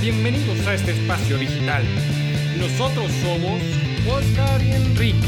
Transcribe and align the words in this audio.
Bienvenidos 0.00 0.66
a 0.66 0.72
este 0.72 0.92
espacio 0.92 1.36
digital. 1.36 1.84
Nosotros 2.58 3.12
somos 3.22 3.60
Oscar 4.08 4.62
y 4.62 4.72
Enrique. 4.72 5.18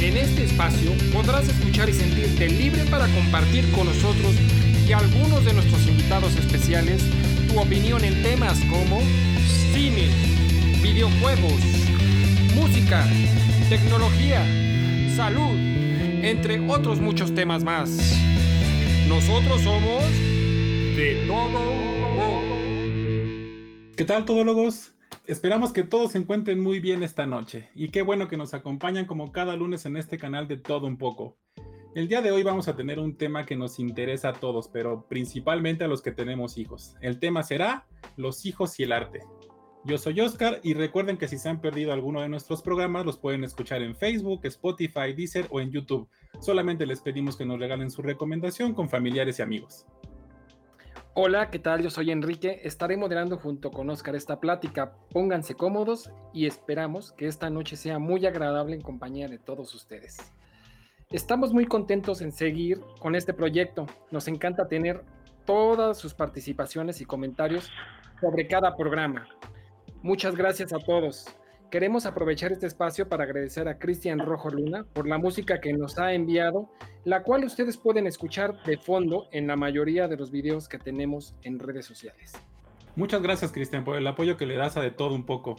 En 0.00 0.16
este 0.16 0.42
espacio 0.42 0.90
podrás 1.12 1.48
escuchar 1.48 1.88
y 1.88 1.92
sentirte 1.92 2.48
libre 2.48 2.84
para 2.86 3.06
compartir 3.06 3.70
con 3.70 3.86
nosotros 3.86 4.34
y 4.88 4.92
algunos 4.92 5.44
de 5.44 5.52
nuestros 5.52 5.86
invitados 5.86 6.34
especiales 6.34 7.00
tu 7.46 7.60
opinión 7.60 8.04
en 8.04 8.20
temas 8.24 8.58
como 8.68 9.00
cine, 9.72 10.08
videojuegos, 10.82 11.60
música, 12.56 13.06
tecnología, 13.68 14.44
salud, 15.14 15.56
entre 16.22 16.58
otros 16.68 17.00
muchos 17.00 17.32
temas 17.36 17.62
más. 17.62 17.88
Nosotros 19.06 19.62
somos 19.62 20.02
de 20.96 21.24
todo 21.28 21.91
¿Qué 24.02 24.06
tal, 24.06 24.24
todólogos? 24.24 24.96
Esperamos 25.28 25.72
que 25.72 25.84
todos 25.84 26.10
se 26.10 26.18
encuentren 26.18 26.58
muy 26.58 26.80
bien 26.80 27.04
esta 27.04 27.24
noche 27.24 27.68
y 27.72 27.90
qué 27.90 28.02
bueno 28.02 28.26
que 28.26 28.36
nos 28.36 28.52
acompañan 28.52 29.06
como 29.06 29.30
cada 29.30 29.54
lunes 29.54 29.86
en 29.86 29.96
este 29.96 30.18
canal 30.18 30.48
de 30.48 30.56
Todo 30.56 30.88
un 30.88 30.98
poco. 30.98 31.36
El 31.94 32.08
día 32.08 32.20
de 32.20 32.32
hoy 32.32 32.42
vamos 32.42 32.66
a 32.66 32.74
tener 32.74 32.98
un 32.98 33.16
tema 33.16 33.46
que 33.46 33.54
nos 33.54 33.78
interesa 33.78 34.30
a 34.30 34.32
todos, 34.32 34.66
pero 34.66 35.06
principalmente 35.08 35.84
a 35.84 35.86
los 35.86 36.02
que 36.02 36.10
tenemos 36.10 36.58
hijos. 36.58 36.96
El 37.00 37.20
tema 37.20 37.44
será 37.44 37.86
los 38.16 38.44
hijos 38.44 38.80
y 38.80 38.82
el 38.82 38.90
arte. 38.90 39.20
Yo 39.84 39.96
soy 39.98 40.20
Oscar 40.20 40.58
y 40.64 40.74
recuerden 40.74 41.16
que 41.16 41.28
si 41.28 41.38
se 41.38 41.48
han 41.48 41.60
perdido 41.60 41.92
alguno 41.92 42.22
de 42.22 42.28
nuestros 42.28 42.60
programas 42.60 43.06
los 43.06 43.18
pueden 43.18 43.44
escuchar 43.44 43.82
en 43.82 43.94
Facebook, 43.94 44.40
Spotify, 44.42 45.12
Deezer 45.16 45.46
o 45.50 45.60
en 45.60 45.70
YouTube. 45.70 46.08
Solamente 46.40 46.86
les 46.86 47.00
pedimos 47.00 47.36
que 47.36 47.46
nos 47.46 47.60
regalen 47.60 47.88
su 47.88 48.02
recomendación 48.02 48.74
con 48.74 48.88
familiares 48.88 49.38
y 49.38 49.42
amigos. 49.42 49.86
Hola, 51.14 51.50
¿qué 51.50 51.58
tal? 51.58 51.82
Yo 51.82 51.90
soy 51.90 52.10
Enrique. 52.10 52.62
Estaré 52.64 52.96
moderando 52.96 53.36
junto 53.36 53.70
con 53.70 53.90
Oscar 53.90 54.16
esta 54.16 54.40
plática. 54.40 54.94
Pónganse 55.10 55.54
cómodos 55.54 56.10
y 56.32 56.46
esperamos 56.46 57.12
que 57.12 57.26
esta 57.26 57.50
noche 57.50 57.76
sea 57.76 57.98
muy 57.98 58.24
agradable 58.24 58.74
en 58.76 58.80
compañía 58.80 59.28
de 59.28 59.38
todos 59.38 59.74
ustedes. 59.74 60.32
Estamos 61.10 61.52
muy 61.52 61.66
contentos 61.66 62.22
en 62.22 62.32
seguir 62.32 62.80
con 62.98 63.14
este 63.14 63.34
proyecto. 63.34 63.86
Nos 64.10 64.26
encanta 64.26 64.68
tener 64.68 65.04
todas 65.44 65.98
sus 65.98 66.14
participaciones 66.14 67.02
y 67.02 67.04
comentarios 67.04 67.70
sobre 68.18 68.48
cada 68.48 68.74
programa. 68.74 69.28
Muchas 70.00 70.34
gracias 70.34 70.72
a 70.72 70.78
todos. 70.78 71.26
Queremos 71.72 72.04
aprovechar 72.04 72.52
este 72.52 72.66
espacio 72.66 73.08
para 73.08 73.24
agradecer 73.24 73.66
a 73.66 73.78
Cristian 73.78 74.18
Rojo 74.18 74.50
Luna 74.50 74.84
por 74.92 75.08
la 75.08 75.16
música 75.16 75.58
que 75.58 75.72
nos 75.72 75.98
ha 75.98 76.12
enviado, 76.12 76.68
la 77.06 77.22
cual 77.22 77.44
ustedes 77.44 77.78
pueden 77.78 78.06
escuchar 78.06 78.62
de 78.64 78.76
fondo 78.76 79.26
en 79.32 79.46
la 79.46 79.56
mayoría 79.56 80.06
de 80.06 80.18
los 80.18 80.30
videos 80.30 80.68
que 80.68 80.78
tenemos 80.78 81.34
en 81.44 81.58
redes 81.58 81.86
sociales. 81.86 82.34
Muchas 82.94 83.22
gracias 83.22 83.52
Cristian 83.52 83.84
por 83.84 83.96
el 83.96 84.06
apoyo 84.06 84.36
que 84.36 84.44
le 84.44 84.56
das 84.56 84.76
a 84.76 84.82
de 84.82 84.90
todo 84.90 85.14
un 85.14 85.24
poco. 85.24 85.56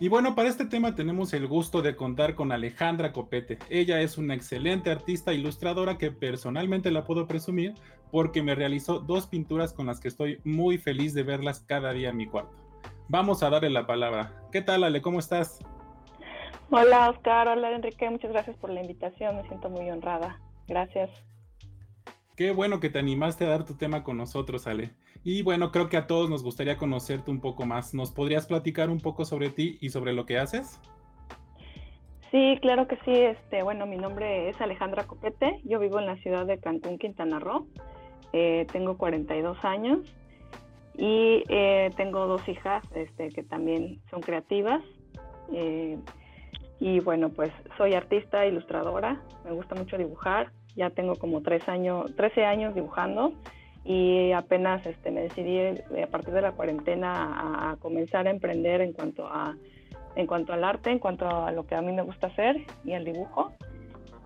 Y 0.00 0.08
bueno, 0.08 0.34
para 0.34 0.48
este 0.48 0.64
tema 0.64 0.94
tenemos 0.94 1.34
el 1.34 1.46
gusto 1.46 1.82
de 1.82 1.94
contar 1.94 2.34
con 2.34 2.52
Alejandra 2.52 3.12
Copete. 3.12 3.58
Ella 3.68 4.00
es 4.00 4.16
una 4.16 4.32
excelente 4.32 4.90
artista 4.90 5.34
ilustradora 5.34 5.98
que 5.98 6.10
personalmente 6.10 6.90
la 6.90 7.04
puedo 7.04 7.26
presumir 7.26 7.74
porque 8.10 8.42
me 8.42 8.54
realizó 8.54 9.00
dos 9.00 9.26
pinturas 9.26 9.74
con 9.74 9.84
las 9.84 10.00
que 10.00 10.08
estoy 10.08 10.40
muy 10.42 10.78
feliz 10.78 11.12
de 11.12 11.22
verlas 11.22 11.60
cada 11.60 11.92
día 11.92 12.08
en 12.08 12.16
mi 12.16 12.26
cuarto. 12.26 12.69
Vamos 13.12 13.42
a 13.42 13.50
darle 13.50 13.70
la 13.70 13.88
palabra. 13.88 14.30
¿Qué 14.52 14.62
tal, 14.62 14.84
Ale? 14.84 15.02
¿Cómo 15.02 15.18
estás? 15.18 15.58
Hola, 16.70 17.10
Oscar. 17.10 17.48
Hola, 17.48 17.72
Enrique. 17.72 18.08
Muchas 18.08 18.30
gracias 18.30 18.56
por 18.58 18.70
la 18.70 18.82
invitación. 18.82 19.34
Me 19.34 19.42
siento 19.48 19.68
muy 19.68 19.90
honrada. 19.90 20.40
Gracias. 20.68 21.10
Qué 22.36 22.52
bueno 22.52 22.78
que 22.78 22.88
te 22.88 23.00
animaste 23.00 23.44
a 23.44 23.48
dar 23.48 23.64
tu 23.64 23.74
tema 23.74 24.04
con 24.04 24.16
nosotros, 24.16 24.68
Ale. 24.68 24.92
Y 25.24 25.42
bueno, 25.42 25.72
creo 25.72 25.88
que 25.88 25.96
a 25.96 26.06
todos 26.06 26.30
nos 26.30 26.44
gustaría 26.44 26.76
conocerte 26.76 27.32
un 27.32 27.40
poco 27.40 27.66
más. 27.66 27.94
¿Nos 27.94 28.12
podrías 28.12 28.46
platicar 28.46 28.90
un 28.90 29.00
poco 29.00 29.24
sobre 29.24 29.50
ti 29.50 29.76
y 29.80 29.88
sobre 29.88 30.12
lo 30.12 30.24
que 30.24 30.38
haces? 30.38 30.80
Sí, 32.30 32.58
claro 32.62 32.86
que 32.86 32.94
sí. 33.04 33.10
Este, 33.10 33.64
bueno, 33.64 33.86
mi 33.86 33.96
nombre 33.96 34.50
es 34.50 34.60
Alejandra 34.60 35.08
Copete. 35.08 35.60
Yo 35.64 35.80
vivo 35.80 35.98
en 35.98 36.06
la 36.06 36.14
ciudad 36.18 36.46
de 36.46 36.60
Cancún, 36.60 36.96
Quintana 36.96 37.40
Roo. 37.40 37.66
Eh, 38.32 38.68
tengo 38.70 38.96
42 38.96 39.58
años. 39.64 39.98
Y 41.00 41.44
eh, 41.48 41.90
tengo 41.96 42.26
dos 42.26 42.46
hijas 42.46 42.84
este, 42.94 43.30
que 43.30 43.42
también 43.42 44.02
son 44.10 44.20
creativas. 44.20 44.82
Eh, 45.50 45.98
y 46.78 47.00
bueno, 47.00 47.30
pues 47.30 47.50
soy 47.78 47.94
artista, 47.94 48.46
ilustradora, 48.46 49.18
me 49.44 49.52
gusta 49.52 49.74
mucho 49.74 49.96
dibujar. 49.96 50.52
Ya 50.76 50.90
tengo 50.90 51.16
como 51.16 51.40
tres 51.40 51.66
años, 51.70 52.14
13 52.16 52.44
años 52.44 52.74
dibujando 52.74 53.32
y 53.82 54.30
apenas 54.32 54.84
este, 54.86 55.10
me 55.10 55.22
decidí 55.22 55.56
eh, 55.56 56.02
a 56.04 56.06
partir 56.06 56.34
de 56.34 56.42
la 56.42 56.52
cuarentena 56.52 57.70
a, 57.70 57.76
comenzar 57.76 58.26
a 58.26 58.30
emprender 58.30 58.82
en 58.82 58.92
cuanto 58.92 59.26
a 59.26 59.56
en 60.16 60.26
cuanto 60.26 60.52
al 60.52 60.64
arte, 60.64 60.90
en 60.90 60.98
cuanto 60.98 61.26
a 61.26 61.52
lo 61.52 61.66
que 61.66 61.76
a 61.76 61.82
mí 61.82 61.92
me 61.92 62.02
gusta 62.02 62.26
hacer 62.26 62.56
y 62.84 62.92
el 62.92 63.04
dibujo. 63.04 63.52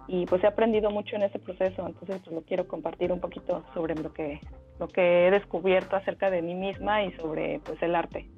Y 0.07 0.27
pues 0.27 0.45
he 0.45 0.47
aprendido 0.47 0.91
mucho 0.91 1.17
en 1.17 1.23
ese 1.23 1.39
proceso, 1.39 1.87
entonces 1.87 2.21
pues 2.25 2.35
lo 2.35 2.43
quiero 2.43 2.69
compartir 2.69 3.11
un 3.11 3.21
poquito 3.21 3.65
sobre 3.73 3.95
lo 3.95 4.13
que 4.13 4.41
lo 4.79 4.89
que 4.89 5.27
he 5.27 5.31
descubierto 5.31 5.97
acerca 5.97 6.31
de 6.31 6.43
mí 6.43 6.55
misma 6.55 7.05
y 7.05 7.13
sobre 7.13 7.61
pues 7.65 7.81
el 7.83 7.95
arte. 7.95 8.29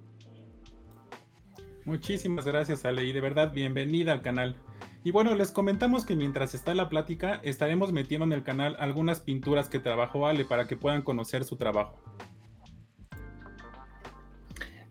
Muchísimas 1.85 2.45
gracias 2.45 2.85
Ale 2.85 3.05
y 3.05 3.13
de 3.13 3.21
verdad 3.21 3.53
bienvenida 3.53 4.13
al 4.13 4.23
canal. 4.23 4.57
Y 5.05 5.13
bueno, 5.13 5.37
les 5.37 5.53
comentamos 5.53 6.05
que 6.05 6.17
mientras 6.17 6.53
está 6.55 6.75
la 6.75 6.89
plática 6.89 7.41
estaremos 7.45 7.93
metiendo 7.93 8.27
en 8.27 8.33
el 8.33 8.43
canal 8.43 8.77
algunas 8.81 9.21
pinturas 9.21 9.69
que 9.69 9.79
trabajó 9.79 10.27
Ale 10.27 10.45
para 10.45 10.67
que 10.67 10.77
puedan 10.77 11.03
conocer 11.03 11.45
su 11.45 11.57
trabajo. 11.57 11.97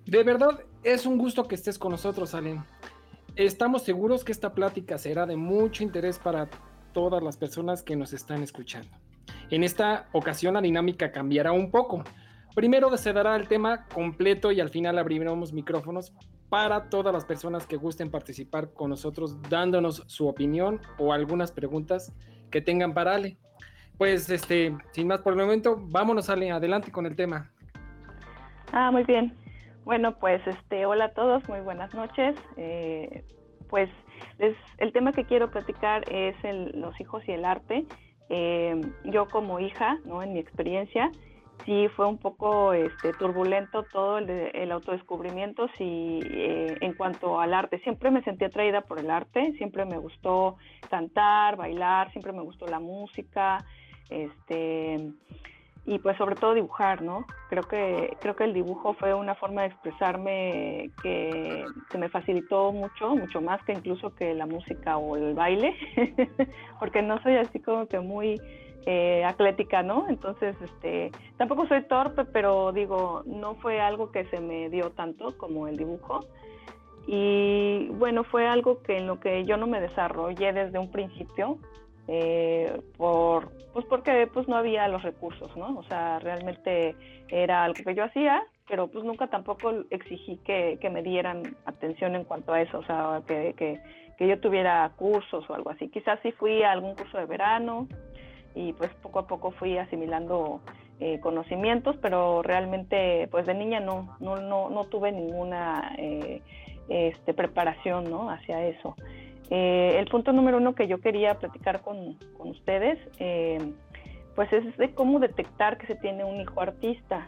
De 0.06 0.24
verdad 0.24 0.62
es 0.84 1.06
un 1.06 1.18
gusto 1.18 1.47
que 1.47 1.56
estés 1.56 1.78
con 1.78 1.92
nosotros 1.92 2.34
Ale. 2.34 2.62
Estamos 3.35 3.81
seguros 3.81 4.23
que 4.23 4.31
esta 4.31 4.53
plática 4.53 4.97
será 4.97 5.25
de 5.25 5.35
mucho 5.35 5.84
interés 5.84 6.18
para 6.18 6.47
todas 6.94 7.22
las 7.22 7.35
personas 7.35 7.84
que 7.84 7.97
nos 7.97 8.13
están 8.13 8.41
escuchando. 8.41 8.90
En 9.50 9.62
esta 9.66 10.07
ocasión 10.13 10.53
la 10.53 10.62
dinámica 10.62 11.12
cambiará 11.12 11.51
un 11.51 11.69
poco. 11.69 12.06
Primero 12.56 12.95
se 12.95 13.12
dará 13.12 13.35
el 13.35 13.50
tema 13.50 13.88
completo 13.88 14.53
y 14.53 14.62
al 14.62 14.69
final 14.69 14.97
abriremos 14.97 15.51
micrófonos 15.51 16.13
para 16.47 16.90
todas 16.90 17.13
las 17.13 17.25
personas 17.25 17.68
que 17.68 17.75
gusten 17.75 18.09
participar 18.09 18.72
con 18.72 18.90
nosotros 18.90 19.41
dándonos 19.50 20.03
su 20.07 20.29
opinión 20.29 20.79
o 20.97 21.12
algunas 21.12 21.51
preguntas 21.51 22.13
que 22.50 22.62
tengan 22.62 22.94
para 22.94 23.16
Ale. 23.16 23.38
Pues 23.97 24.29
este, 24.29 24.78
sin 24.91 25.07
más 25.07 25.19
por 25.19 25.34
el 25.34 25.40
momento, 25.40 25.78
vámonos 25.78 26.29
Ale, 26.29 26.51
adelante 26.51 26.90
con 26.90 27.06
el 27.06 27.18
tema. 27.18 27.51
Ah, 28.72 28.91
muy 28.91 29.03
bien. 29.03 29.35
Bueno, 29.85 30.16
pues 30.18 30.41
este, 30.47 30.88
hola 30.88 31.06
a 31.06 31.13
todos, 31.13 31.47
muy 31.47 31.59
buenas 31.59 31.94
noches. 31.94 32.35
Eh, 32.57 33.23
pues 33.69 33.88
el 34.79 34.91
tema 34.91 35.13
que 35.13 35.25
quiero 35.25 35.51
platicar 35.51 36.12
es 36.12 36.35
el, 36.44 36.72
los 36.81 37.00
hijos 37.00 37.22
y 37.28 37.34
el 37.34 37.46
arte. 37.46 37.85
Eh, 38.29 38.81
yo 39.03 39.29
como 39.29 39.59
hija, 39.59 40.00
¿no? 40.03 40.24
En 40.24 40.34
mi 40.34 40.40
experiencia, 40.40 41.12
sí 41.66 41.88
fue 41.95 42.07
un 42.07 42.18
poco 42.18 42.74
este, 42.74 43.13
turbulento 43.13 43.84
todo 43.84 44.18
el, 44.18 44.28
el 44.28 44.72
autodescubrimiento 44.72 45.68
sí, 45.78 46.19
eh, 46.31 46.78
en 46.81 46.94
cuanto 46.94 47.40
al 47.40 47.53
arte. 47.53 47.78
Siempre 47.81 48.09
me 48.09 48.24
sentí 48.24 48.44
atraída 48.44 48.81
por 48.81 48.97
el 48.97 49.12
arte, 49.12 49.53
siempre 49.57 49.85
me 49.85 50.00
gustó 50.00 50.57
cantar, 50.90 51.57
bailar, 51.57 52.12
siempre 52.12 52.31
me 52.31 52.41
gustó 52.41 52.66
la 52.66 52.79
música, 52.79 53.63
este 54.09 55.12
y 55.88 56.00
pues 56.00 56.18
sobre 56.18 56.35
todo 56.35 56.56
dibujar, 56.56 57.01
¿no? 57.01 57.25
Creo 57.50 57.63
que 57.63 58.18
creo 58.19 58.35
que 58.35 58.46
el 58.46 58.53
dibujo 58.53 58.94
fue 58.96 59.13
una 59.13 59.35
forma 59.35 59.62
de 59.62 59.68
expresarme 59.68 60.90
que, 61.01 61.66
me 61.97 62.09
facilitó 62.09 62.72
mucho, 62.72 63.16
mucho 63.16 63.40
más 63.40 63.63
que 63.63 63.73
incluso 63.73 64.13
que 64.16 64.34
la 64.34 64.47
música 64.47 64.97
o 64.97 65.16
el 65.16 65.34
baile, 65.34 65.75
porque 66.79 67.01
no 67.01 67.22
soy 67.22 67.35
así 67.35 67.59
como 67.59 67.88
que 67.88 68.00
muy 68.00 68.41
eh, 68.88 69.24
atlética, 69.24 69.84
¿no? 69.84 70.07
Entonces, 70.09 70.56
este, 70.62 71.12
tampoco 71.38 71.68
soy 71.68 71.84
torpe, 71.84 72.25
pero 72.25 72.72
digo, 72.72 73.24
no 73.25 73.56
fue 73.56 73.79
algo 73.79 74.12
que 74.12 74.25
se 74.25 74.40
me 74.40 74.69
dio 74.69 74.91
tanto 74.91 75.38
como 75.38 75.68
el 75.68 75.78
dibujo. 75.78 76.25
Y 77.07 77.89
bueno, 77.94 78.24
fue 78.24 78.48
algo 78.48 78.81
que 78.81 78.98
en 78.98 79.06
lo 79.06 79.19
que 79.19 79.45
yo 79.45 79.57
no 79.57 79.68
me 79.68 79.80
desarrollé 79.80 80.51
desde 80.54 80.80
un 80.80 80.92
principio, 80.92 81.60
eh, 82.07 82.81
por 82.98 83.52
pues 83.74 83.86
porque 83.86 84.28
pues 84.31 84.48
no 84.48 84.56
había 84.56 84.88
los 84.88 85.02
recursos 85.02 85.56
no 85.57 85.80
o 85.80 85.84
sea 85.84 86.19
realmente 86.19 86.96
era 87.30 87.63
algo 87.63 87.84
que 87.84 87.96
yo 87.96 88.04
hacía 88.04 88.44
pero 88.68 88.88
pues 88.88 89.04
nunca 89.04 89.28
tampoco 89.28 89.72
exigí 89.90 90.38
que, 90.38 90.78
que 90.80 90.90
me 90.90 91.04
dieran 91.04 91.56
atención 91.66 92.16
en 92.16 92.24
cuanto 92.24 92.54
a 92.54 92.62
eso 92.62 92.80
o 92.80 92.86
sea 92.86 93.22
que, 93.28 93.54
que, 93.57 94.28
yo 94.28 94.40
tuviera 94.40 94.90
cursos 94.96 95.44
o 95.50 95.54
algo 95.54 95.72
así. 95.72 95.90
Quizás 95.90 96.19
sí 96.24 96.31
fui 96.31 96.63
a 96.63 96.72
algún 96.72 96.96
curso 96.96 97.18
de 97.18 97.25
verano 97.25 97.88
y 98.56 98.72
pues 98.72 98.90
poco 99.01 99.19
a 99.19 99.28
poco 99.28 99.51
fui 99.51 99.78
asimilando 99.78 100.62
eh, 101.01 101.19
conocimientos 101.19 101.98
pero 102.01 102.42
realmente 102.42 103.28
pues 103.30 103.46
de 103.46 103.54
niña 103.54 103.81
no 103.81 104.16
no 104.22 104.38
no, 104.38 104.69
no 104.69 104.86
tuve 104.86 105.12
ninguna 105.12 105.94
eh, 105.98 106.42
este 106.88 107.34
preparación 107.34 108.10
no 108.10 108.30
hacia 108.30 108.66
eso 108.66 108.96
eh, 109.50 109.97
el 110.00 110.07
punto 110.07 110.31
número 110.33 110.57
uno 110.57 110.75
que 110.75 110.88
yo 110.88 111.00
quería 111.00 111.36
platicar 111.36 111.81
con, 111.81 112.15
con 112.38 112.50
ustedes, 112.50 112.97
eh, 113.19 113.59
pues 114.36 114.51
es 114.51 114.77
de 114.77 114.94
cómo 114.94 115.19
detectar 115.19 115.77
que 115.77 115.88
se 115.88 115.95
tiene 115.95 116.24
un 116.24 116.42
hijo 116.42 116.62
artista. 116.62 117.27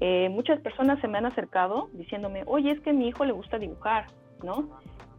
eh, 0.00 0.28
muchas 0.30 0.60
personas 0.60 1.00
se 1.00 1.08
me 1.08 1.18
han 1.18 1.26
acercado 1.26 1.88
diciéndome, 1.92 2.42
oye, 2.46 2.72
es 2.72 2.80
que 2.80 2.90
a 2.90 2.92
mi 2.92 3.08
hijo 3.08 3.24
le 3.24 3.32
gusta 3.32 3.58
dibujar, 3.58 4.06
¿no? 4.42 4.68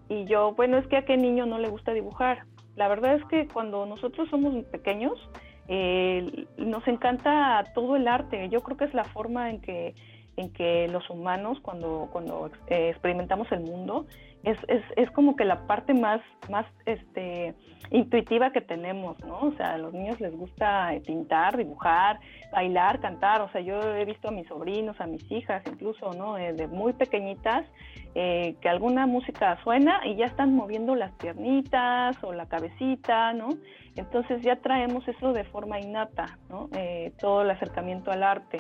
Y 0.09 0.25
yo, 0.25 0.53
bueno, 0.53 0.77
es 0.77 0.85
que 0.87 0.97
a 0.97 1.05
qué 1.05 1.15
niño 1.15 1.45
no 1.45 1.57
le 1.57 1.69
gusta 1.69 1.93
dibujar. 1.93 2.43
La 2.75 2.89
verdad 2.89 3.15
es 3.15 3.23
que 3.25 3.47
cuando 3.47 3.85
nosotros 3.85 4.29
somos 4.29 4.65
pequeños, 4.65 5.13
eh, 5.69 6.45
nos 6.57 6.85
encanta 6.87 7.63
todo 7.73 7.95
el 7.95 8.07
arte. 8.07 8.49
Yo 8.49 8.61
creo 8.61 8.75
que 8.75 8.85
es 8.85 8.93
la 8.93 9.05
forma 9.05 9.49
en 9.49 9.61
que, 9.61 9.95
en 10.35 10.51
que 10.51 10.89
los 10.89 11.09
humanos, 11.09 11.59
cuando, 11.61 12.09
cuando 12.11 12.51
experimentamos 12.67 13.49
el 13.51 13.61
mundo, 13.61 14.05
es, 14.43 14.57
es, 14.67 14.83
es, 14.97 15.09
como 15.11 15.35
que 15.35 15.45
la 15.45 15.65
parte 15.67 15.93
más, 15.93 16.21
más 16.49 16.65
este, 16.85 17.55
intuitiva 17.91 18.51
que 18.51 18.61
tenemos, 18.61 19.17
¿no? 19.25 19.39
O 19.39 19.51
sea, 19.53 19.73
a 19.73 19.77
los 19.77 19.93
niños 19.93 20.19
les 20.19 20.35
gusta 20.35 20.91
pintar, 21.05 21.55
dibujar, 21.55 22.19
bailar, 22.51 22.99
cantar. 22.99 23.41
O 23.41 23.49
sea, 23.51 23.61
yo 23.61 23.79
he 23.95 24.03
visto 24.03 24.27
a 24.27 24.31
mis 24.31 24.47
sobrinos, 24.47 24.99
a 24.99 25.07
mis 25.07 25.23
hijas, 25.31 25.63
incluso, 25.65 26.11
¿no? 26.13 26.37
Eh, 26.37 26.53
de 26.53 26.67
muy 26.67 26.93
pequeñitas, 26.93 27.65
eh, 28.15 28.55
que 28.61 28.69
alguna 28.69 29.07
música 29.07 29.57
suena 29.63 30.01
y 30.05 30.15
ya 30.15 30.25
están 30.25 30.53
moviendo 30.53 30.93
las 30.95 31.11
piernitas 31.13 32.21
o 32.23 32.33
la 32.33 32.47
cabecita, 32.47 33.31
¿no? 33.33 33.49
Entonces 33.95 34.41
ya 34.41 34.57
traemos 34.57 35.07
eso 35.07 35.33
de 35.33 35.43
forma 35.45 35.79
innata, 35.79 36.37
¿no? 36.49 36.69
Eh, 36.75 37.13
todo 37.19 37.43
el 37.43 37.49
acercamiento 37.51 38.11
al 38.11 38.23
arte. 38.23 38.57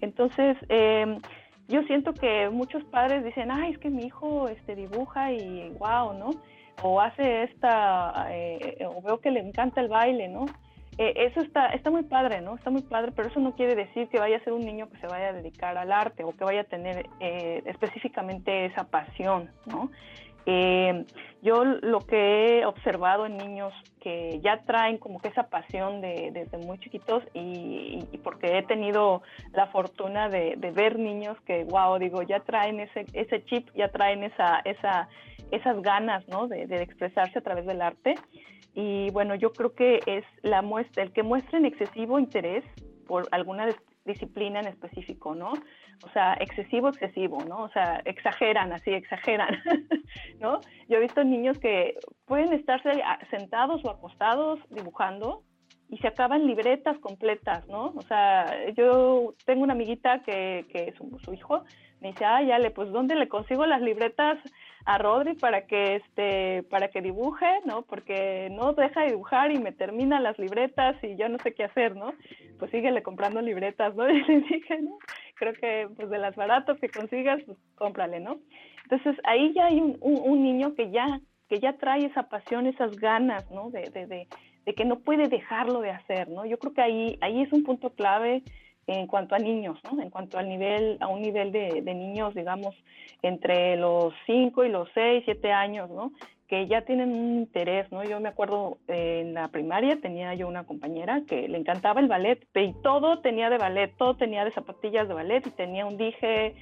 Entonces, 0.00 0.56
eh, 0.68 1.16
yo 1.68 1.82
siento 1.84 2.12
que 2.12 2.50
muchos 2.50 2.84
padres 2.84 3.24
dicen, 3.24 3.50
ay, 3.50 3.72
es 3.72 3.78
que 3.78 3.90
mi 3.90 4.04
hijo 4.04 4.48
este, 4.48 4.74
dibuja 4.74 5.32
y 5.32 5.70
wow, 5.78 6.12
¿no? 6.14 6.30
O 6.82 7.00
hace 7.00 7.44
esta, 7.44 8.26
eh, 8.30 8.84
o 8.86 9.00
veo 9.00 9.20
que 9.20 9.30
le 9.30 9.40
encanta 9.40 9.80
el 9.80 9.88
baile, 9.88 10.28
¿no? 10.28 10.46
Eh, 10.98 11.12
eso 11.16 11.40
está, 11.40 11.68
está 11.68 11.90
muy 11.90 12.04
padre, 12.04 12.40
¿no? 12.40 12.54
Está 12.54 12.70
muy 12.70 12.82
padre, 12.82 13.12
pero 13.16 13.28
eso 13.28 13.40
no 13.40 13.54
quiere 13.54 13.74
decir 13.74 14.08
que 14.08 14.18
vaya 14.18 14.36
a 14.36 14.44
ser 14.44 14.52
un 14.52 14.60
niño 14.60 14.88
que 14.90 14.98
se 14.98 15.06
vaya 15.06 15.28
a 15.28 15.32
dedicar 15.32 15.76
al 15.76 15.90
arte 15.90 16.22
o 16.22 16.32
que 16.32 16.44
vaya 16.44 16.60
a 16.60 16.64
tener 16.64 17.06
eh, 17.20 17.62
específicamente 17.66 18.66
esa 18.66 18.84
pasión, 18.84 19.50
¿no? 19.66 19.90
Eh, 20.46 21.04
yo 21.42 21.64
lo 21.64 22.00
que 22.00 22.60
he 22.60 22.66
observado 22.66 23.26
en 23.26 23.36
niños 23.36 23.72
que 24.00 24.40
ya 24.42 24.62
traen 24.62 24.98
como 24.98 25.20
que 25.20 25.28
esa 25.28 25.48
pasión 25.48 26.00
de, 26.00 26.30
desde 26.32 26.58
muy 26.58 26.78
chiquitos 26.78 27.22
y, 27.34 28.00
porque 28.22 28.58
he 28.58 28.62
tenido 28.62 29.22
la 29.52 29.66
fortuna 29.66 30.28
de, 30.28 30.56
ver 30.74 30.98
niños 30.98 31.38
que, 31.46 31.64
wow, 31.64 31.98
digo, 31.98 32.22
ya 32.22 32.40
traen 32.40 32.80
ese, 32.80 33.06
ese 33.12 33.44
chip, 33.44 33.68
ya 33.74 33.88
traen 33.88 34.24
esa, 34.24 34.60
esa, 34.64 35.08
esas 35.50 35.80
ganas, 35.82 36.26
¿no? 36.28 36.48
De, 36.48 36.66
de 36.66 36.82
expresarse 36.82 37.38
a 37.38 37.42
través 37.42 37.66
del 37.66 37.82
arte. 37.82 38.14
Y 38.74 39.10
bueno, 39.10 39.34
yo 39.34 39.52
creo 39.52 39.74
que 39.74 40.00
es 40.06 40.24
la 40.42 40.62
muestra, 40.62 41.02
el 41.02 41.12
que 41.12 41.22
muestren 41.22 41.64
excesivo 41.64 42.18
interés 42.18 42.64
por 43.06 43.28
alguna 43.30 43.66
disciplina 44.04 44.60
en 44.60 44.66
específico, 44.66 45.34
¿no? 45.34 45.52
O 46.04 46.08
sea, 46.12 46.34
excesivo, 46.34 46.88
excesivo, 46.88 47.44
¿no? 47.44 47.62
O 47.62 47.68
sea, 47.70 48.02
exageran, 48.04 48.72
así, 48.72 48.90
exageran, 48.90 49.62
¿no? 50.40 50.60
Yo 50.88 50.98
he 50.98 51.00
visto 51.00 51.24
niños 51.24 51.58
que 51.58 51.98
pueden 52.26 52.52
estarse 52.52 52.90
sentados 53.30 53.84
o 53.84 53.90
acostados 53.90 54.60
dibujando 54.70 55.42
y 55.88 55.98
se 55.98 56.08
acaban 56.08 56.46
libretas 56.46 56.98
completas, 56.98 57.66
¿no? 57.68 57.92
O 57.96 58.02
sea, 58.02 58.46
yo 58.72 59.34
tengo 59.44 59.62
una 59.62 59.74
amiguita 59.74 60.22
que, 60.22 60.66
que 60.70 60.88
es 60.88 60.96
su, 60.96 61.32
hijo, 61.32 61.64
me 62.00 62.08
dice, 62.08 62.24
ah, 62.24 62.42
ya 62.42 62.58
pues, 62.74 62.90
¿dónde 62.90 63.14
le 63.14 63.28
consigo 63.28 63.64
las 63.66 63.80
libretas 63.80 64.38
a 64.84 64.98
Rodri 64.98 65.34
para 65.34 65.66
que, 65.66 65.96
este, 65.96 66.62
para 66.64 66.88
que 66.88 67.00
dibuje, 67.00 67.46
¿no? 67.64 67.82
Porque 67.82 68.48
no 68.50 68.72
deja 68.72 69.02
de 69.02 69.08
dibujar 69.08 69.50
y 69.52 69.58
me 69.58 69.72
termina 69.72 70.20
las 70.20 70.38
libretas 70.38 70.96
y 71.02 71.16
yo 71.16 71.28
no 71.28 71.38
sé 71.38 71.54
qué 71.54 71.64
hacer, 71.64 71.96
¿no? 71.96 72.12
Pues 72.58 72.70
síguele 72.70 73.02
comprando 73.02 73.40
libretas, 73.40 73.94
¿no? 73.94 74.08
Y 74.10 74.22
le 74.22 74.40
dije, 74.40 74.82
¿no? 74.82 74.98
Creo 75.36 75.52
que, 75.54 75.88
pues, 75.96 76.10
de 76.10 76.18
las 76.18 76.36
baratas 76.36 76.78
que 76.78 76.88
consigas, 76.88 77.42
pues, 77.46 77.58
cómprale, 77.76 78.20
¿no? 78.20 78.38
Entonces, 78.84 79.16
ahí 79.24 79.52
ya 79.54 79.66
hay 79.66 79.80
un, 79.80 79.98
un, 80.00 80.42
niño 80.42 80.74
que 80.74 80.90
ya, 80.90 81.20
que 81.48 81.58
ya 81.58 81.72
trae 81.78 82.04
esa 82.04 82.28
pasión, 82.28 82.66
esas 82.66 82.96
ganas, 82.96 83.50
¿no? 83.50 83.70
De, 83.70 83.90
de, 83.90 84.06
de 84.06 84.28
de 84.64 84.74
que 84.74 84.84
no 84.84 85.00
puede 85.00 85.28
dejarlo 85.28 85.80
de 85.80 85.90
hacer, 85.90 86.28
¿no? 86.28 86.46
Yo 86.46 86.58
creo 86.58 86.72
que 86.72 86.82
ahí, 86.82 87.18
ahí 87.20 87.42
es 87.42 87.52
un 87.52 87.64
punto 87.64 87.90
clave 87.90 88.42
en 88.86 89.06
cuanto 89.06 89.34
a 89.34 89.38
niños, 89.38 89.78
¿no? 89.84 90.02
En 90.02 90.10
cuanto 90.10 90.38
al 90.38 90.48
nivel, 90.48 90.98
a 91.00 91.08
un 91.08 91.22
nivel 91.22 91.52
de, 91.52 91.82
niños, 91.82 92.34
digamos, 92.34 92.74
entre 93.22 93.76
los 93.76 94.12
5 94.26 94.64
y 94.64 94.68
los 94.68 94.88
6, 94.94 95.22
7 95.24 95.52
años, 95.52 95.90
¿no? 95.90 96.12
Que 96.48 96.66
ya 96.66 96.82
tienen 96.82 97.10
un 97.12 97.38
interés, 97.38 97.90
¿no? 97.90 98.04
Yo 98.04 98.20
me 98.20 98.28
acuerdo 98.28 98.78
eh, 98.88 99.22
en 99.22 99.34
la 99.34 99.48
primaria 99.48 99.98
tenía 100.00 100.34
yo 100.34 100.46
una 100.46 100.64
compañera 100.64 101.22
que 101.26 101.48
le 101.48 101.58
encantaba 101.58 102.00
el 102.00 102.08
ballet, 102.08 102.46
y 102.54 102.72
todo 102.82 103.20
tenía 103.20 103.48
de 103.48 103.58
ballet, 103.58 103.94
todo 103.96 104.16
tenía 104.16 104.44
de 104.44 104.50
zapatillas 104.50 105.08
de 105.08 105.14
ballet 105.14 105.46
y 105.46 105.50
tenía 105.50 105.86
un 105.86 105.96
dije 105.96 106.54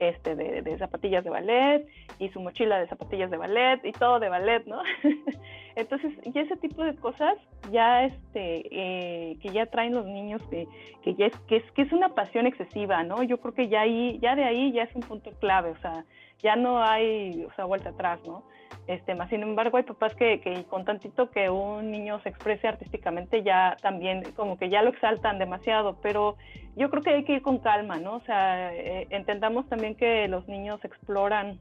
este, 0.00 0.34
de, 0.34 0.78
zapatillas 0.78 1.22
de 1.22 1.30
ballet 1.30 1.86
y 2.18 2.30
su 2.30 2.40
mochila 2.40 2.80
de 2.80 2.88
zapatillas 2.88 3.30
de 3.30 3.36
ballet 3.36 3.84
y 3.84 3.92
todo 3.92 4.18
de 4.18 4.28
ballet, 4.28 4.66
¿no? 4.66 4.82
Entonces, 5.76 6.12
y 6.24 6.36
ese 6.38 6.56
tipo 6.56 6.82
de 6.82 6.96
cosas 6.96 7.36
ya, 7.70 8.04
este, 8.04 8.62
eh, 8.70 9.36
que 9.40 9.50
ya 9.50 9.66
traen 9.66 9.94
los 9.94 10.06
niños, 10.06 10.42
que, 10.50 10.66
que 11.02 11.14
ya 11.14 11.26
es 11.26 11.36
que, 11.46 11.56
es, 11.56 11.72
que 11.72 11.82
es 11.82 11.92
una 11.92 12.14
pasión 12.14 12.46
excesiva, 12.46 13.02
¿no? 13.04 13.22
Yo 13.22 13.38
creo 13.38 13.54
que 13.54 13.68
ya 13.68 13.82
ahí, 13.82 14.18
ya 14.20 14.34
de 14.34 14.44
ahí 14.44 14.72
ya 14.72 14.84
es 14.84 14.94
un 14.94 15.02
punto 15.02 15.30
clave, 15.38 15.70
o 15.70 15.78
sea, 15.78 16.04
ya 16.42 16.56
no 16.56 16.82
hay, 16.82 17.44
o 17.44 17.52
sea, 17.54 17.66
vuelta 17.66 17.90
atrás, 17.90 18.20
¿no? 18.26 18.42
Este, 18.86 19.14
más 19.14 19.28
sin 19.30 19.42
embargo, 19.42 19.76
hay 19.76 19.84
papás 19.84 20.14
que, 20.14 20.64
con 20.68 20.84
tantito 20.84 21.30
que 21.30 21.48
un 21.48 21.90
niño 21.90 22.20
se 22.22 22.28
exprese 22.28 22.66
artísticamente 22.66 23.42
ya 23.42 23.76
también 23.80 24.22
como 24.34 24.58
que 24.58 24.68
ya 24.68 24.82
lo 24.82 24.90
exaltan 24.90 25.38
demasiado, 25.38 25.96
pero 26.02 26.36
yo 26.76 26.90
creo 26.90 27.02
que 27.02 27.10
hay 27.10 27.24
que 27.24 27.34
ir 27.34 27.42
con 27.42 27.58
calma, 27.58 27.98
¿no? 27.98 28.16
O 28.16 28.20
sea, 28.22 28.74
eh, 28.74 29.06
entendamos 29.10 29.68
también 29.68 29.94
que 29.94 30.26
los 30.28 30.48
niños 30.48 30.84
exploran, 30.84 31.58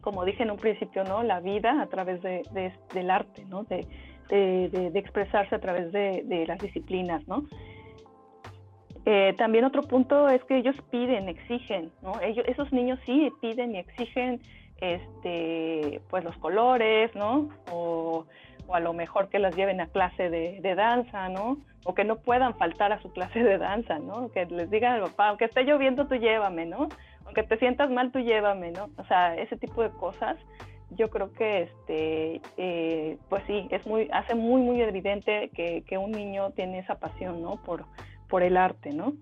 como 0.00 0.24
dije 0.24 0.42
en 0.42 0.50
un 0.50 0.58
principio, 0.58 1.04
¿no? 1.04 1.22
La 1.22 1.40
vida 1.40 1.82
a 1.82 1.86
través 1.86 2.22
de, 2.22 2.42
del 2.94 3.10
arte, 3.10 3.44
¿no? 3.46 3.64
De, 3.64 3.86
de, 4.28 4.90
expresarse 4.94 5.54
a 5.54 5.58
través 5.58 5.92
de, 5.92 6.44
las 6.46 6.58
disciplinas, 6.60 7.26
¿no? 7.28 7.44
Eh, 9.04 9.34
también 9.38 9.64
otro 9.64 9.82
punto 9.82 10.28
es 10.28 10.42
que 10.44 10.56
ellos 10.56 10.76
piden, 10.90 11.28
exigen, 11.28 11.90
¿no? 12.02 12.20
Ellos, 12.20 12.46
esos 12.46 12.72
niños 12.72 12.98
sí 13.06 13.30
piden 13.40 13.74
y 13.74 13.78
exigen 13.78 14.40
este, 14.80 16.00
pues 16.08 16.24
los 16.24 16.36
colores, 16.38 17.14
¿no? 17.14 17.48
O, 17.70 18.26
a 18.72 18.80
lo 18.80 18.92
mejor 18.92 19.28
que 19.30 19.38
las 19.38 19.56
lleven 19.56 19.80
a 19.80 19.86
clase 19.86 20.28
de, 20.28 20.74
danza, 20.74 21.28
¿no? 21.30 21.56
O 21.84 21.94
que 21.94 22.04
no 22.04 22.16
puedan 22.16 22.54
faltar 22.56 22.92
a 22.92 23.00
su 23.00 23.10
clase 23.12 23.42
de 23.42 23.56
danza, 23.56 23.98
¿no? 23.98 24.30
Que 24.30 24.44
les 24.46 24.70
digan 24.70 24.94
al 24.94 25.02
papá, 25.10 25.28
aunque 25.28 25.46
esté 25.46 25.64
lloviendo, 25.64 26.06
tú 26.06 26.16
llévame, 26.16 26.66
¿no? 26.66 26.88
Aunque 27.24 27.42
te 27.44 27.58
sientas 27.58 27.90
mal, 27.90 28.12
tú 28.12 28.18
llévame, 28.18 28.72
¿no? 28.72 28.90
O 28.98 29.04
sea, 29.04 29.34
ese 29.36 29.56
tipo 29.56 29.82
de 29.82 29.90
cosas, 29.90 30.36
yo 30.90 31.08
creo 31.08 31.32
que, 31.32 31.62
este, 31.62 32.42
eh, 32.58 33.16
pues 33.30 33.42
sí, 33.46 33.68
es 33.70 33.86
muy, 33.86 34.08
hace 34.12 34.34
muy, 34.34 34.60
muy 34.60 34.82
evidente 34.82 35.50
que, 35.54 35.82
que 35.86 35.96
un 35.96 36.12
niño 36.12 36.50
tiene 36.50 36.80
esa 36.80 36.96
pasión, 36.96 37.42
¿no? 37.42 37.56
Por, 37.62 37.84
por 38.28 38.42
el 38.42 38.58
arte, 38.58 38.92
¿no? 38.92 39.14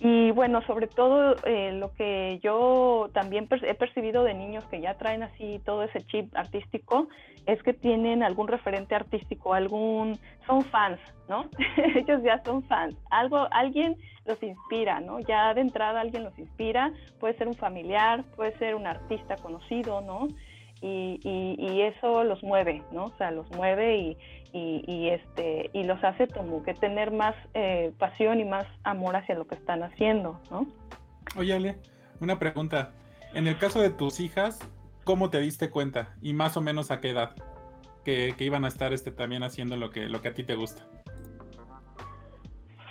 Y 0.00 0.30
bueno, 0.30 0.62
sobre 0.62 0.86
todo 0.86 1.34
eh, 1.44 1.72
lo 1.72 1.92
que 1.94 2.38
yo 2.40 3.10
también 3.12 3.48
he 3.62 3.74
percibido 3.74 4.22
de 4.22 4.32
niños 4.32 4.64
que 4.70 4.80
ya 4.80 4.94
traen 4.94 5.24
así 5.24 5.60
todo 5.64 5.82
ese 5.82 6.06
chip 6.06 6.34
artístico 6.36 7.08
es 7.46 7.60
que 7.64 7.72
tienen 7.72 8.22
algún 8.22 8.46
referente 8.46 8.94
artístico, 8.94 9.54
algún, 9.54 10.16
son 10.46 10.62
fans, 10.66 11.00
¿no? 11.28 11.46
Ellos 11.96 12.22
ya 12.22 12.40
son 12.44 12.62
fans, 12.64 12.94
algo, 13.10 13.48
alguien 13.50 13.96
los 14.24 14.40
inspira, 14.40 15.00
¿no? 15.00 15.18
Ya 15.20 15.52
de 15.54 15.62
entrada 15.62 16.00
alguien 16.00 16.22
los 16.22 16.38
inspira, 16.38 16.92
puede 17.18 17.36
ser 17.36 17.48
un 17.48 17.54
familiar, 17.54 18.22
puede 18.36 18.56
ser 18.58 18.76
un 18.76 18.86
artista 18.86 19.36
conocido, 19.36 20.00
¿no? 20.02 20.28
Y, 20.80 21.18
y, 21.24 21.80
eso 21.82 22.22
los 22.22 22.40
mueve, 22.44 22.82
¿no? 22.92 23.06
O 23.06 23.16
sea, 23.16 23.32
los 23.32 23.50
mueve 23.50 23.96
y, 23.96 24.16
y, 24.52 25.08
este, 25.08 25.70
y 25.72 25.84
los 25.84 26.02
hace 26.02 26.26
como 26.28 26.62
que 26.62 26.74
tener 26.74 27.12
más 27.12 27.34
eh, 27.54 27.92
pasión 27.98 28.40
y 28.40 28.44
más 28.44 28.66
amor 28.82 29.16
hacia 29.16 29.34
lo 29.34 29.46
que 29.46 29.54
están 29.54 29.82
haciendo, 29.82 30.40
¿no? 30.50 30.66
Oye, 31.36 31.54
Ale, 31.54 31.76
una 32.20 32.38
pregunta. 32.38 32.92
En 33.34 33.46
el 33.46 33.58
caso 33.58 33.80
de 33.80 33.90
tus 33.90 34.20
hijas, 34.20 34.58
¿cómo 35.04 35.30
te 35.30 35.40
diste 35.40 35.70
cuenta? 35.70 36.16
Y 36.22 36.32
más 36.32 36.56
o 36.56 36.60
menos 36.60 36.90
a 36.90 37.00
qué 37.00 37.10
edad 37.10 37.34
que, 38.04 38.34
que 38.36 38.44
iban 38.44 38.64
a 38.64 38.68
estar 38.68 38.92
este, 38.92 39.12
también 39.12 39.42
haciendo 39.42 39.76
lo 39.76 39.90
que, 39.90 40.08
lo 40.08 40.22
que 40.22 40.28
a 40.28 40.34
ti 40.34 40.44
te 40.44 40.54
gusta. 40.54 40.82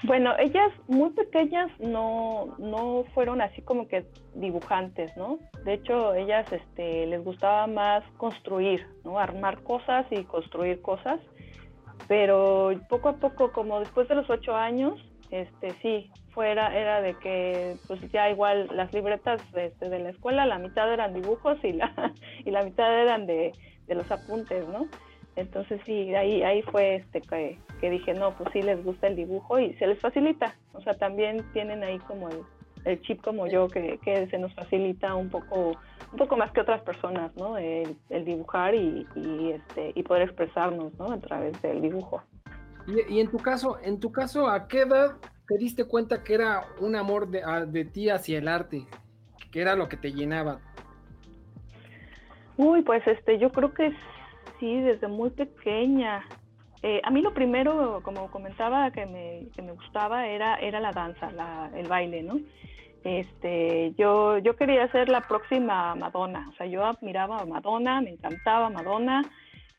Bueno, 0.04 0.34
ellas 0.38 0.72
muy 0.88 1.10
pequeñas 1.10 1.72
no, 1.80 2.56
no 2.60 3.04
fueron 3.14 3.42
así 3.42 3.62
como 3.62 3.88
que 3.88 4.06
dibujantes, 4.36 5.12
¿no? 5.18 5.40
De 5.66 5.74
hecho, 5.74 6.14
ellas 6.14 6.46
este, 6.52 7.08
les 7.08 7.24
gustaba 7.24 7.66
más 7.68 8.04
construir, 8.18 8.86
¿no? 9.04 9.20
Armar 9.20 9.64
cosas 9.64 10.06
y 10.12 10.24
construir 10.24 10.82
cosas. 10.82 11.20
Pero 12.08 12.72
poco 12.90 13.10
a 13.10 13.18
poco, 13.18 13.52
como 13.52 13.80
después 13.80 14.08
de 14.08 14.16
los 14.16 14.30
ocho 14.30 14.56
años, 14.56 14.94
este, 15.32 15.72
sí, 15.82 16.12
fuera 16.32 16.78
era 16.78 17.02
de 17.02 17.16
que 17.16 17.76
pues 17.88 18.00
ya 18.12 18.30
igual 18.30 18.70
las 18.72 18.94
libretas 18.94 19.42
este, 19.56 19.90
de 19.90 20.00
la 20.00 20.10
escuela, 20.10 20.46
la 20.46 20.60
mitad 20.60 20.92
eran 20.92 21.14
dibujos 21.14 21.58
y 21.64 21.74
la, 21.74 22.14
y 22.46 22.52
la 22.52 22.64
mitad 22.64 23.02
eran 23.02 23.26
de, 23.26 23.54
de 23.88 23.96
los 23.96 24.10
apuntes, 24.12 24.68
¿no? 24.68 24.88
Entonces 25.36 25.80
sí, 25.86 26.16
ahí, 26.16 26.42
ahí 26.44 26.64
fue 26.64 26.96
este 26.96 27.22
que, 27.22 27.60
que, 27.80 27.90
dije, 27.92 28.14
no, 28.14 28.36
pues 28.36 28.50
sí 28.54 28.62
les 28.62 28.84
gusta 28.84 29.08
el 29.08 29.16
dibujo 29.16 29.60
y 29.60 29.74
se 29.76 29.86
les 29.86 30.00
facilita. 30.00 30.56
O 30.74 30.82
sea, 30.82 30.96
también 30.96 31.46
tienen 31.54 31.84
ahí 31.84 32.00
como 32.00 32.28
el, 32.28 32.40
el 32.88 33.02
chip 33.02 33.22
como 33.22 33.48
yo, 33.48 33.68
que, 33.68 34.00
que, 34.04 34.28
se 34.28 34.38
nos 34.38 34.54
facilita 34.54 35.14
un 35.16 35.30
poco, 35.30 35.72
un 36.12 36.18
poco 36.18 36.38
más 36.38 36.52
que 36.52 36.62
otras 36.62 36.82
personas, 36.82 37.36
¿no? 37.36 37.58
El, 37.58 37.98
dibujar 38.26 38.74
y, 38.76 39.06
y, 39.16 39.52
este, 39.52 39.92
y 39.94 40.04
poder 40.04 40.24
expresarnos, 40.24 40.98
¿no? 40.98 41.12
A 41.12 41.20
través 41.20 41.62
del 41.62 41.82
dibujo. 41.82 42.24
Y, 42.88 43.16
y, 43.16 43.20
en 43.20 43.30
tu 43.30 43.38
caso, 43.38 43.78
en 43.84 44.00
tu 44.00 44.12
caso, 44.12 44.48
¿a 44.48 44.68
qué 44.68 44.82
edad 44.82 45.18
te 45.48 45.58
diste 45.58 45.86
cuenta 45.86 46.24
que 46.24 46.34
era 46.34 46.66
un 46.80 46.96
amor 46.96 47.28
de, 47.28 47.42
de 47.68 47.86
ti 47.86 48.10
hacia 48.10 48.38
el 48.38 48.48
arte? 48.48 48.86
Que 49.52 49.62
era 49.62 49.76
lo 49.76 49.90
que 49.90 49.98
te 49.98 50.14
llenaba. 50.14 50.60
Uy, 52.58 52.82
pues 52.82 53.06
este, 53.06 53.38
yo 53.38 53.52
creo 53.52 53.74
que 53.74 53.92
sí, 54.60 54.82
desde 54.82 55.08
muy 55.08 55.30
pequeña. 55.30 56.26
Eh, 56.84 57.02
a 57.04 57.10
mí 57.10 57.22
lo 57.22 57.34
primero, 57.34 58.02
como 58.04 58.30
comentaba, 58.30 58.92
que 58.92 59.06
me, 59.06 59.48
que 59.56 59.62
me 59.62 59.72
gustaba 59.72 60.28
era, 60.28 60.56
era 60.58 60.80
la 60.80 60.92
danza, 60.92 61.32
la, 61.32 61.72
el 61.76 61.88
baile, 61.88 62.24
¿no? 62.24 62.40
Este, 63.04 63.94
yo, 63.98 64.38
yo 64.40 64.56
quería 64.56 64.92
ser 64.92 65.10
la 65.10 65.22
próxima 65.22 65.96
Madonna, 65.96 66.50
o 66.50 66.54
sea, 66.56 66.66
yo 66.68 66.86
admiraba 66.86 67.40
a 67.40 67.46
Madonna, 67.46 68.02
me 68.02 68.12
encantaba 68.12 68.70
Madonna 68.70 69.22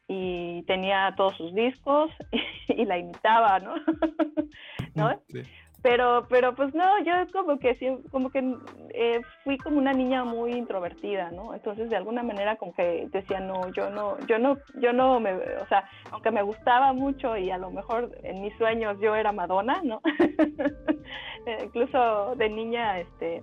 y 0.09 0.63
tenía 0.63 1.13
todos 1.17 1.37
sus 1.37 1.55
discos 1.55 2.11
y, 2.69 2.85
la 2.85 2.99
imitaba, 2.99 3.59
¿no? 3.61 3.75
¿No? 4.95 5.21
Sí 5.29 5.43
pero 5.83 6.27
pero 6.29 6.55
pues 6.55 6.75
no 6.75 6.85
yo 7.05 7.13
como 7.33 7.59
que 7.59 8.01
como 8.11 8.31
que 8.31 8.57
eh, 8.95 9.21
fui 9.45 9.59
como 9.59 9.79
una 9.79 9.93
niña 9.93 10.25
muy 10.25 10.53
introvertida 10.53 11.31
no 11.31 11.55
entonces 11.55 11.89
de 11.89 11.97
alguna 11.97 12.23
manera 12.23 12.57
como 12.57 12.75
que 12.75 13.09
decía 13.13 13.39
no 13.41 13.69
yo 13.73 13.89
no 13.91 14.19
yo 14.27 14.39
no 14.39 14.59
yo 14.81 14.93
no 14.93 15.21
me 15.21 15.35
o 15.35 15.67
sea 15.69 15.89
aunque 16.11 16.31
me 16.31 16.43
gustaba 16.43 16.93
mucho 16.93 17.37
y 17.37 17.51
a 17.51 17.59
lo 17.59 17.71
mejor 17.71 18.11
en 18.25 18.43
mis 18.43 18.57
sueños 18.57 18.99
yo 19.01 19.15
era 19.15 19.31
Madonna 19.31 19.81
no 19.85 20.01
eh, 21.47 21.59
incluso 21.65 22.35
de 22.35 22.49
niña 22.49 22.99
este 22.99 23.41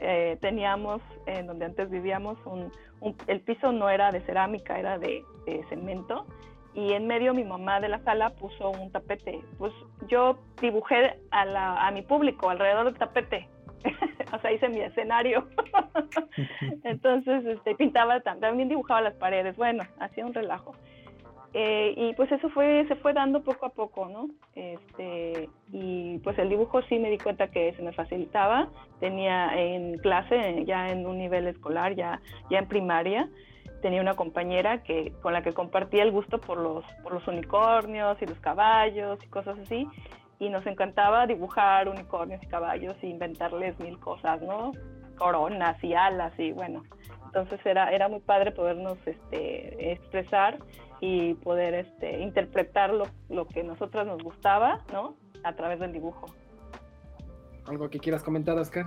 eh, 0.00 0.38
teníamos 0.40 1.02
en 1.26 1.46
donde 1.46 1.66
antes 1.66 1.90
vivíamos 1.90 2.38
un, 2.46 2.72
el 3.26 3.40
piso 3.42 3.72
no 3.72 3.90
era 3.90 4.10
de 4.10 4.20
cerámica 4.22 4.78
era 4.78 4.98
de 4.98 5.22
cemento 5.68 6.24
y 6.74 6.92
en 6.92 7.06
medio 7.06 7.34
mi 7.34 7.44
mamá 7.44 7.80
de 7.80 7.88
la 7.88 8.02
sala 8.04 8.30
puso 8.30 8.70
un 8.70 8.90
tapete. 8.90 9.40
Pues 9.58 9.72
yo 10.08 10.38
dibujé 10.60 11.18
a, 11.30 11.44
la, 11.44 11.86
a 11.86 11.90
mi 11.92 12.02
público 12.02 12.50
alrededor 12.50 12.86
del 12.86 12.98
tapete. 12.98 13.48
o 14.32 14.38
sea, 14.40 14.52
hice 14.52 14.68
mi 14.68 14.80
escenario. 14.80 15.46
Entonces, 16.84 17.44
este, 17.46 17.74
pintaba, 17.76 18.20
también 18.20 18.68
dibujaba 18.68 19.02
las 19.02 19.14
paredes. 19.14 19.56
Bueno, 19.56 19.84
hacía 20.00 20.26
un 20.26 20.34
relajo. 20.34 20.74
Eh, 21.56 21.94
y 21.96 22.14
pues 22.14 22.32
eso 22.32 22.48
fue, 22.48 22.84
se 22.88 22.96
fue 22.96 23.12
dando 23.12 23.44
poco 23.44 23.66
a 23.66 23.68
poco, 23.68 24.08
¿no? 24.08 24.28
Este, 24.56 25.48
y 25.72 26.18
pues 26.18 26.36
el 26.40 26.48
dibujo 26.48 26.82
sí 26.82 26.98
me 26.98 27.10
di 27.10 27.18
cuenta 27.18 27.46
que 27.46 27.72
se 27.74 27.82
me 27.82 27.92
facilitaba. 27.92 28.68
Tenía 28.98 29.56
en 29.56 29.98
clase, 29.98 30.64
ya 30.66 30.90
en 30.90 31.06
un 31.06 31.18
nivel 31.18 31.46
escolar, 31.46 31.94
ya, 31.94 32.20
ya 32.50 32.58
en 32.58 32.66
primaria, 32.66 33.28
tenía 33.84 34.00
una 34.00 34.14
compañera 34.14 34.82
que, 34.82 35.12
con 35.20 35.34
la 35.34 35.42
que 35.42 35.52
compartía 35.52 36.04
el 36.04 36.10
gusto 36.10 36.40
por 36.40 36.56
los, 36.56 36.86
por 37.02 37.12
los 37.12 37.28
unicornios 37.28 38.16
y 38.22 38.24
los 38.24 38.38
caballos 38.38 39.18
y 39.22 39.26
cosas 39.26 39.58
así. 39.58 39.86
Y 40.38 40.48
nos 40.48 40.66
encantaba 40.66 41.26
dibujar 41.26 41.90
unicornios 41.90 42.42
y 42.42 42.46
caballos 42.46 42.96
e 43.02 43.08
inventarles 43.08 43.78
mil 43.80 44.00
cosas, 44.00 44.40
¿no? 44.40 44.72
Coronas 45.18 45.84
y 45.84 45.92
alas 45.92 46.32
y 46.38 46.52
bueno. 46.52 46.82
Entonces 47.26 47.60
era, 47.66 47.92
era 47.92 48.08
muy 48.08 48.20
padre 48.20 48.52
podernos 48.52 48.96
este, 49.04 49.92
expresar 49.92 50.60
y 51.00 51.34
poder 51.34 51.74
este, 51.74 52.20
interpretar 52.20 52.88
lo, 52.88 53.04
lo 53.28 53.46
que 53.46 53.60
a 53.60 53.64
nosotras 53.64 54.06
nos 54.06 54.22
gustaba, 54.22 54.80
¿no? 54.94 55.14
A 55.42 55.52
través 55.52 55.78
del 55.78 55.92
dibujo. 55.92 56.24
¿Algo 57.66 57.90
que 57.90 57.98
quieras 57.98 58.22
comentar, 58.22 58.56
Oscar? 58.56 58.86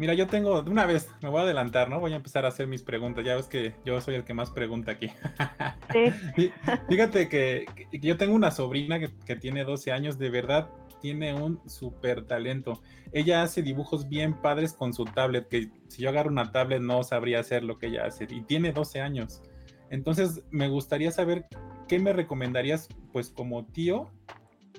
Mira, 0.00 0.14
yo 0.14 0.26
tengo, 0.26 0.62
de 0.62 0.70
una 0.70 0.86
vez, 0.86 1.10
me 1.20 1.28
voy 1.28 1.40
a 1.40 1.42
adelantar, 1.42 1.90
¿no? 1.90 2.00
Voy 2.00 2.14
a 2.14 2.16
empezar 2.16 2.46
a 2.46 2.48
hacer 2.48 2.66
mis 2.66 2.82
preguntas. 2.82 3.22
Ya 3.22 3.36
ves 3.36 3.48
que 3.48 3.74
yo 3.84 4.00
soy 4.00 4.14
el 4.14 4.24
que 4.24 4.32
más 4.32 4.50
pregunta 4.50 4.92
aquí. 4.92 5.10
Sí. 6.36 6.52
Fíjate 6.88 7.28
que, 7.28 7.66
yo 7.92 8.16
tengo 8.16 8.34
una 8.34 8.50
sobrina 8.50 8.98
que, 8.98 9.36
tiene 9.36 9.64
12 9.64 9.92
años, 9.92 10.18
de 10.18 10.30
verdad 10.30 10.70
tiene 11.02 11.34
un 11.34 11.60
súper 11.68 12.24
talento. 12.24 12.80
Ella 13.12 13.42
hace 13.42 13.60
dibujos 13.60 14.08
bien 14.08 14.40
padres 14.40 14.72
con 14.72 14.94
su 14.94 15.04
tablet, 15.04 15.48
que 15.48 15.68
si 15.88 16.02
yo 16.02 16.08
agarro 16.08 16.30
una 16.30 16.50
tablet 16.50 16.80
no 16.80 17.02
sabría 17.02 17.40
hacer 17.40 17.62
lo 17.62 17.76
que 17.76 17.88
ella 17.88 18.06
hace. 18.06 18.26
Y 18.30 18.40
tiene 18.42 18.72
12 18.72 19.02
años. 19.02 19.42
Entonces, 19.90 20.42
me 20.50 20.68
gustaría 20.68 21.10
saber 21.10 21.46
qué 21.88 21.98
me 21.98 22.14
recomendarías, 22.14 22.88
pues 23.12 23.28
como 23.28 23.66
tío, 23.66 24.10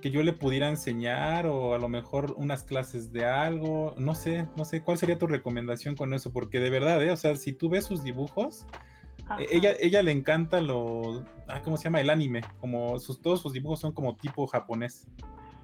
que 0.02 0.12
yo 0.12 0.24
le 0.24 0.34
pudiera 0.34 0.70
enseñar 0.70 1.46
o 1.46 1.74
a 1.74 1.78
lo 1.78 1.90
mejor 1.90 2.34
unas 2.38 2.64
clases 2.64 3.12
de 3.12 3.26
algo, 3.26 3.94
no 3.98 4.16
sé, 4.16 4.48
no 4.56 4.66
sé, 4.66 4.82
¿cuál 4.82 4.98
sería 4.98 5.18
tu 5.18 5.28
recomendación 5.28 5.96
con 5.96 6.14
eso? 6.14 6.32
Porque 6.32 6.60
de 6.60 6.70
verdad, 6.70 7.04
¿eh? 7.04 7.12
o 7.12 7.18
sea, 7.18 7.36
si 7.36 7.54
tú 7.54 7.70
ves 7.70 7.86
sus 7.86 8.04
dibujos, 8.04 8.66
e, 9.40 9.48
ella, 9.52 9.74
ella 9.80 10.02
le 10.02 10.12
encanta 10.12 10.62
lo, 10.62 11.24
ah, 11.48 11.62
¿cómo 11.64 11.78
se 11.78 11.86
llama? 11.86 12.02
El 12.02 12.10
anime, 12.10 12.42
como 12.60 13.00
sus, 13.00 13.22
todos 13.22 13.42
sus 13.42 13.54
dibujos 13.54 13.80
son 13.80 13.92
como 13.92 14.16
tipo 14.16 14.48
japonés. 14.48 15.08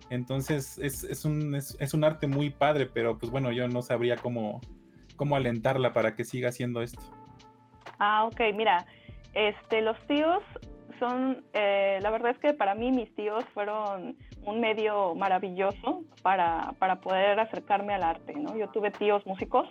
Entonces 0.10 0.78
es, 0.78 1.04
es, 1.04 1.26
un, 1.26 1.56
es, 1.56 1.76
es 1.80 1.94
un 1.94 2.04
arte 2.04 2.28
muy 2.28 2.50
padre, 2.50 2.86
pero 2.86 3.18
pues 3.18 3.32
bueno, 3.32 3.52
yo 3.52 3.68
no 3.68 3.82
sabría 3.82 4.16
cómo, 4.18 4.62
cómo 5.16 5.36
alentarla 5.36 5.94
para 5.94 6.16
que 6.16 6.24
siga 6.24 6.50
haciendo 6.50 6.82
esto. 6.82 7.02
Ah, 8.00 8.26
ok, 8.26 8.40
mira, 8.56 8.86
este, 9.34 9.82
los 9.82 9.98
tíos 10.08 10.42
son, 11.00 11.44
eh, 11.54 12.00
la 12.02 12.10
verdad 12.10 12.32
es 12.32 12.38
que 12.40 12.54
para 12.54 12.76
mí 12.76 12.92
mis 12.92 13.14
tíos 13.16 13.44
fueron 13.54 14.16
un 14.46 14.60
medio 14.60 15.16
maravilloso 15.16 16.04
para, 16.22 16.74
para 16.80 17.02
poder 17.02 17.40
acercarme 17.40 17.94
al 17.94 18.04
arte, 18.04 18.34
¿no? 18.34 18.56
Yo 18.58 18.70
tuve 18.70 18.92
tíos 18.92 19.26
músicos 19.26 19.68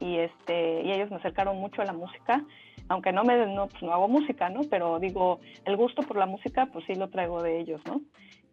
y, 0.00 0.16
este, 0.16 0.82
y 0.82 0.92
ellos 0.92 1.10
me 1.10 1.16
acercaron 1.16 1.58
mucho 1.58 1.82
a 1.82 1.84
la 1.84 1.92
música, 1.92 2.44
aunque 2.88 3.12
no, 3.12 3.24
me, 3.24 3.46
no, 3.46 3.68
pues 3.68 3.82
no 3.82 3.92
hago 3.92 4.08
música, 4.08 4.48
¿no? 4.48 4.60
Pero 4.70 4.98
digo, 4.98 5.40
el 5.64 5.76
gusto 5.76 6.02
por 6.02 6.16
la 6.16 6.26
música, 6.26 6.66
pues 6.66 6.84
sí 6.86 6.94
lo 6.94 7.08
traigo 7.08 7.42
de 7.42 7.60
ellos, 7.60 7.80
¿no? 7.86 8.00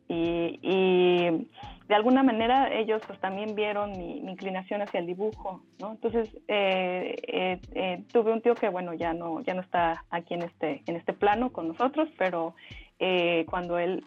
Y, 0.08 0.60
y, 0.62 1.48
de 1.88 1.96
alguna 1.96 2.24
manera 2.24 2.74
ellos 2.74 3.02
pues 3.06 3.20
también 3.20 3.56
vieron 3.56 3.92
mi, 3.92 4.18
inclinación 4.20 4.82
hacia 4.82 5.00
el 5.00 5.06
dibujo, 5.06 5.62
¿no? 5.80 5.92
Entonces 5.92 6.30
eh, 6.48 7.16
eh, 7.28 7.60
eh, 7.76 8.04
tuve 8.12 8.32
un 8.32 8.42
tío 8.42 8.56
que 8.56 8.70
bueno 8.70 8.94
ya 8.94 9.14
no 9.14 9.42
ya 9.42 9.54
no 9.54 9.62
está 9.62 10.06
aquí 10.10 10.34
en 10.34 10.44
este 10.44 10.82
en 10.88 10.96
este 10.96 11.14
plano 11.14 11.52
con 11.52 11.68
nosotros, 11.68 12.10
pero 12.18 12.56
cuando 13.48 13.78
él 13.78 14.02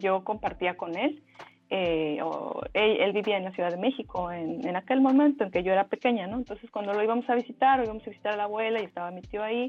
yo 0.00 0.24
compartía 0.24 0.74
con 0.74 0.96
él, 0.96 1.22
él, 1.68 3.12
vivía 3.12 3.36
en 3.36 3.44
la 3.44 3.52
Ciudad 3.52 3.70
de 3.70 3.76
México 3.76 4.32
en, 4.32 4.66
en, 4.66 4.74
aquel 4.74 5.02
momento 5.02 5.44
en 5.44 5.50
que 5.50 5.62
yo 5.62 5.70
era 5.70 5.84
pequeña, 5.84 6.26
¿no? 6.26 6.38
Entonces 6.38 6.70
cuando 6.70 6.94
lo 6.94 7.02
íbamos 7.02 7.28
a 7.28 7.34
visitar, 7.34 7.78
o 7.78 7.84
íbamos 7.84 8.06
a 8.06 8.10
visitar 8.10 8.32
a 8.32 8.36
la 8.38 8.44
abuela 8.44 8.80
y 8.80 8.84
estaba 8.84 9.10
mi 9.10 9.20
tío 9.20 9.42
ahí, 9.42 9.68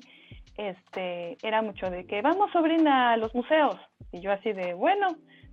este, 0.55 1.37
era 1.45 1.61
mucho 1.61 1.89
de 1.89 2.05
que 2.05 2.21
vamos 2.21 2.51
sobrina 2.51 3.11
a 3.11 3.17
los 3.17 3.35
museos 3.35 3.75
y 4.13 4.21
yo 4.21 4.31
así 4.31 4.53
de 4.53 4.73
bueno 4.73 5.07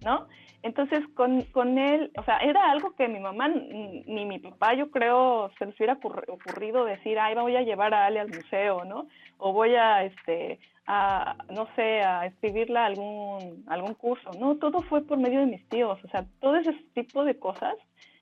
¿no? 0.05 0.27
Entonces, 0.63 1.01
con, 1.15 1.43
con, 1.53 1.79
él, 1.79 2.11
o 2.19 2.25
sea, 2.25 2.39
era 2.39 2.71
algo 2.71 2.95
que 2.97 3.07
mi 3.07 3.21
mamá 3.21 3.49
ni 3.49 4.25
mi 4.25 4.39
papá, 4.39 4.75
yo 4.75 4.91
creo, 4.91 5.51
se 5.59 5.67
les 5.67 5.77
hubiera 5.77 5.99
ocurrido 6.29 6.85
decir, 6.85 7.19
ay, 7.19 7.35
voy 7.35 7.57
a 7.57 7.63
llevar 7.63 7.95
a 7.95 8.07
Ale 8.07 8.21
al 8.21 8.29
museo, 8.29 8.85
¿no? 8.85 9.07
O 9.39 9.53
voy 9.53 9.77
a, 9.77 10.05
este, 10.05 10.59
a, 10.87 11.37
no 11.51 11.69
sé, 11.77 12.03
a 12.03 12.27
escribirla 12.27 12.87
algún, 12.87 13.65
algún 13.69 13.95
curso. 13.95 14.31
No, 14.41 14.57
todo 14.57 14.83
fue 14.83 15.03
por 15.03 15.19
medio 15.19 15.41
de 15.41 15.47
mis 15.47 15.69
tíos, 15.69 15.99
o 16.03 16.09
sea, 16.09 16.25
todo 16.41 16.57
ese 16.57 16.73
tipo 16.95 17.25
de 17.25 17.39
cosas 17.39 17.75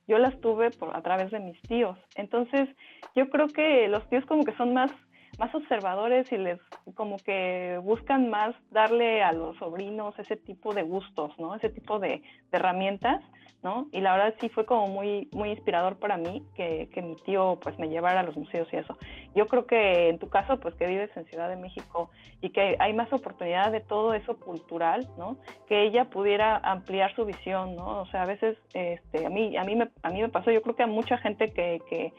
yo 0.06 0.18
las 0.18 0.38
tuve 0.40 0.70
por, 0.70 0.94
a 0.94 1.02
través 1.02 1.30
de 1.30 1.40
mis 1.40 1.60
tíos. 1.62 1.98
Entonces, 2.14 2.68
yo 3.14 3.30
creo 3.30 3.48
que 3.48 3.88
los 3.88 4.06
tíos 4.08 4.24
como 4.26 4.44
que 4.44 4.54
son 4.56 4.74
más 4.74 4.90
más 5.38 5.54
observadores 5.54 6.30
y 6.32 6.36
les 6.36 6.60
como 6.94 7.16
que 7.18 7.78
buscan 7.82 8.30
más 8.30 8.54
darle 8.70 9.22
a 9.22 9.32
los 9.32 9.56
sobrinos 9.58 10.18
ese 10.18 10.36
tipo 10.36 10.74
de 10.74 10.82
gustos, 10.82 11.32
¿no? 11.38 11.54
Ese 11.54 11.70
tipo 11.70 11.98
de, 11.98 12.22
herramientas, 12.52 13.20
¿no? 13.64 13.88
Y 13.90 14.00
la 14.00 14.12
verdad 14.12 14.34
sí 14.40 14.48
fue 14.48 14.64
como 14.64 14.86
muy, 14.86 15.28
muy 15.32 15.50
inspirador 15.50 15.96
para 15.96 16.16
mí 16.16 16.44
que, 16.54 16.88
que, 16.92 17.02
mi 17.02 17.16
tío 17.16 17.58
pues 17.60 17.76
me 17.78 17.88
llevara 17.88 18.20
a 18.20 18.22
los 18.22 18.36
museos 18.36 18.68
y 18.72 18.76
eso. 18.76 18.96
Yo 19.34 19.48
creo 19.48 19.66
que 19.66 20.08
en 20.08 20.18
tu 20.18 20.28
caso 20.28 20.60
pues 20.60 20.74
que 20.76 20.86
vives 20.86 21.10
en 21.16 21.24
Ciudad 21.24 21.48
de 21.48 21.56
México 21.56 22.10
y 22.40 22.50
que 22.50 22.76
hay 22.78 22.92
más 22.92 23.12
oportunidad 23.12 23.72
de 23.72 23.80
todo 23.80 24.14
eso 24.14 24.38
cultural, 24.38 25.08
¿no? 25.18 25.36
Que 25.66 25.82
ella 25.82 26.04
pudiera 26.04 26.58
ampliar 26.58 27.14
su 27.16 27.24
visión, 27.24 27.74
¿no? 27.74 28.02
O 28.02 28.06
sea, 28.06 28.22
a 28.22 28.26
veces 28.26 28.56
este, 28.74 29.26
a, 29.26 29.30
mí, 29.30 29.56
a, 29.56 29.64
mí 29.64 29.74
me, 29.74 29.88
a 30.02 30.10
mí 30.10 30.22
me 30.22 30.28
pasó, 30.28 30.52
yo 30.52 30.62
creo 30.62 30.76
que 30.76 30.84
a 30.84 30.86
mucha 30.86 31.18
gente 31.18 31.52
que, 31.52 31.80
que 31.88 32.12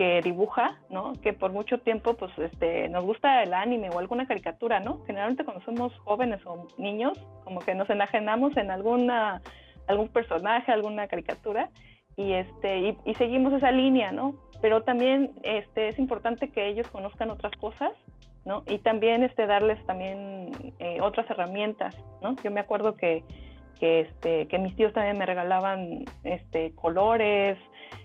que 0.00 0.22
dibuja, 0.22 0.78
¿no? 0.88 1.12
Que 1.20 1.34
por 1.34 1.52
mucho 1.52 1.76
tiempo, 1.76 2.14
pues, 2.14 2.32
este, 2.38 2.88
nos 2.88 3.04
gusta 3.04 3.42
el 3.42 3.52
anime 3.52 3.90
o 3.90 3.98
alguna 3.98 4.26
caricatura, 4.26 4.80
¿no? 4.80 5.04
Generalmente 5.06 5.44
cuando 5.44 5.62
somos 5.62 5.94
jóvenes 5.98 6.40
o 6.46 6.68
niños, 6.78 7.18
como 7.44 7.60
que 7.60 7.74
nos 7.74 7.90
enajenamos 7.90 8.56
en 8.56 8.70
alguna, 8.70 9.42
algún 9.88 10.08
personaje, 10.08 10.72
alguna 10.72 11.06
caricatura, 11.06 11.68
y 12.16 12.32
este, 12.32 12.96
y, 13.04 13.14
seguimos 13.16 13.52
esa 13.52 13.72
línea, 13.72 14.10
¿no? 14.10 14.36
Pero 14.62 14.84
también, 14.84 15.32
este, 15.42 15.88
es 15.90 15.98
importante 15.98 16.48
que 16.48 16.68
ellos 16.68 16.88
conozcan 16.88 17.28
otras 17.28 17.52
cosas, 17.60 17.92
¿no? 18.46 18.62
Y 18.68 18.78
también, 18.78 19.22
este, 19.22 19.46
darles 19.46 19.84
también 19.84 20.72
eh, 20.78 21.02
otras 21.02 21.28
herramientas, 21.28 21.94
¿no? 22.22 22.36
Yo 22.42 22.50
me 22.50 22.60
acuerdo 22.60 22.96
que, 22.96 23.22
que, 23.78 24.00
este, 24.00 24.48
que 24.48 24.58
mis 24.58 24.74
tíos 24.76 24.94
también 24.94 25.18
me 25.18 25.26
regalaban, 25.26 26.06
este, 26.24 26.74
colores, 26.74 27.58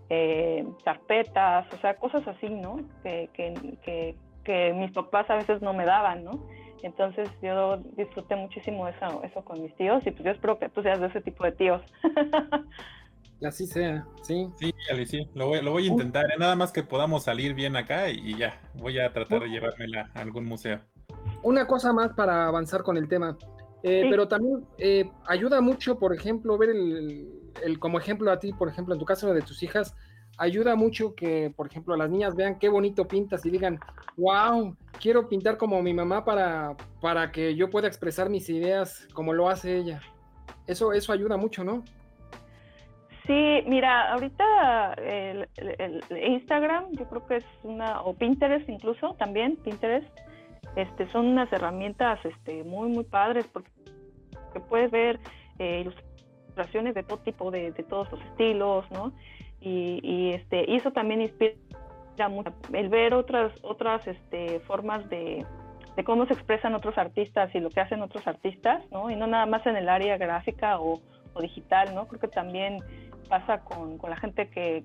eh, 0.10 0.66
carpetas, 0.84 1.66
o 1.74 1.78
sea, 1.78 1.96
cosas 1.96 2.28
así, 2.28 2.50
¿no? 2.50 2.80
Que, 3.04 3.30
que, 3.34 4.16
que, 4.44 4.74
mis 4.74 4.92
papás 4.92 5.30
a 5.30 5.36
veces 5.36 5.62
no 5.62 5.74
me 5.74 5.86
daban, 5.86 6.24
¿no? 6.24 6.48
Entonces 6.84 7.28
yo 7.42 7.78
disfruté 7.98 8.36
muchísimo 8.36 8.88
eso, 8.88 9.24
eso 9.24 9.44
con 9.44 9.62
mis 9.62 9.76
tíos 9.76 10.06
y 10.06 10.12
pues 10.12 10.24
yo 10.24 10.32
espero 10.32 10.60
que 10.60 10.70
tú 10.70 10.84
seas 10.84 11.00
de 11.00 11.08
ese 11.08 11.22
tipo 11.22 11.44
de 11.44 11.52
tíos. 11.52 11.82
Y 13.40 13.46
así 13.46 13.68
sea, 13.68 14.08
sí. 14.22 14.48
Sí, 14.56 14.74
Ali, 14.90 15.06
sí, 15.06 15.28
lo 15.34 15.48
voy, 15.48 15.62
lo 15.62 15.72
voy 15.72 15.86
a 15.86 15.88
intentar, 15.88 16.26
¿eh? 16.26 16.36
nada 16.40 16.56
más 16.56 16.72
que 16.72 16.84
podamos 16.84 17.24
salir 17.24 17.54
bien 17.54 17.76
acá 17.76 18.10
y 18.10 18.38
ya, 18.38 18.62
voy 18.76 19.00
a 19.00 19.12
tratar 19.12 19.42
de 19.42 19.50
llevármela 19.50 20.10
a 20.14 20.22
algún 20.22 20.46
museo. 20.46 20.80
Una 21.44 21.68
cosa 21.68 21.92
más 21.92 22.14
para 22.14 22.48
avanzar 22.48 22.84
con 22.84 22.96
el 22.96 23.10
tema, 23.10 23.38
eh, 23.84 24.08
pero 24.10 24.28
también 24.28 24.66
eh, 24.78 25.12
ayuda 25.28 25.60
mucho, 25.62 26.00
por 26.00 26.16
ejemplo, 26.16 26.58
ver 26.58 26.70
el, 26.70 27.35
como 27.80 28.00
ejemplo 28.00 28.32
a 28.32 28.40
ti, 28.40 28.54
por 28.54 28.68
ejemplo, 28.68 28.94
en 28.94 29.00
tu 29.00 29.06
caso 29.06 29.34
de 29.34 29.42
tus 29.42 29.64
hijas, 29.64 29.96
ayuda 30.38 30.76
mucho 30.76 31.16
que, 31.16 31.52
por 31.56 31.68
ejemplo, 31.68 31.96
las 31.96 32.10
niñas 32.10 32.36
vean 32.36 32.60
qué 32.60 32.70
bonito 32.70 33.08
pintas 33.08 33.46
y 33.46 33.50
digan, 33.50 33.80
wow, 34.18 34.76
quiero 35.00 35.28
pintar 35.28 35.58
como 35.58 35.82
mi 35.82 35.94
mamá 35.94 36.26
para, 36.26 36.76
para 37.02 37.32
que 37.32 37.56
yo 37.56 37.70
pueda 37.70 37.88
expresar 37.88 38.30
mis 38.30 38.50
ideas 38.50 39.08
como 39.14 39.34
lo 39.34 39.50
hace 39.50 39.78
ella. 39.78 40.02
Eso, 40.68 40.94
eso 40.94 41.14
ayuda 41.14 41.38
mucho, 41.38 41.64
¿no? 41.64 41.84
Sí, 43.28 43.64
mira, 43.66 44.12
ahorita 44.14 44.94
el, 44.94 45.48
Instagram, 46.12 46.92
yo 46.92 47.10
creo 47.10 47.26
que 47.26 47.38
es 47.38 47.46
una, 47.64 48.02
o 48.02 48.14
Pinterest 48.14 48.70
incluso, 48.70 49.16
también 49.18 49.58
Pinterest, 49.58 50.08
este, 50.76 51.10
son 51.12 51.28
unas 51.28 51.52
herramientas 51.52 52.20
este, 52.24 52.64
muy, 52.64 52.90
muy 52.90 53.04
padres 53.04 53.48
porque 53.48 53.72
puedes 54.70 54.92
ver 54.92 55.20
eh, 55.58 55.90
ilustraciones 56.56 56.96
de 56.96 57.04
todo 57.04 57.20
tipo, 57.20 57.52
de, 57.52 57.72
todos 57.90 58.12
los 58.12 58.22
estilos, 58.22 58.90
¿no? 58.92 59.12
Y, 59.62 60.32
este, 60.34 60.66
y 60.70 60.76
eso 60.76 60.92
también 60.92 61.22
inspira 61.22 61.56
mucho 62.30 62.54
el 62.72 62.90
ver 62.90 63.14
otras, 63.14 63.52
otras 63.64 64.06
este, 64.08 64.60
formas 64.62 65.10
de, 65.10 65.44
de 65.96 66.04
cómo 66.04 66.26
se 66.28 66.34
expresan 66.34 66.76
otros 66.76 66.98
artistas 66.98 67.54
y 67.56 67.60
lo 67.60 67.70
que 67.70 67.82
hacen 67.82 68.02
otros 68.02 68.28
artistas, 68.28 68.84
¿no? 68.92 69.10
Y 69.10 69.16
no 69.16 69.28
nada 69.28 69.48
más 69.48 69.66
en 69.66 69.76
el 69.76 69.90
área 69.90 70.18
gráfica 70.18 70.80
o, 70.80 71.02
o 71.34 71.42
digital, 71.42 71.96
¿no? 71.96 72.08
Creo 72.08 72.22
que 72.22 72.28
también 72.28 72.80
pasa 73.28 73.62
con, 73.62 73.98
con 73.98 74.12
la 74.12 74.18
gente 74.18 74.50
que, 74.50 74.84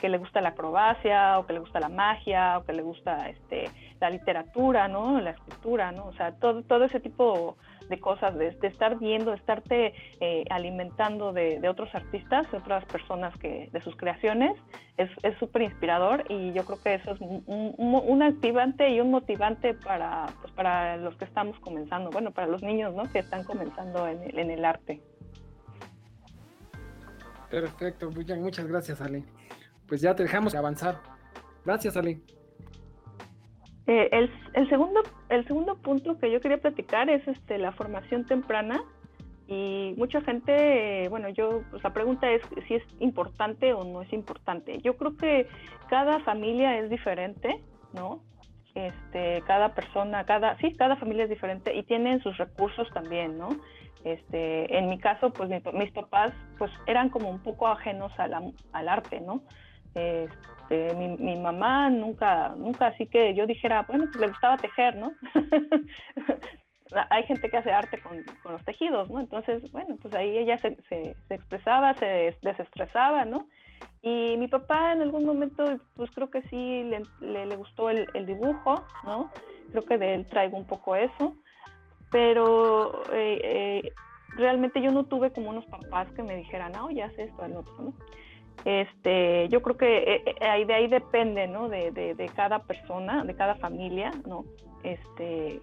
que, 0.00 0.08
le 0.08 0.18
gusta 0.18 0.40
la 0.40 0.50
acrobacia 0.50 1.38
o 1.40 1.46
que 1.46 1.52
le 1.52 1.58
gusta 1.58 1.80
la 1.80 1.88
magia 1.88 2.58
o 2.58 2.64
que 2.64 2.72
le 2.72 2.82
gusta 2.82 3.28
este, 3.28 3.68
la 4.00 4.08
literatura, 4.08 4.86
¿no? 4.86 5.20
La 5.20 5.30
escritura, 5.30 5.90
¿no? 5.90 6.06
O 6.06 6.12
sea, 6.12 6.30
todo, 6.32 6.62
todo 6.62 6.84
ese 6.84 7.00
tipo 7.00 7.56
de 7.88 8.00
cosas, 8.00 8.36
de, 8.36 8.56
estar 8.62 8.98
viendo, 8.98 9.30
de 9.30 9.36
estarte 9.36 9.94
eh, 10.20 10.44
alimentando 10.50 11.32
de, 11.32 11.66
otros 11.68 11.94
artistas, 11.94 12.50
de 12.50 12.58
otras 12.58 12.84
personas 12.86 13.36
que, 13.38 13.68
de 13.72 13.80
sus 13.82 13.96
creaciones, 13.96 14.52
es 14.96 15.38
súper 15.38 15.62
inspirador 15.62 16.24
y 16.28 16.52
yo 16.52 16.64
creo 16.64 16.82
que 16.82 16.94
eso 16.94 17.12
es 17.12 17.20
un, 17.20 17.44
un, 17.46 18.22
activante 18.22 18.88
y 18.88 19.00
un 19.00 19.10
motivante 19.10 19.74
para, 19.74 20.26
pues, 20.40 20.52
para 20.54 20.96
los 20.96 21.16
que 21.16 21.26
estamos 21.26 21.58
comenzando, 21.60 22.10
bueno, 22.10 22.30
para 22.30 22.46
los 22.46 22.62
niños, 22.62 22.94
¿no? 22.94 23.02
Que 23.12 23.18
están 23.18 23.44
comenzando 23.44 24.08
en 24.08 24.22
el, 24.22 24.38
en 24.38 24.50
el 24.50 24.64
arte. 24.64 25.02
Perfecto, 27.50 28.10
muchas 28.10 28.66
gracias, 28.66 29.00
Ale. 29.00 29.24
Pues 29.86 30.00
ya 30.00 30.14
te 30.14 30.22
dejamos 30.22 30.54
avanzar. 30.54 31.00
Gracias, 31.64 31.96
Ale. 31.96 32.20
Eh, 33.86 34.08
el, 34.54 34.68
segundo, 34.68 35.02
el 35.28 35.46
segundo 35.46 35.76
punto 35.76 36.18
que 36.18 36.30
yo 36.30 36.40
quería 36.40 36.58
platicar 36.58 37.08
es 37.08 37.26
este, 37.28 37.58
la 37.58 37.72
formación 37.72 38.26
temprana. 38.26 38.82
Y 39.48 39.94
mucha 39.96 40.20
gente, 40.22 41.08
bueno, 41.08 41.28
yo, 41.28 41.62
pues 41.70 41.82
la 41.84 41.92
pregunta 41.92 42.28
es 42.30 42.42
si 42.66 42.74
es 42.74 42.82
importante 42.98 43.72
o 43.72 43.84
no 43.84 44.02
es 44.02 44.12
importante. 44.12 44.80
Yo 44.82 44.96
creo 44.96 45.16
que 45.16 45.46
cada 45.88 46.18
familia 46.20 46.78
es 46.78 46.90
diferente, 46.90 47.60
¿no? 47.92 48.22
Este, 48.74 49.42
cada 49.46 49.72
persona, 49.72 50.24
cada, 50.26 50.58
sí, 50.58 50.74
cada 50.74 50.96
familia 50.96 51.24
es 51.24 51.30
diferente 51.30 51.74
y 51.74 51.84
tienen 51.84 52.20
sus 52.22 52.36
recursos 52.38 52.90
también, 52.92 53.38
¿no? 53.38 53.50
Este, 54.04 54.76
en 54.76 54.88
mi 54.88 54.98
caso, 54.98 55.32
pues 55.32 55.48
mis 55.72 55.92
papás 55.92 56.32
pues 56.58 56.70
eran 56.86 57.08
como 57.08 57.30
un 57.30 57.38
poco 57.38 57.68
ajenos 57.68 58.12
al 58.18 58.88
arte, 58.88 59.20
¿no? 59.20 59.42
Este, 59.96 60.94
mi, 60.94 61.36
mamá 61.36 61.90
nunca, 61.90 62.50
nunca 62.56 62.88
así 62.88 63.06
que 63.06 63.34
yo 63.34 63.46
dijera, 63.46 63.82
bueno, 63.88 64.04
pues 64.04 64.16
le 64.16 64.28
gustaba 64.28 64.56
tejer, 64.56 64.96
¿no? 64.96 65.12
Hay 67.10 67.24
gente 67.24 67.50
que 67.50 67.56
hace 67.56 67.72
arte 67.72 68.00
con, 68.00 68.24
los 68.52 68.64
tejidos, 68.64 69.10
¿no? 69.10 69.18
Entonces, 69.18 69.70
bueno, 69.72 69.96
pues 70.00 70.14
ahí 70.14 70.38
ella 70.38 70.56
se, 70.58 70.76
se, 70.88 71.16
expresaba, 71.30 71.94
se 71.94 72.36
desestresaba, 72.42 73.24
¿no? 73.24 73.48
Y 74.02 74.36
mi 74.38 74.46
papá 74.46 74.92
en 74.92 75.02
algún 75.02 75.24
momento, 75.24 75.64
pues 75.96 76.10
creo 76.12 76.30
que 76.30 76.42
sí 76.42 76.84
le, 76.84 77.02
le, 77.20 77.56
gustó 77.56 77.90
el, 77.90 78.06
dibujo, 78.24 78.86
¿no? 79.04 79.32
Creo 79.72 79.84
que 79.84 79.98
de 79.98 80.14
él 80.14 80.26
traigo 80.26 80.56
un 80.56 80.66
poco 80.66 80.94
eso 80.94 81.36
pero 82.10 83.02
eh, 83.12 83.40
eh, 83.42 83.92
realmente 84.36 84.80
yo 84.80 84.90
no 84.92 85.04
tuve 85.04 85.32
como 85.32 85.50
unos 85.50 85.66
papás 85.66 86.08
que 86.12 86.22
me 86.22 86.36
dijeran, 86.36 86.72
no, 86.72 86.90
ya 86.90 87.10
sé 87.10 87.24
esto, 87.24 87.42
al 87.42 87.56
otro, 87.56 87.74
¿no? 87.78 87.94
Este, 88.64 89.48
yo 89.48 89.62
creo 89.62 89.76
que 89.76 90.14
eh, 90.26 90.34
ahí 90.40 90.64
de 90.64 90.74
ahí 90.74 90.88
depende, 90.88 91.46
¿no? 91.46 91.68
De, 91.68 92.30
cada 92.34 92.60
persona, 92.60 93.24
de 93.24 93.34
cada 93.34 93.54
familia, 93.56 94.10
¿no? 94.26 94.44
Este, 94.82 95.60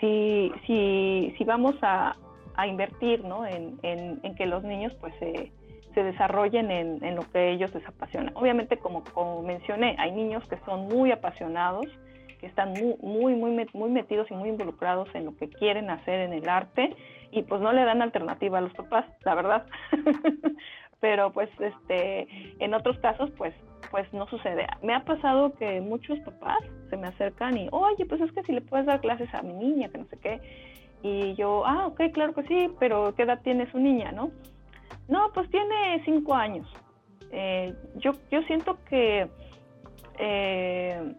si, 0.00 0.52
si, 0.66 1.34
si 1.38 1.44
vamos 1.44 1.76
a, 1.82 2.16
invertir, 2.66 3.24
¿no? 3.24 3.46
En, 3.46 3.78
en, 3.82 4.20
en, 4.22 4.34
que 4.34 4.46
los 4.46 4.62
niños, 4.62 4.92
pues, 5.00 5.14
se, 5.18 5.50
se 5.94 6.04
desarrollen 6.04 6.70
en, 6.70 7.02
en, 7.02 7.16
lo 7.16 7.22
que 7.32 7.50
ellos 7.50 7.74
les 7.74 7.86
apasiona. 7.86 8.30
Obviamente, 8.34 8.76
como, 8.78 9.02
como 9.04 9.42
mencioné, 9.42 9.96
hay 9.98 10.12
niños 10.12 10.46
que 10.48 10.58
son 10.66 10.88
muy 10.88 11.10
apasionados, 11.10 11.86
que 12.38 12.46
están 12.46 12.72
muy, 12.72 12.96
muy, 13.00 13.34
muy, 13.34 13.66
muy 13.72 13.90
metidos 13.90 14.30
y 14.30 14.34
muy 14.34 14.50
involucrados 14.50 15.08
en 15.14 15.24
lo 15.24 15.36
que 15.36 15.48
quieren 15.48 15.90
hacer 15.90 16.20
en 16.20 16.32
el 16.32 16.48
arte 16.48 16.94
y 17.30 17.42
pues 17.42 17.60
no 17.60 17.72
le 17.72 17.84
dan 17.84 18.02
alternativa 18.02 18.58
a 18.58 18.60
los 18.60 18.74
papás, 18.74 19.06
la 19.24 19.34
verdad. 19.34 19.66
Pero 21.02 21.30
pues 21.32 21.50
este, 21.60 22.26
en 22.64 22.72
otros 22.72 22.98
casos 23.00 23.30
pues 23.36 23.52
pues 23.90 24.10
no 24.14 24.26
sucede. 24.26 24.66
Me 24.82 24.94
ha 24.94 25.04
pasado 25.04 25.52
que 25.52 25.82
muchos 25.82 26.18
papás 26.20 26.58
se 26.88 26.96
me 26.96 27.08
acercan 27.08 27.58
y, 27.58 27.68
oye, 27.72 28.06
pues 28.06 28.22
es 28.22 28.32
que 28.32 28.42
si 28.44 28.52
le 28.52 28.62
puedes 28.62 28.86
dar 28.86 29.02
clases 29.02 29.32
a 29.34 29.42
mi 29.42 29.52
niña, 29.52 29.90
que 29.90 29.98
no 29.98 30.06
sé 30.06 30.18
qué. 30.18 30.40
Y 31.02 31.34
yo, 31.34 31.66
ah, 31.66 31.88
ok, 31.88 32.00
claro 32.14 32.32
que 32.32 32.42
sí, 32.44 32.70
pero 32.80 33.14
¿qué 33.14 33.24
edad 33.24 33.42
tiene 33.42 33.70
su 33.70 33.78
niña, 33.78 34.10
no? 34.12 34.30
No, 35.08 35.30
pues 35.34 35.50
tiene 35.50 36.02
cinco 36.06 36.34
años. 36.34 36.66
Eh, 37.32 37.74
yo, 37.96 38.12
yo 38.30 38.40
siento 38.44 38.78
que 38.88 39.28
eh, 40.18 41.14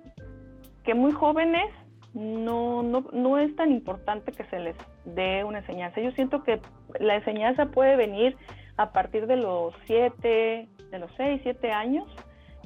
que 0.84 0.94
muy 0.96 1.12
jóvenes 1.12 1.70
no, 2.14 2.82
no, 2.82 3.06
no 3.12 3.38
es 3.38 3.56
tan 3.56 3.72
importante 3.72 4.32
que 4.32 4.46
se 4.46 4.60
les 4.60 4.76
dé 5.06 5.44
una 5.44 5.60
enseñanza. 5.60 6.02
Yo 6.02 6.12
siento 6.12 6.44
que 6.44 6.60
la 7.00 7.16
enseñanza 7.16 7.68
puede 7.68 7.96
venir 7.96 8.36
a 8.78 8.92
partir 8.92 9.28
de 9.28 9.38
los 9.38 9.74
siete, 9.86 10.68
de 10.92 11.00
los 11.00 11.12
seis, 11.18 11.42
siete 11.44 11.72
años. 11.72 12.08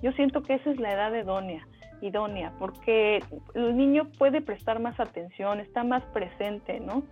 Yo 0.01 0.11
siento 0.13 0.43
que 0.43 0.55
esa 0.55 0.71
es 0.71 0.79
la 0.79 0.93
edad 0.93 1.13
idónea, 1.13 1.67
idónea, 2.01 2.53
porque 2.59 3.23
el 3.55 3.75
niño 3.75 4.09
puede 4.17 4.41
prestar 4.41 4.79
más 4.79 4.99
atención, 4.99 5.59
está 5.59 5.83
más 5.83 6.03
presente, 6.13 6.79
¿no? 6.79 7.03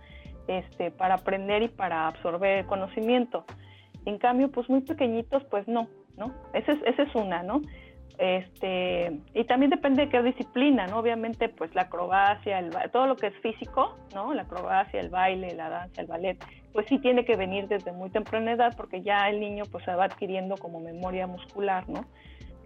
Este, 0.46 0.90
para 0.92 1.14
aprender 1.14 1.62
y 1.62 1.68
para 1.68 2.06
absorber 2.06 2.66
conocimiento. 2.66 3.44
En 4.04 4.18
cambio, 4.18 4.50
pues 4.50 4.68
muy 4.68 4.82
pequeñitos, 4.82 5.42
pues 5.44 5.66
no, 5.66 5.88
¿no? 6.16 6.32
Esa 6.52 6.72
es, 6.72 6.78
esa 6.86 7.02
es 7.02 7.14
una, 7.16 7.42
¿no? 7.42 7.62
Este, 8.18 9.20
y 9.34 9.44
también 9.44 9.70
depende 9.70 10.06
de 10.06 10.08
qué 10.08 10.22
disciplina, 10.22 10.86
¿no? 10.86 10.98
Obviamente, 10.98 11.50
pues 11.50 11.74
la 11.74 11.82
acrobacia, 11.82 12.58
el, 12.58 12.72
todo 12.90 13.06
lo 13.06 13.16
que 13.16 13.26
es 13.26 13.34
físico, 13.40 13.96
¿no? 14.14 14.32
La 14.32 14.42
acrobacia, 14.42 15.00
el 15.00 15.10
baile, 15.10 15.54
la 15.54 15.68
danza, 15.68 16.00
el 16.00 16.06
ballet, 16.06 16.38
pues 16.72 16.86
sí 16.88 16.98
tiene 16.98 17.24
que 17.24 17.36
venir 17.36 17.68
desde 17.68 17.92
muy 17.92 18.10
temprana 18.10 18.52
edad 18.52 18.74
porque 18.76 19.02
ya 19.02 19.28
el 19.28 19.40
niño 19.40 19.64
pues 19.70 19.84
se 19.84 19.94
va 19.94 20.04
adquiriendo 20.04 20.56
como 20.56 20.80
memoria 20.80 21.26
muscular, 21.26 21.88
¿no? 21.88 22.06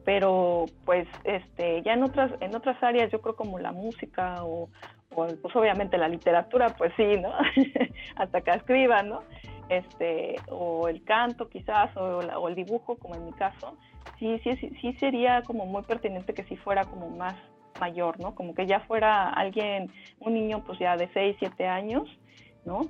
Pero 0.04 0.66
pues 0.84 1.08
este, 1.24 1.82
ya 1.82 1.94
en 1.94 2.04
otras, 2.04 2.32
en 2.40 2.54
otras 2.54 2.80
áreas, 2.82 3.10
yo 3.10 3.20
creo 3.20 3.34
como 3.34 3.58
la 3.58 3.72
música 3.72 4.44
o, 4.44 4.68
pues 5.14 5.56
obviamente 5.56 5.98
la 5.98 6.08
literatura, 6.08 6.68
pues 6.78 6.92
sí, 6.96 7.16
¿no? 7.20 7.32
Hasta 8.16 8.40
que 8.40 8.52
escriban, 8.52 9.08
¿no? 9.08 9.22
Este, 9.70 10.35
o 10.48 10.88
el 10.88 11.04
canto 11.04 11.48
quizás, 11.48 11.96
o, 11.96 12.18
o 12.18 12.48
el 12.48 12.56
dibujo, 12.56 12.96
como 12.96 13.14
en 13.14 13.24
mi 13.24 13.33
caso, 13.33 13.76
sí, 14.18 14.40
sí, 14.42 14.56
sí, 14.80 14.92
sería 14.94 15.42
como 15.42 15.64
muy 15.64 15.83
pertinente 15.83 16.35
que 16.35 16.42
si 16.42 16.56
fuera 16.56 16.85
como 16.85 17.09
más 17.09 17.37
mayor, 17.78 18.18
¿no? 18.18 18.35
Como 18.35 18.52
que 18.52 18.66
ya 18.66 18.80
fuera 18.80 19.28
alguien, 19.30 19.92
un 20.18 20.35
niño 20.35 20.64
pues 20.66 20.78
ya 20.80 20.96
de 20.96 21.09
6, 21.12 21.37
7 21.38 21.66
años, 21.68 22.09
¿no? 22.64 22.88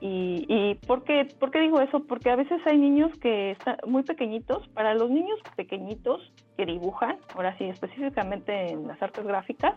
Y, 0.00 0.46
y 0.48 0.74
¿por, 0.86 1.04
qué, 1.04 1.26
¿por 1.38 1.50
qué 1.50 1.60
digo 1.60 1.80
eso? 1.82 2.02
Porque 2.04 2.30
a 2.30 2.36
veces 2.36 2.60
hay 2.64 2.78
niños 2.78 3.12
que 3.20 3.50
están 3.50 3.76
muy 3.86 4.02
pequeñitos, 4.02 4.66
para 4.68 4.94
los 4.94 5.10
niños 5.10 5.38
pequeñitos 5.54 6.32
que 6.56 6.64
dibujan, 6.64 7.18
ahora 7.34 7.56
sí, 7.58 7.64
específicamente 7.64 8.72
en 8.72 8.88
las 8.88 9.00
artes 9.02 9.24
gráficas, 9.24 9.74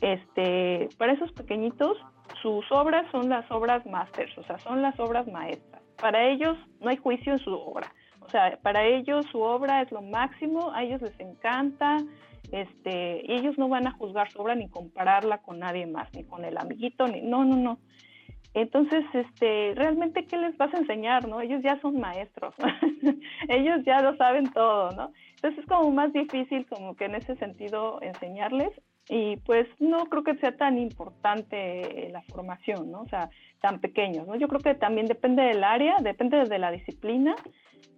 este, 0.00 0.88
para 0.96 1.12
esos 1.12 1.32
pequeñitos, 1.32 1.98
sus 2.42 2.64
obras 2.70 3.10
son 3.10 3.28
las 3.28 3.50
obras 3.50 3.84
masters, 3.86 4.36
o 4.38 4.42
sea, 4.44 4.58
son 4.58 4.82
las 4.82 4.98
obras 5.00 5.26
maestras. 5.26 5.82
Para 6.00 6.28
ellos 6.28 6.56
no 6.80 6.90
hay 6.90 6.96
juicio 6.96 7.32
en 7.32 7.40
su 7.40 7.52
obra 7.52 7.92
O 8.20 8.30
sea, 8.30 8.56
para 8.62 8.86
ellos 8.86 9.26
su 9.32 9.40
obra 9.40 9.82
es 9.82 9.90
lo 9.90 10.02
máximo, 10.02 10.70
a 10.72 10.84
ellos 10.84 11.02
les 11.02 11.18
encanta, 11.18 11.96
este, 12.52 13.32
ellos 13.32 13.58
no 13.58 13.68
van 13.68 13.86
a 13.86 13.92
juzgar 13.92 14.30
su 14.30 14.40
obra 14.40 14.54
ni 14.54 14.68
compararla 14.68 15.38
con 15.38 15.58
nadie 15.58 15.86
más, 15.86 16.12
ni 16.14 16.24
con 16.24 16.44
el 16.44 16.56
amiguito, 16.56 17.08
ni 17.08 17.20
no, 17.20 17.44
no, 17.44 17.56
no. 17.56 17.78
Entonces, 18.54 19.04
este, 19.12 19.74
realmente, 19.76 20.26
¿qué 20.26 20.36
les 20.36 20.56
vas 20.56 20.72
a 20.72 20.78
enseñar, 20.78 21.28
no? 21.28 21.40
Ellos 21.40 21.62
ya 21.62 21.80
son 21.80 22.00
maestros, 22.00 22.54
ellos 23.48 23.80
ya 23.84 24.00
lo 24.00 24.16
saben 24.16 24.50
todo, 24.52 24.90
¿no? 24.92 25.12
Entonces 25.36 25.60
es 25.60 25.66
como 25.66 25.90
más 25.90 26.12
difícil 26.12 26.66
como 26.66 26.96
que 26.96 27.04
en 27.04 27.14
ese 27.16 27.36
sentido 27.36 28.00
enseñarles 28.02 28.70
y 29.08 29.36
pues 29.38 29.66
no 29.78 30.06
creo 30.06 30.22
que 30.22 30.36
sea 30.36 30.56
tan 30.56 30.78
importante 30.78 32.10
la 32.12 32.22
formación, 32.22 32.90
¿no? 32.90 33.02
O 33.02 33.08
sea, 33.08 33.30
tan 33.60 33.80
pequeños, 33.80 34.26
¿no? 34.26 34.36
Yo 34.36 34.48
creo 34.48 34.60
que 34.60 34.74
también 34.74 35.06
depende 35.06 35.42
del 35.42 35.64
área, 35.64 35.96
depende 36.00 36.44
de 36.44 36.58
la 36.58 36.70
disciplina, 36.70 37.34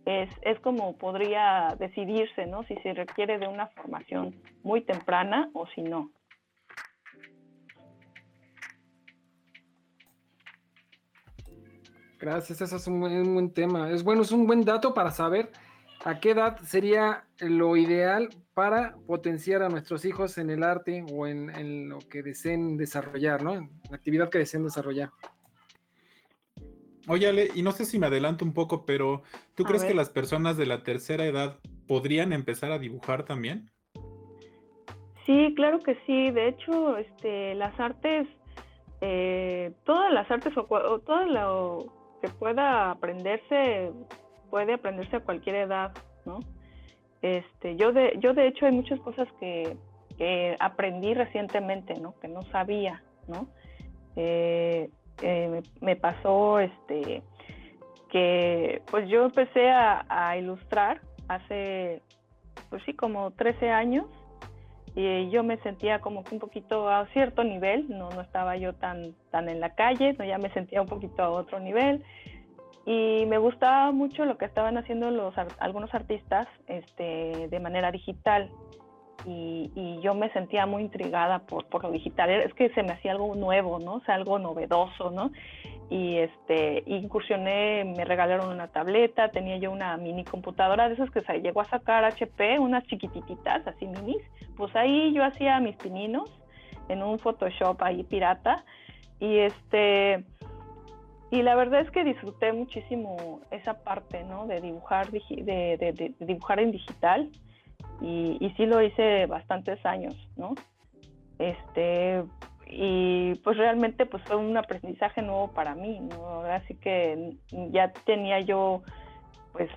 es, 0.06 0.30
es 0.42 0.58
como 0.60 0.96
podría 0.96 1.76
decidirse, 1.78 2.46
¿no? 2.46 2.62
Si 2.64 2.74
se 2.76 2.94
requiere 2.94 3.38
de 3.38 3.48
una 3.48 3.66
formación 3.68 4.34
muy 4.62 4.82
temprana 4.82 5.50
o 5.52 5.66
si 5.74 5.82
no. 5.82 6.10
Gracias, 12.20 12.60
ese 12.60 12.76
es 12.76 12.86
un 12.86 13.00
buen, 13.00 13.50
tema. 13.50 13.90
Es 13.90 14.04
bueno, 14.04 14.20
es 14.20 14.30
un 14.30 14.46
buen 14.46 14.62
dato 14.62 14.92
para 14.92 15.10
saber 15.10 15.50
a 16.04 16.20
qué 16.20 16.32
edad 16.32 16.58
sería 16.58 17.24
lo 17.40 17.76
ideal 17.76 18.28
para 18.54 18.94
potenciar 19.06 19.62
a 19.62 19.68
nuestros 19.68 20.04
hijos 20.04 20.36
en 20.38 20.50
el 20.50 20.62
arte 20.62 21.04
o 21.12 21.26
en, 21.26 21.88
lo 21.88 21.98
que 21.98 22.22
deseen 22.22 22.76
desarrollar, 22.76 23.42
¿no? 23.42 23.54
En 23.54 23.70
la 23.88 23.96
actividad 23.96 24.28
que 24.28 24.38
deseen 24.38 24.64
desarrollar. 24.64 25.10
Oye, 27.08 27.28
Ale, 27.28 27.48
y 27.54 27.62
no 27.62 27.72
sé 27.72 27.84
si 27.84 27.98
me 27.98 28.06
adelanto 28.06 28.44
un 28.44 28.52
poco, 28.52 28.84
pero 28.84 29.22
¿tú 29.54 29.64
crees 29.64 29.84
que 29.84 29.94
las 29.94 30.10
personas 30.10 30.56
de 30.56 30.66
la 30.66 30.82
tercera 30.82 31.24
edad 31.24 31.58
podrían 31.88 32.32
empezar 32.32 32.70
a 32.72 32.78
dibujar 32.78 33.24
también? 33.24 33.70
Sí, 35.26 35.54
claro 35.56 35.80
que 35.80 35.94
sí. 36.06 36.30
De 36.30 36.48
hecho, 36.48 36.96
este, 36.98 37.54
las 37.54 37.78
artes, 37.80 38.28
eh, 39.00 39.72
todas 39.84 40.12
las 40.12 40.30
artes 40.30 40.56
o, 40.56 40.66
o 40.68 40.98
todo 40.98 41.24
lo 41.24 42.18
que 42.20 42.28
pueda 42.28 42.90
aprenderse, 42.90 43.90
puede 44.50 44.74
aprenderse 44.74 45.16
a 45.16 45.20
cualquier 45.20 45.56
edad, 45.56 45.92
¿no? 46.26 46.40
Este, 47.22 47.76
yo 47.76 47.92
de, 47.92 48.16
yo 48.18 48.32
de 48.32 48.46
hecho 48.46 48.66
hay 48.66 48.72
muchas 48.72 49.00
cosas 49.00 49.28
que, 49.38 49.76
aprendí 50.58 51.14
recientemente, 51.14 51.94
¿no? 51.94 52.14
Que 52.20 52.28
no 52.28 52.42
sabía, 52.52 53.02
¿no? 53.26 53.48
Eh, 54.16 54.90
eh, 55.22 55.62
me 55.80 55.96
pasó, 55.96 56.60
este, 56.60 57.22
que 58.10 58.82
pues 58.90 59.08
yo 59.08 59.24
empecé 59.24 59.70
a, 59.70 60.36
ilustrar 60.36 61.00
hace, 61.28 62.02
pues 62.68 62.82
sí, 62.84 62.92
como 62.92 63.30
13 63.30 63.70
años 63.70 64.04
y 64.94 65.30
yo 65.30 65.42
me 65.42 65.56
sentía 65.58 66.00
como 66.00 66.22
que 66.22 66.34
un 66.34 66.40
poquito 66.40 66.90
a 66.90 67.06
cierto 67.14 67.42
nivel, 67.42 67.88
no, 67.88 68.10
no 68.10 68.20
estaba 68.20 68.56
yo 68.56 68.74
tan, 68.74 69.14
tan 69.30 69.48
en 69.48 69.60
la 69.60 69.74
calle, 69.74 70.14
no, 70.18 70.24
ya 70.26 70.36
me 70.36 70.52
sentía 70.52 70.82
un 70.82 70.88
poquito 70.88 71.22
a 71.22 71.30
otro 71.30 71.60
nivel 71.60 72.04
y 72.86 73.24
me 73.26 73.38
gustaba 73.38 73.92
mucho 73.92 74.24
lo 74.24 74.38
que 74.38 74.46
estaban 74.46 74.78
haciendo 74.78 75.10
los, 75.10 75.34
algunos 75.58 75.94
artistas 75.94 76.48
este, 76.66 77.48
de 77.48 77.60
manera 77.60 77.92
digital 77.92 78.50
y, 79.26 79.70
y, 79.74 80.00
yo 80.00 80.14
me 80.14 80.32
sentía 80.32 80.64
muy 80.64 80.82
intrigada 80.82 81.40
por, 81.40 81.66
por 81.66 81.84
lo 81.84 81.90
digital, 81.90 82.30
es 82.30 82.54
que 82.54 82.70
se 82.70 82.82
me 82.82 82.92
hacía 82.92 83.12
algo 83.12 83.34
nuevo, 83.34 83.78
¿no? 83.78 83.96
O 83.96 84.00
sea, 84.00 84.14
algo 84.14 84.38
novedoso, 84.38 85.10
¿no? 85.10 85.30
y 85.90 86.18
este 86.18 86.84
incursioné, 86.86 87.84
me 87.84 88.04
regalaron 88.04 88.48
una 88.48 88.68
tableta, 88.68 89.32
tenía 89.32 89.56
yo 89.56 89.72
una 89.72 89.96
mini 89.96 90.24
computadora 90.24 90.88
de 90.88 90.94
esas 90.94 91.10
que 91.10 91.20
se 91.22 91.40
llegó 91.40 91.60
a 91.62 91.68
sacar 91.68 92.04
HP, 92.04 92.60
unas 92.60 92.86
chiquititas, 92.86 93.66
así 93.66 93.86
minis, 93.86 94.22
pues 94.56 94.74
ahí 94.76 95.12
yo 95.12 95.24
hacía 95.24 95.58
mis 95.58 95.76
pininos 95.76 96.30
en 96.88 97.02
un 97.02 97.18
Photoshop 97.18 97.82
ahí 97.82 98.04
pirata 98.04 98.64
y 99.18 99.38
este 99.38 100.24
y 101.30 101.42
la 101.42 101.54
verdad 101.54 101.80
es 101.80 101.90
que 101.90 102.04
disfruté 102.04 102.52
muchísimo 102.52 103.40
esa 103.50 103.74
parte, 103.82 104.24
¿no? 104.24 104.46
De 104.46 104.60
dibujar, 104.60 105.10
de, 105.10 106.14
dibujar 106.18 106.60
en 106.60 106.72
digital 106.72 107.30
y, 108.00 108.36
y 108.40 108.50
sí 108.56 108.66
lo 108.66 108.82
hice 108.82 109.26
bastantes 109.26 109.84
años, 109.86 110.14
¿no? 110.36 110.54
Este, 111.38 112.24
y 112.66 113.34
pues 113.36 113.56
realmente 113.56 114.06
pues 114.06 114.22
fue 114.24 114.36
un 114.36 114.56
aprendizaje 114.56 115.22
nuevo 115.22 115.48
para 115.48 115.74
mí, 115.74 116.00
¿no? 116.00 116.42
Así 116.42 116.74
que 116.74 117.36
ya 117.70 117.92
tenía 118.04 118.40
yo 118.40 118.82
pues 119.52 119.70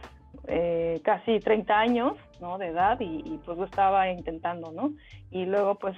eh, 0.47 1.01
casi 1.03 1.39
30 1.39 1.79
años, 1.79 2.13
¿no? 2.39 2.57
De 2.57 2.67
edad 2.67 2.97
y, 2.99 3.39
pues 3.45 3.57
lo 3.57 3.65
estaba 3.65 4.09
intentando, 4.11 4.71
¿no? 4.71 4.93
Y 5.31 5.45
luego 5.45 5.75
pues 5.75 5.95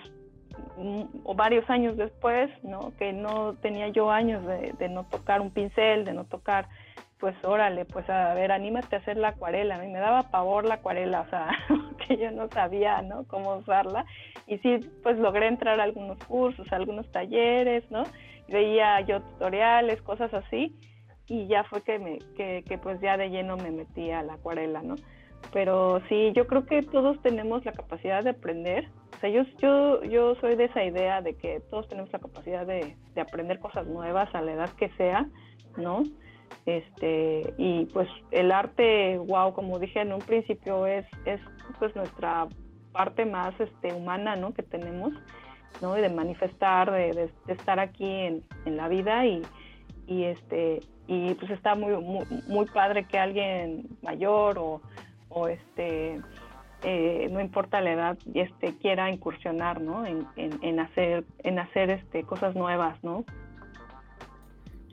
o 1.24 1.36
varios 1.36 1.70
años 1.70 1.98
después, 1.98 2.50
¿no? 2.64 2.94
Que 2.98 3.14
no 3.14 3.54
tenía 3.56 3.88
yo 3.90 4.12
años 4.12 4.46
de, 4.46 4.74
de 4.78 4.90
no 4.90 5.06
tocar 5.06 5.42
un 5.42 5.52
pincel, 5.52 6.06
de 6.06 6.14
no 6.14 6.26
tocar 6.26 6.68
pues 7.20 7.36
órale, 7.44 7.86
pues 7.86 8.10
a 8.10 8.34
ver, 8.34 8.52
anímate 8.52 8.96
a 8.96 9.00
hacer 9.00 9.18
la 9.18 9.30
acuarela. 9.30 9.76
A 9.76 9.80
mí 9.80 9.88
me 9.88 10.00
daba 10.00 10.30
pavor 10.30 10.66
la 10.66 10.76
acuarela, 10.76 11.22
o 11.22 11.30
sea, 11.30 11.50
que 12.08 12.18
yo 12.18 12.32
no 12.32 12.50
sabía, 12.50 13.02
¿no? 13.02 13.26
Cómo 13.26 13.56
usarla. 13.56 14.06
Y 14.48 14.58
sí, 14.60 14.80
pues 15.02 15.18
logré 15.18 15.48
entrar 15.48 15.80
a 15.80 15.84
algunos 15.84 16.20
cursos, 16.26 16.72
a 16.72 16.76
algunos 16.76 17.10
talleres, 17.12 17.90
¿no? 17.90 18.04
Veía 18.48 19.02
yo 19.02 19.22
tutoriales, 19.22 20.02
cosas 20.02 20.34
así. 20.34 20.76
Y 21.28 21.48
ya 21.48 21.64
fue 21.64 21.82
que, 21.82 21.98
me, 21.98 22.20
que, 22.38 22.64
que 22.68 22.78
pues 22.78 23.02
ya 23.02 23.18
de 23.18 23.30
lleno 23.30 23.58
me 23.58 23.72
metí 23.72 24.12
a 24.12 24.22
la 24.22 24.34
acuarela, 24.34 24.84
¿no? 24.84 24.96
Pero 25.52 26.02
sí, 26.10 26.32
yo 26.36 26.46
creo 26.48 26.66
que 26.66 26.84
todos 26.84 27.20
tenemos 27.22 27.66
la 27.66 27.72
capacidad 27.72 28.24
de 28.24 28.32
aprender. 28.32 28.90
Yo, 29.28 29.44
yo, 29.60 30.04
yo 30.04 30.36
soy 30.36 30.56
de 30.56 30.66
esa 30.66 30.84
idea 30.84 31.22
de 31.22 31.36
que 31.36 31.62
todos 31.70 31.88
tenemos 31.88 32.12
la 32.12 32.20
capacidad 32.20 32.66
de, 32.66 32.96
de 33.14 33.22
aprender 33.22 33.60
cosas 33.60 33.88
nuevas 33.88 34.34
a 34.34 34.42
la 34.42 34.54
edad 34.54 34.70
que 34.78 34.90
sea, 34.98 35.28
¿no? 35.78 36.04
este 36.66 37.54
y 37.58 37.86
pues 37.86 38.08
el 38.32 38.52
arte 38.52 39.18
wow 39.18 39.54
como 39.54 39.80
dije 39.80 40.02
en 40.02 40.14
un 40.14 40.20
principio 40.20 40.88
es 40.88 41.06
es 41.26 41.40
pues 41.80 41.96
nuestra 41.96 42.48
parte 42.92 43.26
más 43.26 43.60
este 43.60 43.94
humana 43.94 44.36
no 44.36 44.54
que 44.54 44.64
tenemos 44.64 45.14
no 45.82 45.94
de 45.94 46.10
manifestar 46.10 46.92
de, 46.92 47.30
estar 47.48 47.80
aquí 47.80 48.10
en, 48.10 48.44
la 48.66 48.88
vida 48.88 49.26
y, 49.26 49.42
y 50.08 50.24
este 50.24 50.82
y 51.08 51.36
pues 51.36 51.52
está 51.52 51.76
muy, 51.76 51.96
muy, 52.48 52.66
padre 52.66 53.06
que 53.06 53.20
alguien 53.20 53.88
mayor 54.02 54.58
o 55.30 55.48
este 55.48 56.20
eh, 56.84 57.28
no 57.32 57.40
importa 57.40 57.82
la 57.82 57.94
edad 57.94 58.18
este 58.34 58.76
quiera 58.78 59.10
incursionar 59.10 59.82
no 59.82 60.06
en, 60.06 60.26
en, 60.36 60.60
en 60.62 60.80
hacer 60.80 61.24
en 61.44 61.60
hacer 61.60 61.90
este 61.90 62.24
cosas 62.24 62.56
nuevas 62.56 63.04
no 63.04 63.26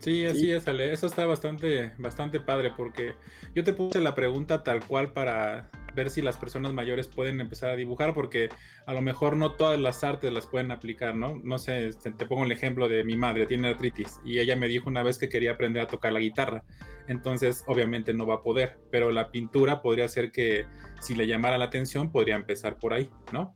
Sí, 0.02 0.26
así 0.26 0.50
es, 0.50 0.66
Ale. 0.66 0.92
Eso 0.92 1.06
está 1.06 1.26
bastante, 1.26 1.92
bastante 1.96 2.40
padre 2.40 2.72
porque 2.76 3.14
yo 3.54 3.62
te 3.62 3.72
puse 3.72 4.00
la 4.00 4.16
pregunta 4.16 4.64
tal 4.64 4.84
cual 4.84 5.12
para 5.12 5.70
ver 5.94 6.10
si 6.10 6.22
las 6.22 6.36
personas 6.36 6.72
mayores 6.72 7.08
pueden 7.08 7.40
empezar 7.40 7.70
a 7.70 7.76
dibujar, 7.76 8.14
porque 8.14 8.48
a 8.86 8.94
lo 8.94 9.02
mejor 9.02 9.36
no 9.36 9.52
todas 9.52 9.78
las 9.78 10.04
artes 10.04 10.32
las 10.32 10.46
pueden 10.46 10.70
aplicar, 10.70 11.14
¿no? 11.14 11.40
No 11.42 11.58
sé, 11.58 11.88
este, 11.88 12.12
te 12.12 12.26
pongo 12.26 12.44
el 12.44 12.52
ejemplo 12.52 12.88
de 12.88 13.04
mi 13.04 13.16
madre, 13.16 13.46
tiene 13.46 13.68
artritis, 13.68 14.20
y 14.24 14.38
ella 14.38 14.56
me 14.56 14.68
dijo 14.68 14.88
una 14.88 15.02
vez 15.02 15.18
que 15.18 15.28
quería 15.28 15.52
aprender 15.52 15.82
a 15.82 15.86
tocar 15.86 16.12
la 16.12 16.20
guitarra, 16.20 16.62
entonces 17.08 17.64
obviamente 17.66 18.14
no 18.14 18.26
va 18.26 18.36
a 18.36 18.42
poder, 18.42 18.78
pero 18.90 19.10
la 19.10 19.30
pintura 19.30 19.82
podría 19.82 20.08
ser 20.08 20.30
que 20.30 20.66
si 21.00 21.14
le 21.14 21.26
llamara 21.26 21.58
la 21.58 21.66
atención, 21.66 22.10
podría 22.10 22.36
empezar 22.36 22.76
por 22.76 22.92
ahí, 22.92 23.10
¿no? 23.32 23.54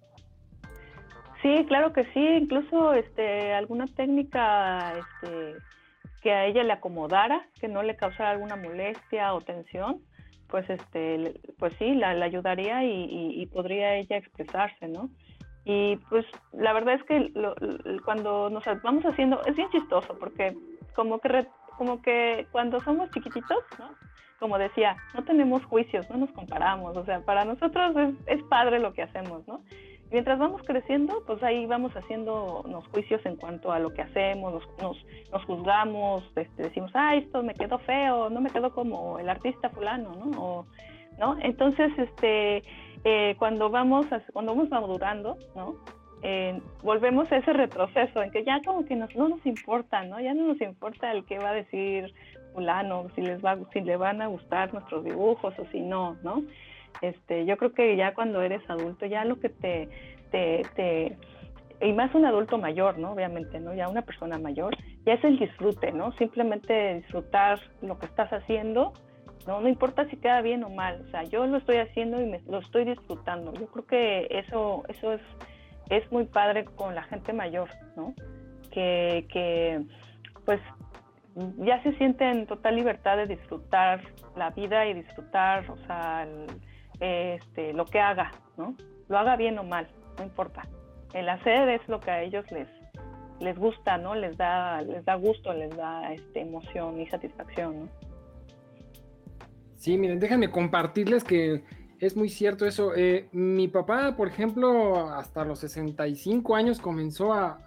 Sí, 1.42 1.64
claro 1.68 1.92
que 1.92 2.04
sí, 2.12 2.20
incluso 2.20 2.94
este, 2.94 3.52
alguna 3.52 3.86
técnica 3.86 4.94
este, 4.98 5.54
que 6.22 6.32
a 6.32 6.46
ella 6.46 6.64
le 6.64 6.72
acomodara, 6.72 7.46
que 7.60 7.68
no 7.68 7.82
le 7.82 7.94
causara 7.94 8.30
alguna 8.30 8.56
molestia 8.56 9.32
o 9.32 9.40
tensión, 9.42 10.00
pues 10.56 10.70
este, 10.70 11.38
pues 11.58 11.74
sí, 11.78 11.94
la, 11.96 12.12
ayudaría 12.12 12.82
y, 12.82 13.44
podría 13.52 13.96
ella 13.96 14.16
expresarse, 14.16 14.88
¿no? 14.88 15.10
Y 15.66 15.96
pues 16.08 16.24
la 16.54 16.72
verdad 16.72 16.94
es 16.94 17.02
que 17.02 17.30
cuando 18.06 18.48
nos 18.48 18.64
vamos 18.82 19.04
haciendo, 19.04 19.44
es 19.44 19.54
bien 19.54 19.68
chistoso 19.68 20.16
porque 20.18 20.56
como 20.94 21.18
que, 21.18 21.46
como 21.76 22.00
que 22.00 22.46
cuando 22.52 22.80
somos 22.80 23.10
chiquititos, 23.10 23.58
¿no? 23.78 23.90
Como 24.38 24.56
decía, 24.56 24.96
no 25.12 25.24
tenemos 25.24 25.62
juicios, 25.66 26.08
no 26.08 26.16
nos 26.16 26.30
comparamos, 26.30 26.96
o 26.96 27.04
sea, 27.04 27.20
para 27.20 27.44
nosotros 27.44 27.94
es, 27.94 28.38
es 28.38 28.42
padre 28.44 28.78
lo 28.78 28.94
que 28.94 29.02
hacemos, 29.02 29.46
¿no? 29.46 29.60
Mientras 30.10 30.38
vamos 30.38 30.62
creciendo, 30.64 31.22
pues 31.26 31.42
ahí 31.42 31.66
vamos 31.66 31.92
haciendo 31.96 32.62
unos 32.64 32.86
juicios 32.88 33.24
en 33.26 33.36
cuanto 33.36 33.72
a 33.72 33.78
lo 33.78 33.92
que 33.92 34.02
hacemos, 34.02 34.62
nos, 34.80 35.04
nos, 35.32 35.44
juzgamos, 35.44 36.24
este, 36.36 36.64
decimos, 36.64 36.90
ah, 36.94 37.16
esto 37.16 37.42
me 37.42 37.54
quedó 37.54 37.78
feo, 37.80 38.30
no 38.30 38.40
me 38.40 38.50
quedó 38.50 38.72
como 38.72 39.18
el 39.18 39.28
artista 39.28 39.70
fulano, 39.70 40.14
¿no? 40.14 40.66
¿no? 41.18 41.36
Entonces, 41.40 41.92
este, 41.98 42.62
eh, 43.04 43.36
cuando 43.38 43.70
vamos, 43.70 44.06
cuando 44.32 44.54
vamos 44.54 44.70
madurando, 44.70 45.38
¿no? 45.54 45.76
eh, 46.22 46.60
volvemos 46.82 47.30
a 47.30 47.36
ese 47.36 47.52
retroceso 47.52 48.22
en 48.22 48.30
que 48.30 48.44
ya 48.44 48.60
como 48.64 48.84
que 48.84 48.96
nos, 48.96 49.14
no 49.14 49.28
nos 49.28 49.44
importa, 49.46 50.02
¿no? 50.04 50.20
Ya 50.20 50.34
no 50.34 50.46
nos 50.48 50.60
importa 50.60 51.12
el 51.12 51.24
que 51.24 51.38
va 51.38 51.50
a 51.50 51.54
decir 51.54 52.12
fulano, 52.54 53.06
si 53.14 53.22
les 53.22 53.44
va, 53.44 53.58
si 53.72 53.80
le 53.80 53.96
van 53.96 54.22
a 54.22 54.26
gustar 54.26 54.72
nuestros 54.72 55.04
dibujos 55.04 55.54
o 55.58 55.66
si 55.66 55.80
no, 55.80 56.16
¿no? 56.22 56.42
Este, 57.02 57.44
yo 57.46 57.56
creo 57.56 57.72
que 57.72 57.96
ya 57.96 58.14
cuando 58.14 58.42
eres 58.42 58.62
adulto, 58.68 59.06
ya 59.06 59.24
lo 59.24 59.38
que 59.38 59.48
te, 59.48 59.88
te, 60.30 61.16
y 61.80 61.92
más 61.92 62.14
un 62.14 62.24
adulto 62.24 62.58
mayor, 62.58 62.98
¿no? 62.98 63.12
Obviamente, 63.12 63.60
¿no? 63.60 63.74
Ya 63.74 63.88
una 63.88 64.02
persona 64.02 64.38
mayor, 64.38 64.74
ya 65.04 65.14
es 65.14 65.24
el 65.24 65.38
disfrute, 65.38 65.92
¿no? 65.92 66.12
Simplemente 66.12 66.94
disfrutar 66.94 67.60
lo 67.82 67.98
que 67.98 68.06
estás 68.06 68.32
haciendo, 68.32 68.92
¿no? 69.46 69.60
No 69.60 69.68
importa 69.68 70.08
si 70.08 70.16
queda 70.16 70.40
bien 70.40 70.64
o 70.64 70.70
mal, 70.70 71.02
o 71.06 71.10
sea, 71.10 71.24
yo 71.24 71.46
lo 71.46 71.58
estoy 71.58 71.76
haciendo 71.76 72.20
y 72.20 72.26
me, 72.26 72.40
lo 72.48 72.58
estoy 72.58 72.84
disfrutando. 72.84 73.52
Yo 73.54 73.66
creo 73.66 73.86
que 73.86 74.26
eso, 74.30 74.84
eso 74.88 75.12
es, 75.12 75.20
es 75.90 76.10
muy 76.10 76.24
padre 76.24 76.64
con 76.64 76.94
la 76.94 77.02
gente 77.04 77.32
mayor, 77.32 77.68
¿no? 77.96 78.14
Que, 78.70 79.26
que 79.32 79.82
pues 80.44 80.60
ya 81.58 81.82
se 81.82 81.92
siente 81.98 82.24
en 82.24 82.46
total 82.46 82.76
libertad 82.76 83.18
de 83.18 83.26
disfrutar 83.26 84.00
la 84.36 84.50
vida 84.50 84.86
y 84.86 84.94
disfrutar, 84.94 85.70
o 85.70 85.76
sea, 85.86 86.26
este, 87.00 87.72
lo 87.72 87.86
que 87.86 88.00
haga, 88.00 88.32
¿no? 88.56 88.74
Lo 89.08 89.18
haga 89.18 89.36
bien 89.36 89.58
o 89.58 89.64
mal, 89.64 89.88
no 90.18 90.24
importa 90.24 90.62
el 91.16 91.28
hacer 91.30 91.68
es 91.70 91.88
lo 91.88 91.98
que 92.00 92.10
a 92.10 92.22
ellos 92.22 92.44
les, 92.50 92.68
les 93.40 93.58
gusta, 93.58 93.96
¿no? 93.96 94.14
Les 94.14 94.36
da, 94.36 94.82
les 94.82 95.04
da 95.04 95.14
gusto, 95.14 95.52
les 95.52 95.74
da 95.74 96.12
este, 96.12 96.40
emoción 96.40 97.00
y 97.00 97.06
satisfacción, 97.06 97.80
¿no? 97.80 97.88
Sí, 99.76 99.96
miren, 99.96 100.20
déjenme 100.20 100.50
compartirles 100.50 101.24
que 101.24 101.62
es 102.00 102.16
muy 102.16 102.28
cierto 102.28 102.66
eso. 102.66 102.94
Eh, 102.94 103.28
mi 103.32 103.68
papá, 103.68 104.14
por 104.16 104.28
ejemplo, 104.28 105.08
hasta 105.10 105.44
los 105.44 105.60
65 105.60 106.54
años 106.54 106.80
comenzó 106.80 107.32
a, 107.32 107.58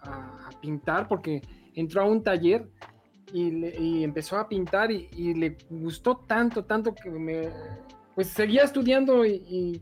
pintar 0.61 1.07
porque 1.07 1.41
entró 1.73 2.01
a 2.01 2.05
un 2.05 2.21
taller 2.21 2.67
y, 3.31 4.03
empezó 4.03 4.37
a 4.37 4.49
pintar 4.49 4.91
y, 4.91 5.33
le 5.33 5.57
gustó 5.69 6.17
tanto, 6.17 6.65
tanto 6.65 6.93
que 6.93 7.09
me, 7.09 7.49
pues 8.19 8.27
seguía 8.27 8.63
estudiando 8.63 9.25
y 9.25 9.81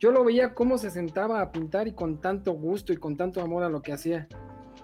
yo 0.00 0.10
lo 0.10 0.24
veía 0.24 0.54
cómo 0.54 0.78
se 0.78 0.88
sentaba 0.90 1.42
a 1.42 1.52
pintar 1.52 1.86
y 1.86 1.92
con 1.92 2.18
tanto 2.18 2.52
gusto 2.52 2.94
y 2.94 2.96
con 2.96 3.14
tanto 3.14 3.42
amor 3.42 3.62
a 3.62 3.68
lo 3.68 3.82
que 3.82 3.92
hacía. 3.92 4.26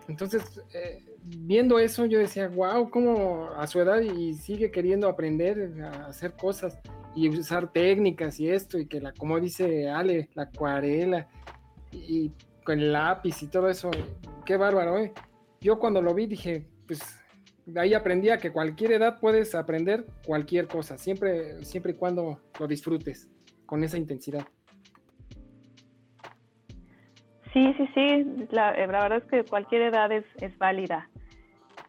Entonces, 0.06 0.60
eh, 0.74 1.02
viendo 1.24 1.78
eso, 1.78 2.04
yo 2.04 2.18
decía, 2.18 2.46
wow, 2.48 2.90
cómo 2.90 3.48
a 3.56 3.66
su 3.68 3.80
edad 3.80 4.02
y 4.02 4.34
sigue 4.34 4.70
queriendo 4.70 5.08
aprender 5.08 5.80
a 5.82 6.08
hacer 6.08 6.34
cosas 6.34 6.78
y 7.14 7.30
usar 7.30 7.72
técnicas 7.72 8.38
y 8.38 8.50
esto, 8.50 8.78
y 8.78 8.84
que 8.84 9.00
la, 9.00 9.12
como 9.12 9.40
dice 9.40 9.88
Ale, 9.88 10.28
la 10.34 10.42
acuarela 10.42 11.26
y 11.90 12.32
con 12.64 12.80
el 12.80 12.92
lápiz 12.92 13.42
y 13.42 13.46
todo 13.46 13.70
eso, 13.70 13.90
qué 14.44 14.58
bárbaro, 14.58 14.98
¿eh? 14.98 15.14
Yo 15.58 15.78
cuando 15.78 16.02
lo 16.02 16.12
vi 16.12 16.26
dije, 16.26 16.66
pues 16.86 17.00
ahí 17.76 17.94
aprendí 17.94 18.30
a 18.30 18.38
que 18.38 18.52
cualquier 18.52 18.92
edad 18.92 19.18
puedes 19.20 19.54
aprender 19.54 20.06
cualquier 20.26 20.66
cosa, 20.66 20.98
siempre, 20.98 21.64
siempre 21.64 21.92
y 21.92 21.94
cuando 21.96 22.40
lo 22.58 22.66
disfrutes 22.66 23.28
con 23.66 23.82
esa 23.84 23.96
intensidad. 23.96 24.46
Sí, 27.52 27.72
sí, 27.76 27.88
sí, 27.94 28.46
la, 28.50 28.72
eh, 28.72 28.86
la, 28.88 29.02
verdad 29.02 29.18
es 29.18 29.24
que 29.24 29.44
cualquier 29.44 29.82
edad 29.82 30.10
es, 30.10 30.24
es 30.40 30.56
válida. 30.58 31.08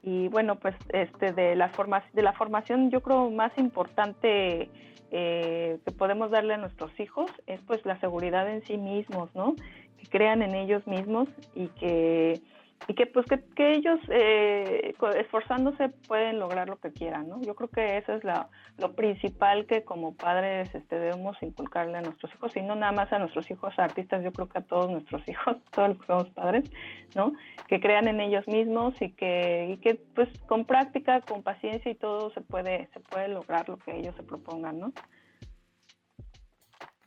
Y 0.03 0.27
bueno, 0.27 0.59
pues 0.59 0.75
este, 0.89 1.33
de, 1.33 1.55
la 1.55 1.69
forma, 1.69 2.03
de 2.13 2.21
la 2.21 2.33
formación 2.33 2.91
yo 2.91 3.01
creo 3.01 3.31
más 3.31 3.57
importante 3.57 4.69
eh, 5.11 5.79
que 5.83 5.91
podemos 5.91 6.29
darle 6.29 6.53
a 6.53 6.57
nuestros 6.57 6.97
hijos 6.99 7.31
es 7.47 7.59
pues 7.61 7.83
la 7.85 7.99
seguridad 7.99 8.47
en 8.47 8.63
sí 8.65 8.77
mismos, 8.77 9.33
¿no? 9.33 9.55
Que 9.97 10.07
crean 10.07 10.43
en 10.43 10.53
ellos 10.53 10.85
mismos 10.85 11.27
y 11.55 11.67
que 11.69 12.39
y 12.87 12.93
que 12.93 13.07
pues 13.07 13.25
que, 13.25 13.43
que 13.55 13.73
ellos 13.73 13.99
eh, 14.09 14.93
esforzándose 15.17 15.89
pueden 16.07 16.39
lograr 16.39 16.69
lo 16.69 16.77
que 16.77 16.91
quieran, 16.91 17.27
¿no? 17.27 17.41
Yo 17.41 17.55
creo 17.55 17.69
que 17.69 17.97
eso 17.97 18.13
es 18.13 18.23
la, 18.23 18.49
lo 18.77 18.93
principal 18.93 19.65
que 19.65 19.83
como 19.83 20.13
padres 20.15 20.73
este, 20.75 20.99
debemos 20.99 21.35
inculcarle 21.41 21.97
a 21.97 22.01
nuestros 22.01 22.33
hijos 22.35 22.55
y 22.55 22.61
no 22.61 22.75
nada 22.75 22.91
más 22.91 23.11
a 23.11 23.17
nuestros 23.17 23.49
hijos 23.49 23.73
artistas, 23.77 24.23
yo 24.23 24.31
creo 24.31 24.49
que 24.49 24.59
a 24.59 24.61
todos 24.61 24.91
nuestros 24.91 25.21
hijos, 25.27 25.57
todos 25.71 25.89
los 25.89 25.97
que 25.99 26.05
somos 26.05 26.29
padres, 26.29 26.69
¿no? 27.15 27.33
Que 27.67 27.79
crean 27.79 28.07
en 28.07 28.19
ellos 28.19 28.47
mismos 28.47 28.93
y 29.01 29.11
que, 29.13 29.69
y 29.71 29.77
que 29.77 29.95
pues 29.95 30.29
con 30.45 30.65
práctica, 30.65 31.21
con 31.21 31.41
paciencia 31.41 31.91
y 31.91 31.95
todo 31.95 32.29
se 32.31 32.41
puede, 32.41 32.87
se 32.93 32.99
puede 32.99 33.29
lograr 33.29 33.67
lo 33.67 33.77
que 33.77 33.97
ellos 33.97 34.15
se 34.15 34.23
propongan, 34.23 34.79
¿no? 34.79 34.93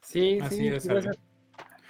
Sí, 0.03 0.39
sí, 0.51 0.69
es. 0.69 0.89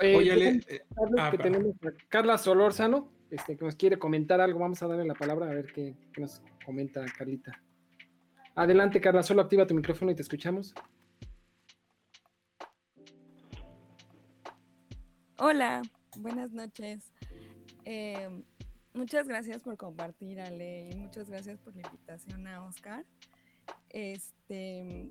Oye, 0.00 0.60
eh, 0.68 0.82
ah, 1.18 1.30
que 1.30 1.38
tenemos 1.38 1.74
a 1.84 1.90
Carla 2.08 2.38
Solórzano 2.38 3.17
este, 3.30 3.56
que 3.56 3.64
nos 3.64 3.76
quiere 3.76 3.98
comentar 3.98 4.40
algo, 4.40 4.60
vamos 4.60 4.82
a 4.82 4.88
darle 4.88 5.04
la 5.04 5.14
palabra 5.14 5.50
a 5.50 5.54
ver 5.54 5.72
qué, 5.72 5.94
nos 6.16 6.42
comenta 6.64 7.04
Carlita. 7.16 7.60
Adelante, 8.54 9.00
Carla, 9.00 9.22
solo 9.22 9.42
activa 9.42 9.66
tu 9.66 9.74
micrófono 9.74 10.10
y 10.10 10.14
te 10.14 10.22
escuchamos. 10.22 10.74
Hola, 15.38 15.82
buenas 16.16 16.50
noches. 16.52 17.12
Em, 17.84 18.42
muchas 18.94 19.28
gracias 19.28 19.62
por 19.62 19.76
compartir, 19.76 20.40
Ale, 20.40 20.90
y 20.90 20.96
muchas 20.96 21.30
gracias 21.30 21.58
por 21.60 21.76
la 21.76 21.82
invitación 21.82 22.46
a 22.48 22.64
Oscar. 22.64 23.04
Este, 23.90 25.08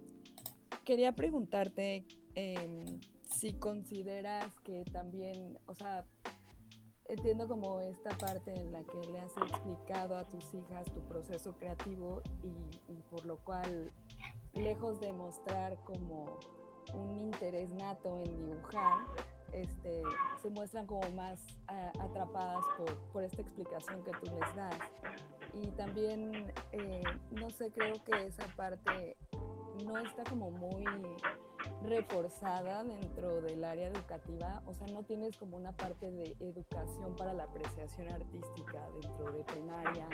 quería 0.84 1.14
preguntarte 1.14 2.06
em, 2.36 3.00
si 3.24 3.54
consideras 3.54 4.52
que 4.64 4.84
también, 4.92 5.58
o 5.66 5.76
sea, 5.76 6.06
entiendo 7.10 7.48
como 7.48 7.80
esta 7.82 8.10
parte 8.18 8.54
en 8.54 8.72
la 8.72 8.84
que 8.84 9.00
le 9.12 9.20
has 9.20 9.36
explicado 9.38 10.18
a 10.18 10.26
tus 10.26 10.54
hijas 10.54 10.86
tu 10.94 11.02
proceso 11.08 11.54
creativo 11.54 12.22
y, 12.44 12.94
por 13.10 13.26
lo 13.26 13.38
cual, 13.38 13.92
lejos 14.54 15.00
de 15.00 15.12
mostrar 15.14 15.78
como 15.86 16.38
un 16.94 17.18
interés 17.18 17.74
nato 17.74 18.22
en 18.24 18.38
dibujar, 18.38 19.06
este, 19.54 20.02
se 20.42 20.50
muestran 20.50 20.86
como 20.86 21.10
más 21.12 21.40
atrapadas 22.00 22.64
por, 23.14 23.24
esta 23.24 23.42
explicación 23.42 24.04
que 24.04 24.12
tú 24.12 24.26
les 24.26 24.56
das. 24.56 24.78
Y 25.54 25.68
también, 25.72 26.54
eh, 26.72 27.04
no 27.32 27.50
sé, 27.50 27.72
creo 27.72 27.96
que 28.04 28.28
esa 28.28 28.46
parte 28.56 29.18
no 29.86 29.98
está 30.00 30.24
como 30.26 30.52
muy 30.52 30.86
reforzada 31.84 32.84
dentro 32.84 33.42
del 33.42 33.64
área 33.64 33.88
educativa, 33.88 34.62
o 34.66 34.74
sea, 34.74 34.88
no 34.88 35.04
tienes 35.04 35.38
como 35.38 35.58
una 35.58 35.72
parte 35.72 36.12
de 36.12 36.36
educación 36.40 37.16
para 37.16 37.34
la 37.34 37.44
apreciación 37.44 38.10
artística 38.10 38.88
dentro 39.02 39.32
de 39.32 39.44
primaria 39.44 40.08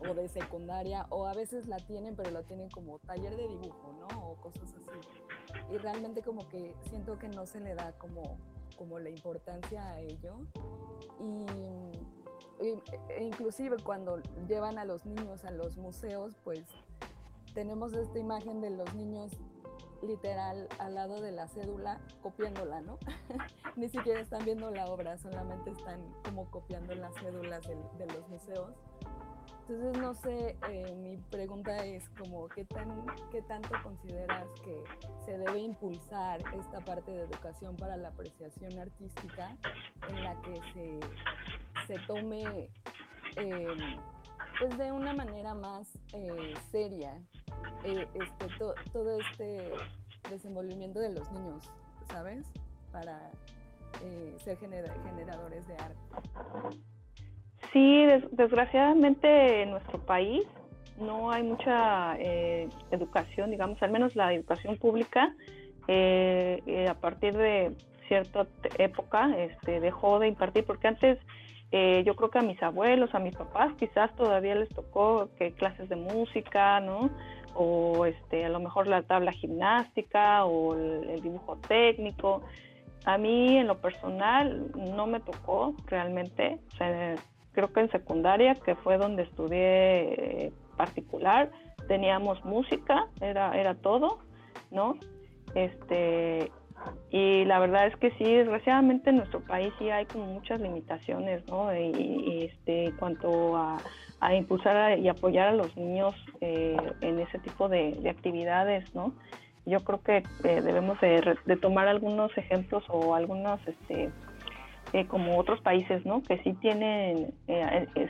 o 0.00 0.14
de 0.14 0.28
secundaria, 0.28 1.06
o 1.10 1.26
a 1.26 1.34
veces 1.34 1.66
la 1.66 1.76
tienen, 1.78 2.16
pero 2.16 2.30
la 2.30 2.42
tienen 2.42 2.68
como 2.70 2.98
taller 3.00 3.36
de 3.36 3.48
dibujo, 3.48 3.94
¿no? 4.00 4.30
O 4.30 4.36
cosas 4.36 4.74
así. 4.74 5.72
Y 5.72 5.78
realmente 5.78 6.22
como 6.22 6.48
que 6.48 6.74
siento 6.88 7.18
que 7.18 7.28
no 7.28 7.46
se 7.46 7.60
le 7.60 7.74
da 7.74 7.92
como, 7.92 8.38
como 8.76 8.98
la 8.98 9.10
importancia 9.10 9.88
a 9.90 10.00
ello. 10.00 10.36
Y, 11.20 11.46
e 12.60 13.24
inclusive 13.24 13.76
cuando 13.82 14.18
llevan 14.48 14.78
a 14.78 14.84
los 14.84 15.04
niños 15.06 15.44
a 15.44 15.50
los 15.50 15.76
museos, 15.76 16.36
pues 16.44 16.64
tenemos 17.54 17.92
esta 17.94 18.18
imagen 18.18 18.60
de 18.60 18.70
los 18.70 18.92
niños 18.94 19.32
literal 20.04 20.68
al 20.78 20.94
lado 20.94 21.20
de 21.20 21.32
la 21.32 21.48
cédula 21.48 22.00
copiándola, 22.22 22.80
¿no? 22.80 22.98
Ni 23.76 23.88
siquiera 23.88 24.20
están 24.20 24.44
viendo 24.44 24.70
la 24.70 24.86
obra, 24.86 25.18
solamente 25.18 25.70
están 25.70 26.00
como 26.24 26.50
copiando 26.50 26.94
las 26.94 27.14
cédulas 27.16 27.62
de, 27.66 28.06
los 28.06 28.28
museos. 28.28 28.70
Entonces, 29.66 30.02
no 30.02 30.14
sé, 30.14 30.56
eh, 30.68 30.94
mi 30.94 31.16
pregunta 31.16 31.84
es 31.84 32.08
como, 32.10 32.48
¿qué, 32.48 32.66
tan, 32.66 33.06
¿qué 33.30 33.40
tanto 33.42 33.70
consideras 33.82 34.46
que 34.62 34.84
se 35.24 35.38
debe 35.38 35.58
impulsar 35.58 36.42
esta 36.54 36.80
parte 36.80 37.10
de 37.10 37.22
educación 37.22 37.74
para 37.76 37.96
la 37.96 38.08
apreciación 38.08 38.78
artística 38.78 39.56
en 40.08 40.22
la 40.22 40.40
que 40.42 40.60
se, 40.74 41.00
se 41.86 42.06
tome 42.06 42.68
eh, 43.36 43.96
pues 44.58 44.76
de 44.78 44.92
una 44.92 45.12
manera 45.12 45.54
más 45.54 45.98
eh, 46.12 46.54
seria 46.70 47.12
eh, 47.84 48.06
este, 48.14 48.46
todo 48.92 49.18
este 49.20 49.70
desenvolvimiento 50.30 51.00
de 51.00 51.12
los 51.12 51.30
niños, 51.32 51.70
¿sabes? 52.10 52.46
Para 52.92 53.30
eh, 54.02 54.34
ser 54.38 54.58
generadores 54.58 55.66
de 55.66 55.74
arte. 55.74 56.78
Sí, 57.72 58.06
desgraciadamente 58.32 59.62
en 59.62 59.70
nuestro 59.70 59.98
país 59.98 60.42
no 60.98 61.32
hay 61.32 61.42
mucha 61.42 62.16
educación, 62.92 63.50
digamos, 63.50 63.82
al 63.82 63.90
menos 63.90 64.14
la 64.14 64.32
educación 64.32 64.76
pública, 64.76 65.34
a 65.88 66.94
partir 67.00 67.36
de 67.36 67.76
cierta 68.06 68.46
época 68.78 69.36
este, 69.36 69.80
dejó 69.80 70.20
de 70.20 70.28
impartir, 70.28 70.64
porque 70.64 70.86
antes 70.86 71.18
eh, 71.76 72.04
yo 72.06 72.14
creo 72.14 72.30
que 72.30 72.38
a 72.38 72.42
mis 72.42 72.62
abuelos, 72.62 73.12
a 73.16 73.18
mis 73.18 73.34
papás, 73.34 73.72
quizás 73.80 74.14
todavía 74.14 74.54
les 74.54 74.68
tocó 74.68 75.28
que 75.36 75.50
clases 75.54 75.88
de 75.88 75.96
música, 75.96 76.78
¿no? 76.78 77.10
O 77.52 78.06
este, 78.06 78.44
a 78.44 78.48
lo 78.48 78.60
mejor 78.60 78.86
la 78.86 79.02
tabla 79.02 79.32
gimnástica 79.32 80.44
o 80.44 80.76
el, 80.76 81.20
dibujo 81.20 81.56
técnico. 81.66 82.42
a 83.04 83.18
mí 83.18 83.58
en 83.58 83.66
lo 83.66 83.78
personal 83.78 84.70
no 84.76 85.08
me 85.08 85.18
tocó 85.18 85.74
realmente. 85.86 86.60
creo 87.50 87.72
que 87.72 87.80
en 87.80 87.90
secundaria, 87.90 88.54
que 88.54 88.76
fue 88.76 88.96
donde 88.96 89.24
estudié 89.24 90.44
eh, 90.46 90.52
particular, 90.76 91.50
teníamos 91.88 92.44
música, 92.44 93.08
era, 93.20 93.58
era 93.58 93.74
todo, 93.74 94.20
¿no? 94.70 94.94
Este, 95.56 96.52
y 97.10 97.44
la 97.44 97.58
verdad 97.58 97.86
es 97.86 97.96
que 97.96 98.10
sí, 98.12 98.24
desgraciadamente 98.24 99.10
en 99.10 99.18
nuestro 99.18 99.40
país 99.40 99.72
sí 99.78 99.88
hay 99.90 100.04
como 100.06 100.26
muchas 100.26 100.60
limitaciones, 100.60 101.46
¿no? 101.46 101.74
Y, 101.74 102.50
este, 102.50 102.92
cuanto 102.98 103.56
a, 103.56 103.78
impulsar 104.34 104.98
y 104.98 105.08
apoyar 105.08 105.48
a 105.48 105.52
los 105.52 105.76
niños 105.76 106.14
eh, 106.40 106.76
en 107.02 107.20
ese 107.20 107.38
tipo 107.40 107.68
de, 107.68 108.08
actividades, 108.08 108.92
¿no? 108.94 109.12
Yo 109.66 109.84
creo 109.84 110.02
que 110.02 110.16
eh, 110.44 110.60
debemos 110.60 110.98
de, 111.00 111.56
tomar 111.60 111.88
algunos 111.88 112.36
ejemplos 112.36 112.84
o 112.88 113.14
algunos, 113.14 113.60
este, 113.68 114.10
eh, 114.92 115.06
como 115.06 115.38
otros 115.38 115.60
países, 115.60 116.04
¿no? 116.06 116.22
Que 116.22 116.38
sí 116.38 116.54
tienen 116.54 117.34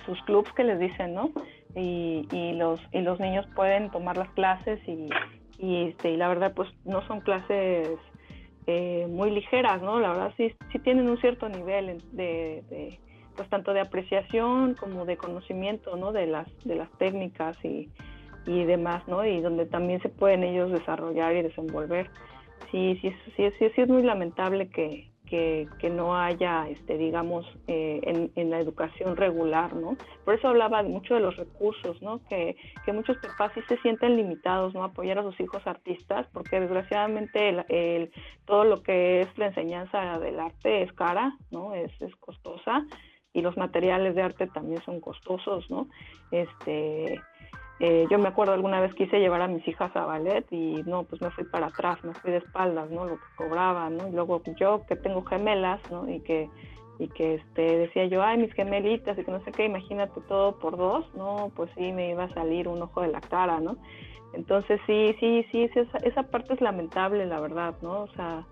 sus 0.07 0.23
clubs 0.23 0.51
que 0.53 0.65
les 0.65 0.79
dicen, 0.79 1.15
¿no? 1.15 1.31
Y, 1.75 2.29
y, 2.31 2.53
los, 2.53 2.81
y 2.93 3.01
los 3.01 3.19
niños 3.19 3.47
pueden 3.57 3.91
tomar 3.91 4.17
las 4.17 4.31
clases 4.31 4.81
y, 4.89 5.11
y, 5.59 5.89
este, 5.89 6.13
y 6.13 6.17
la 6.17 6.29
verdad, 6.29 6.53
pues 6.55 6.69
no 6.85 7.07
son 7.07 7.21
clases 7.21 7.99
eh, 8.67 9.07
muy 9.09 9.31
ligeras, 9.31 9.83
¿no? 9.83 10.01
La 10.01 10.13
verdad 10.13 10.35
sí, 10.37 10.55
sí 10.73 10.79
tienen 10.79 11.09
un 11.09 11.19
cierto 11.19 11.49
nivel 11.49 12.03
de, 12.13 12.99
pues 13.37 13.49
tanto 13.49 13.73
de 13.73 13.81
apreciación 13.81 14.75
como 14.75 15.05
de 15.05 15.17
conocimiento, 15.17 15.97
¿no? 15.97 16.13
De 16.13 16.27
las, 16.27 16.47
de 16.65 16.77
las 16.77 16.91
técnicas 16.99 17.57
y, 17.65 17.91
y 18.47 18.65
demás, 18.65 19.07
¿no? 19.09 19.25
Y 19.25 19.41
donde 19.41 19.67
también 19.67 20.01
se 20.03 20.09
pueden 20.09 20.45
ellos 20.45 20.71
desarrollar 20.71 21.35
y 21.37 21.43
desenvolver. 21.43 22.11
Sí, 22.71 22.99
sí, 23.03 23.11
sí, 23.37 23.51
sí, 23.59 23.71
sí 23.75 23.81
es 23.81 23.89
muy 23.89 24.03
lamentable 24.03 24.69
que, 24.69 25.09
que, 25.27 25.69
no 25.91 26.17
haya, 26.17 26.69
este, 26.69 26.97
digamos, 26.97 27.47
eh, 27.67 28.31
en, 28.35 28.51
la 28.51 28.59
educación 28.59 29.17
regular, 29.17 29.75
¿no? 29.75 29.97
Por 30.25 30.35
eso 30.35 30.49
hablaba 30.49 30.83
mucho 30.83 31.15
de 31.15 31.21
los 31.21 31.37
recursos, 31.37 32.01
¿no? 32.03 32.21
Que, 32.29 32.57
que 32.85 32.93
muchos 32.93 33.17
papás 33.19 33.53
sí 33.55 33.61
se 33.69 33.79
sienten 33.79 34.17
limitados, 34.17 34.75
¿no? 34.75 34.85
Apoyar 34.85 35.19
a 35.19 35.23
sus 35.23 35.39
hijos 35.41 35.67
artistas, 35.67 36.27
porque 36.33 36.61
desgraciadamente 36.61 37.49
el, 37.69 38.13
todo 38.45 38.65
lo 38.65 38.83
que 38.83 39.21
es 39.21 39.39
la 39.39 39.47
enseñanza 39.47 40.19
del 40.19 40.39
arte 40.39 40.83
es 40.83 40.93
cara, 40.93 41.37
¿no? 41.51 41.75
Es, 41.75 41.91
es 42.01 42.15
costosa 42.17 42.85
y 43.35 43.43
los 43.43 43.57
materiales 43.57 44.15
de 44.15 44.23
arte 44.23 44.47
también 44.47 44.81
son 44.85 45.01
costosos, 45.01 45.69
¿no? 45.69 45.89
Este, 46.31 47.21
eh, 47.81 48.07
yo 48.11 48.19
me 48.19 48.29
acuerdo 48.29 48.53
alguna 48.53 48.81
vez 48.81 48.95
quise 48.95 49.19
llevar 49.19 49.43
a 49.43 49.49
mis 49.49 49.67
hijas 49.67 49.95
a 49.97 50.05
ballet 50.05 50.47
y 50.53 50.83
no, 50.87 51.03
pues 51.05 51.21
me 51.21 51.31
fui 51.31 51.45
para 51.45 51.67
atrás, 51.67 52.03
me 52.05 52.15
fui 52.15 52.31
de 52.31 52.39
espaldas, 52.39 52.89
¿no? 52.91 53.05
Lo 53.05 53.17
que 53.17 53.27
cobraba, 53.37 53.91
¿no? 53.91 54.09
Y 54.09 54.13
luego 54.13 54.41
yo 54.59 54.85
que 54.87 54.97
tengo 54.97 55.25
gemelas, 55.25 55.81
¿no? 55.91 56.09
Y 56.09 56.21
que, 56.21 56.49
y 57.01 57.09
que 57.09 57.35
este, 57.35 57.79
decía 57.79 58.07
yo, 58.07 58.23
ay, 58.23 58.39
mis 58.39 58.53
gemelitas 58.55 59.19
y 59.19 59.25
que 59.25 59.31
no 59.31 59.43
sé 59.45 59.53
qué, 59.53 59.65
imagínate 59.65 60.21
todo 60.29 60.59
por 60.59 60.77
dos, 60.77 61.05
¿no? 61.15 61.51
Pues 61.57 61.71
sí, 61.77 61.93
me 61.93 62.11
iba 62.11 62.25
a 62.25 62.35
salir 62.35 62.69
un 62.69 62.81
ojo 62.81 63.01
de 63.01 63.09
la 63.09 63.21
cara, 63.21 63.59
¿no? 63.59 63.77
Entonces 64.35 64.81
sí, 64.87 65.17
sí, 65.19 65.45
sí, 65.51 65.69
esa, 65.75 65.99
esa 65.99 66.23
parte 66.25 66.55
es 66.55 66.61
lamentable, 66.61 67.27
la 67.27 67.41
verdad, 67.41 67.75
¿no? 67.83 68.03
O 68.03 68.09
sea, 68.15 68.45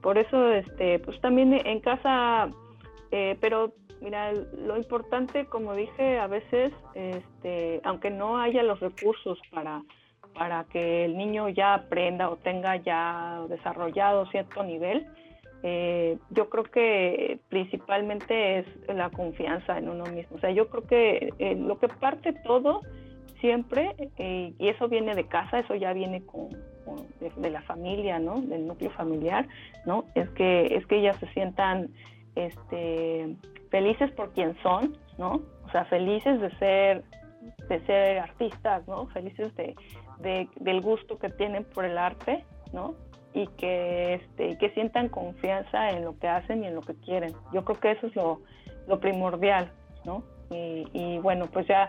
por 0.00 0.18
eso, 0.18 0.50
este, 0.50 0.98
pues 0.98 1.20
también 1.20 1.54
en 1.64 1.80
casa, 1.80 2.50
eh, 3.12 3.36
pero 3.40 3.74
Mira, 4.02 4.32
lo 4.32 4.76
importante, 4.76 5.46
como 5.46 5.74
dije, 5.74 6.18
a 6.18 6.26
veces, 6.26 6.72
este, 6.94 7.80
aunque 7.84 8.10
no 8.10 8.36
haya 8.36 8.64
los 8.64 8.80
recursos 8.80 9.40
para, 9.52 9.82
para 10.34 10.64
que 10.64 11.04
el 11.04 11.16
niño 11.16 11.48
ya 11.50 11.74
aprenda 11.74 12.28
o 12.28 12.36
tenga 12.36 12.76
ya 12.76 13.42
desarrollado 13.48 14.26
cierto 14.26 14.64
nivel, 14.64 15.06
eh, 15.62 16.18
yo 16.30 16.50
creo 16.50 16.64
que 16.64 17.38
principalmente 17.48 18.58
es 18.58 18.66
la 18.92 19.08
confianza 19.10 19.78
en 19.78 19.88
uno 19.88 20.04
mismo. 20.06 20.36
O 20.36 20.40
sea, 20.40 20.50
yo 20.50 20.68
creo 20.68 20.84
que 20.84 21.32
eh, 21.38 21.54
lo 21.54 21.78
que 21.78 21.86
parte 21.86 22.32
todo 22.32 22.80
siempre, 23.40 23.94
eh, 24.18 24.52
y 24.58 24.68
eso 24.68 24.88
viene 24.88 25.14
de 25.14 25.28
casa, 25.28 25.60
eso 25.60 25.76
ya 25.76 25.92
viene 25.92 26.26
con, 26.26 26.50
de, 27.20 27.30
de, 27.36 27.50
la 27.50 27.62
familia, 27.62 28.18
¿no? 28.18 28.40
Del 28.40 28.66
núcleo 28.66 28.90
familiar, 28.90 29.46
¿no? 29.86 30.06
Es 30.16 30.28
que, 30.30 30.74
es 30.74 30.84
que 30.86 30.98
ellas 30.98 31.16
se 31.20 31.28
sientan 31.28 31.90
este, 32.34 33.36
felices 33.70 34.10
por 34.12 34.32
quien 34.32 34.56
son, 34.62 34.96
¿no? 35.18 35.42
O 35.64 35.70
sea, 35.70 35.84
felices 35.86 36.40
de 36.40 36.50
ser, 36.58 37.04
de 37.68 37.86
ser 37.86 38.18
artistas, 38.18 38.86
¿no? 38.86 39.06
Felices 39.08 39.54
de, 39.56 39.74
del 40.56 40.80
gusto 40.80 41.18
que 41.18 41.28
tienen 41.30 41.64
por 41.64 41.84
el 41.84 41.98
arte, 41.98 42.44
¿no? 42.72 42.94
Y 43.34 43.46
que, 43.48 44.14
este, 44.14 44.58
que 44.58 44.70
sientan 44.70 45.08
confianza 45.08 45.90
en 45.90 46.04
lo 46.04 46.18
que 46.18 46.28
hacen 46.28 46.64
y 46.64 46.66
en 46.66 46.74
lo 46.74 46.82
que 46.82 46.94
quieren. 46.94 47.32
Yo 47.52 47.64
creo 47.64 47.80
que 47.80 47.90
eso 47.92 48.06
es 48.06 48.16
lo, 48.16 48.40
lo 48.86 49.00
primordial, 49.00 49.72
¿no? 50.04 50.22
Y, 50.50 50.86
y, 50.92 51.18
bueno, 51.18 51.46
pues 51.46 51.66
ya 51.66 51.88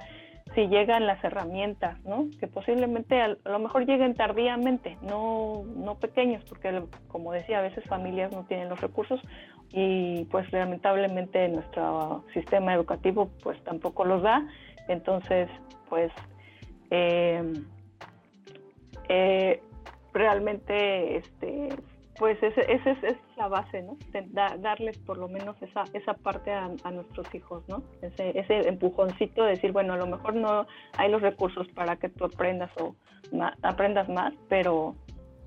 si 0.56 0.68
llegan 0.68 1.08
las 1.08 1.24
herramientas, 1.24 2.04
¿no? 2.06 2.28
Que 2.40 2.48
posiblemente 2.48 3.22
a, 3.22 3.36
lo 3.46 3.60
mejor 3.60 3.86
lleguen 3.86 4.14
tardíamente, 4.14 4.98
no, 5.02 5.64
no 5.76 5.96
pequeños, 5.96 6.44
porque 6.46 6.84
como 7.08 7.32
decía, 7.32 7.60
a 7.60 7.62
veces 7.62 7.84
familias 7.86 8.32
no 8.32 8.46
tienen 8.46 8.70
los 8.70 8.80
recursos 8.80 9.20
y 9.72 10.26
pues 10.26 10.52
lamentablemente 10.52 11.48
nuestro 11.50 12.24
sistema 12.34 12.74
educativo 12.74 13.30
pues 13.42 13.62
tampoco 13.64 14.06
los 14.06 14.22
da. 14.22 14.48
Entonces, 14.88 15.50
pues 15.90 16.12
eh, 16.92 17.54
eh, 19.10 19.64
realmente 20.14 21.18
este 21.18 21.70
pues 22.18 22.42
esa 22.44 22.62
ese, 22.62 22.92
es 22.92 23.18
la 23.38 23.48
base, 23.48 23.82
¿no? 23.82 23.98
darles 24.60 24.98
por 25.00 25.18
lo 25.18 25.28
menos 25.28 25.56
esa, 25.62 25.84
esa 25.94 26.14
parte 26.14 26.52
a, 26.52 26.70
nuestros 26.92 27.34
hijos, 27.34 27.64
¿no? 27.68 27.84
Ese, 28.02 28.38
ese 28.38 28.68
empujoncito 28.68 29.44
de 29.44 29.52
decir, 29.52 29.72
bueno, 29.72 29.94
a 29.94 29.98
lo 29.98 30.06
mejor 30.06 30.36
no 30.36 30.68
hay 30.98 31.10
los 31.10 31.22
recursos 31.22 31.68
para 31.70 31.96
que 31.96 32.10
tú 32.10 32.26
aprendas 32.26 32.72
o 32.80 32.96
aprendas 33.64 34.10
más, 34.10 34.34
pero 34.48 34.96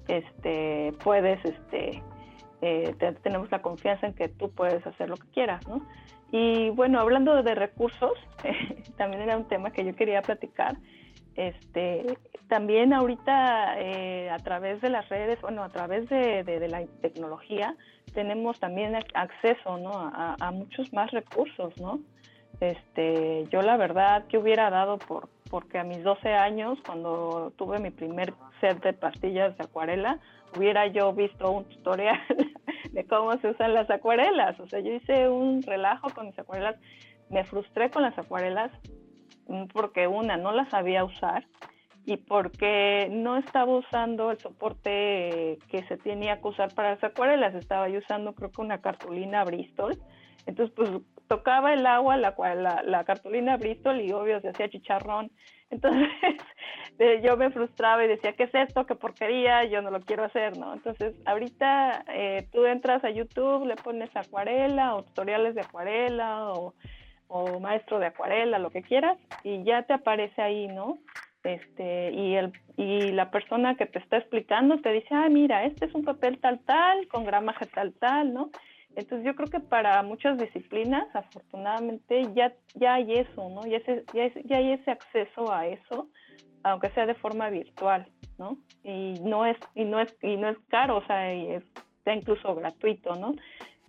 este 0.09 0.93
puedes, 1.03 1.45
este, 1.45 2.03
eh, 2.63 2.95
tenemos 3.23 3.51
la 3.51 3.63
confianza 3.63 4.07
en 4.07 4.15
que 4.15 4.29
tú 4.29 4.51
puedes 4.51 4.85
hacer 4.87 5.09
lo 5.09 5.17
que 5.17 5.29
quieras, 5.29 5.67
¿no? 5.69 5.83
Y 6.33 6.71
bueno, 6.71 6.99
hablando 7.01 7.43
de 7.43 7.55
recursos, 7.55 8.13
también 8.97 9.23
era 9.23 9.37
un 9.37 9.47
tema 9.47 9.71
que 9.71 9.85
yo 9.85 9.95
quería 9.95 10.23
platicar. 10.23 10.77
Este, 11.37 12.19
también 12.49 12.93
ahorita 12.93 13.79
eh, 13.79 14.31
a 14.31 14.39
través 14.39 14.81
de 14.81 14.89
las 14.89 15.09
redes, 15.09 15.41
bueno, 15.43 15.63
a 15.63 15.69
través 15.69 16.09
de, 16.09 16.69
la 16.69 16.85
tecnología, 17.03 17.77
tenemos 18.15 18.59
también 18.59 18.97
acceso 19.15 19.77
¿no? 19.79 19.91
a, 19.93 20.51
muchos 20.53 20.93
más 20.93 21.11
recursos, 21.11 21.77
¿no? 21.79 22.01
Este, 22.61 23.45
yo 23.51 23.61
la 23.61 23.77
verdad 23.77 24.27
que 24.29 24.39
hubiera 24.39 24.71
dado 24.71 24.97
por 24.97 25.29
porque 25.51 25.79
a 25.79 25.85
mis 25.85 26.03
12 26.03 26.33
años, 26.33 26.79
cuando 26.85 27.53
tuve 27.57 27.79
mi 27.79 27.91
primer 27.91 28.35
set 28.61 28.83
de 28.83 28.93
pastillas 28.93 29.57
de 29.57 29.65
acuarela, 29.65 30.19
hubiera 30.57 30.87
yo 30.89 31.13
visto 31.13 31.51
un 31.51 31.65
tutorial 31.65 32.21
de 32.91 33.05
cómo 33.05 33.33
se 33.39 33.51
usan 33.51 33.75
las 33.75 33.89
acuarelas. 33.91 34.59
O 34.61 34.67
sea, 34.67 34.81
yo 34.81 34.93
hice 34.93 35.29
un 35.29 35.63
relajo 35.63 36.09
con 36.11 36.27
mis 36.27 36.39
acuarelas, 36.39 36.77
me 37.31 37.45
frustré 37.45 37.91
con 37.91 38.03
las 38.03 38.19
acuarelas 38.19 38.71
porque 39.73 40.07
una, 40.07 40.37
no 40.37 40.53
la 40.53 40.69
sabía 40.71 41.05
usar 41.05 41.47
y 42.05 42.17
porque 42.19 43.09
no 43.11 43.37
estaba 43.37 43.77
usando 43.77 44.31
el 44.31 44.39
soporte 44.39 45.59
que 45.69 45.85
se 45.89 45.97
tenía 45.97 46.41
que 46.41 46.49
usar 46.49 46.73
para 46.75 46.91
las 46.91 47.05
acuarelas, 47.05 47.55
estaba 47.55 47.89
yo 47.89 47.99
usando 47.99 48.33
creo 48.35 48.53
que 48.53 48.61
una 48.61 48.81
cartulina 48.81 49.45
Bristol, 49.45 49.99
entonces 50.47 50.73
pues 50.77 50.91
tocaba 51.27 51.75
el 51.75 51.85
agua 51.85 52.17
la, 52.17 52.35
la, 52.55 52.83
la 52.85 53.05
cartulina 53.05 53.57
Bristol 53.57 54.01
y 54.01 54.13
obvio 54.13 54.41
se 54.41 54.51
hacía 54.51 54.69
chicharrón, 54.69 55.33
entonces 55.71 56.09
yo 57.25 57.37
me 57.37 57.51
frustraba 57.51 58.05
y 58.05 58.09
decía, 58.09 58.35
¿qué 58.35 58.45
es 58.45 58.55
esto? 58.55 58.87
¿Qué 58.87 58.95
porquería? 58.95 59.65
Yo 59.65 59.83
no 59.83 59.91
lo 59.91 60.01
quiero 60.01 60.23
hacer, 60.23 60.57
¿no? 60.57 60.75
Entonces 60.75 61.15
ahorita 61.27 62.05
eh, 62.09 62.49
tú 62.53 62.65
entras 62.67 63.03
a 63.05 63.11
YouTube, 63.11 63.67
le 63.67 63.75
pones 63.75 64.15
acuarela 64.17 64.95
o 64.95 65.03
tutoriales 65.03 65.57
de 65.57 65.63
acuarela 65.63 66.53
o 66.53 66.75
o 67.29 67.61
maestro 67.61 67.99
de 67.99 68.07
acuarela, 68.07 68.59
lo 68.59 68.71
que 68.71 68.83
quieras, 68.83 69.19
y 69.43 69.63
ya 69.65 69.83
te 69.83 69.93
aparece 69.93 70.41
ahí, 70.41 70.69
¿no? 70.69 70.99
Este, 71.43 72.11
y, 72.13 72.35
el, 72.35 72.53
y 72.77 73.13
la 73.13 73.31
persona 73.31 73.77
que 73.77 73.87
te 73.87 74.01
está 74.01 74.19
explicando 74.19 74.79
te 74.79 74.93
dice, 74.93 75.09
ah, 75.13 75.29
mira, 75.29 75.65
este 75.65 75.87
es 75.87 75.95
un 75.95 76.05
papel 76.05 76.39
tal, 76.39 76.59
tal, 76.61 77.07
con 77.09 77.25
gramaje 77.25 77.67
tal, 77.67 77.93
tal, 77.95 78.35
¿no? 78.35 78.51
Entonces 78.97 79.27
yo 79.27 79.37
creo 79.37 79.49
que 79.49 79.61
para 79.61 80.03
muchas 80.03 80.39
disciplinas, 80.39 81.07
afortunadamente, 81.15 82.33
ya, 82.35 82.53
ya 82.75 82.95
hay 82.95 83.13
eso, 83.13 83.49
¿no? 83.51 83.65
Ya, 83.67 83.79
ya, 84.13 84.33
ya 84.45 84.57
hay 84.57 84.73
ese 84.73 84.91
acceso 84.91 85.53
a 85.53 85.67
eso, 85.67 86.09
aunque 86.63 86.91
sea 86.91 87.07
de 87.07 87.15
forma 87.15 87.49
virtual, 87.51 88.09
¿no? 88.39 88.59
Y 88.83 89.21
no 89.21 89.47
es, 89.47 89.57
y 89.75 89.85
no 89.85 90.01
es, 90.01 90.17
y 90.23 90.37
no 90.37 90.49
es 90.49 90.59
caro, 90.69 90.97
o 90.97 91.07
sea, 91.07 91.31
está 91.33 92.15
incluso 92.15 92.55
gratuito, 92.55 93.15
¿no? 93.17 93.35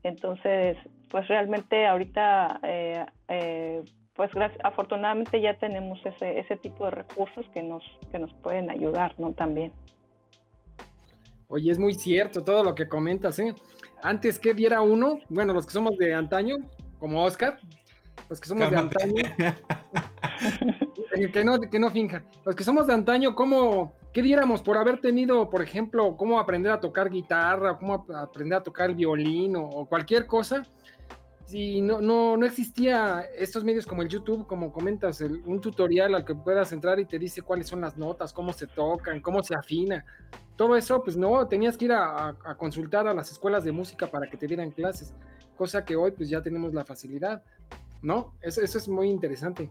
Entonces, 0.04 0.78
pues 1.10 1.28
realmente 1.28 1.86
ahorita, 1.86 2.60
eh, 2.64 3.06
eh, 3.28 3.84
pues 4.14 4.32
afortunadamente 4.64 5.42
ya 5.42 5.58
tenemos 5.58 6.00
ese, 6.06 6.40
ese 6.40 6.58
tipo 6.58 6.86
de 6.86 6.92
recursos 6.92 7.46
que 7.54 7.64
nos, 7.64 7.84
que 8.12 8.20
nos 8.20 8.34
pueden 8.36 8.70
ayudar, 8.70 9.14
¿no? 9.18 9.34
También. 9.34 9.72
Oye, 11.50 11.72
es 11.72 11.80
muy 11.80 11.94
cierto 11.94 12.44
todo 12.44 12.64
lo 12.64 12.76
que 12.76 12.88
comentas, 12.88 13.40
¿eh? 13.40 13.56
antes 14.02 14.40
que 14.40 14.54
diera 14.54 14.82
uno, 14.82 15.20
bueno, 15.30 15.54
los 15.54 15.66
que 15.66 15.72
somos 15.72 15.98
de 15.98 16.14
antaño, 16.14 16.58
como 17.00 17.24
Oscar, 17.24 17.60
los 18.30 18.40
que 18.40 18.48
somos 18.48 18.70
de 18.70 18.78
antaño, 18.78 19.24
que 21.34 21.44
no, 21.44 21.60
que 21.60 21.80
no 21.80 21.90
finja, 21.92 22.24
los 22.46 22.56
que 22.56 22.64
somos 22.64 22.88
de 22.88 22.94
antaño, 22.94 23.36
¿cómo, 23.36 23.94
qué 24.18 24.24
diéramos 24.24 24.64
por 24.64 24.80
haber 24.80 25.00
tenido, 25.00 25.48
por 25.48 25.62
ejemplo, 25.62 26.18
cómo 26.18 26.40
aprender 26.40 26.72
a 26.72 26.80
tocar 26.80 27.08
guitarra, 27.08 27.78
cómo 27.78 28.04
aprender 28.16 28.58
a 28.58 28.64
tocar 28.64 28.90
el 28.90 28.96
violín 28.96 29.56
o, 29.56 29.86
cualquier 29.86 30.26
cosa? 30.26 30.66
Si 31.46 31.82
no, 31.82 32.02
no, 32.02 32.36
no 32.36 32.44
existía 32.48 33.28
estos 33.38 33.64
medios 33.64 33.86
como 33.86 34.02
el 34.02 34.10
YouTube, 34.10 34.48
como 34.48 34.74
comentas, 34.74 35.22
un 35.22 35.62
tutorial 35.62 36.16
al 36.16 36.26
que 36.26 36.34
puedas 36.34 36.72
entrar 36.72 37.00
y 37.00 37.06
te 37.06 37.20
dice 37.20 37.44
cuáles 37.44 37.68
son 37.68 37.80
las 37.80 37.96
notas, 37.96 38.34
cómo 38.34 38.54
se 38.54 38.66
tocan, 38.66 39.22
cómo 39.22 39.44
se 39.44 39.54
afina. 39.54 40.04
Todo 40.56 40.76
eso, 40.76 41.04
pues 41.04 41.16
no, 41.16 41.48
tenías 41.48 41.78
que 41.78 41.86
ir 41.86 41.92
a, 41.92 42.36
consultar 42.58 43.08
a 43.08 43.14
las 43.14 43.32
escuelas 43.32 43.66
de 43.66 43.72
música 43.72 44.08
para 44.08 44.28
que 44.28 44.36
te 44.36 44.48
dieran 44.48 44.72
clases, 44.72 45.14
cosa 45.56 45.86
que 45.86 45.96
hoy 45.96 46.10
pues 46.10 46.28
ya 46.28 46.42
tenemos 46.42 46.74
la 46.74 46.84
facilidad, 46.84 47.44
¿no? 48.02 48.34
Eso, 48.42 48.62
eso 48.62 48.80
es 48.80 48.88
muy 48.88 49.12
interesante. 49.12 49.70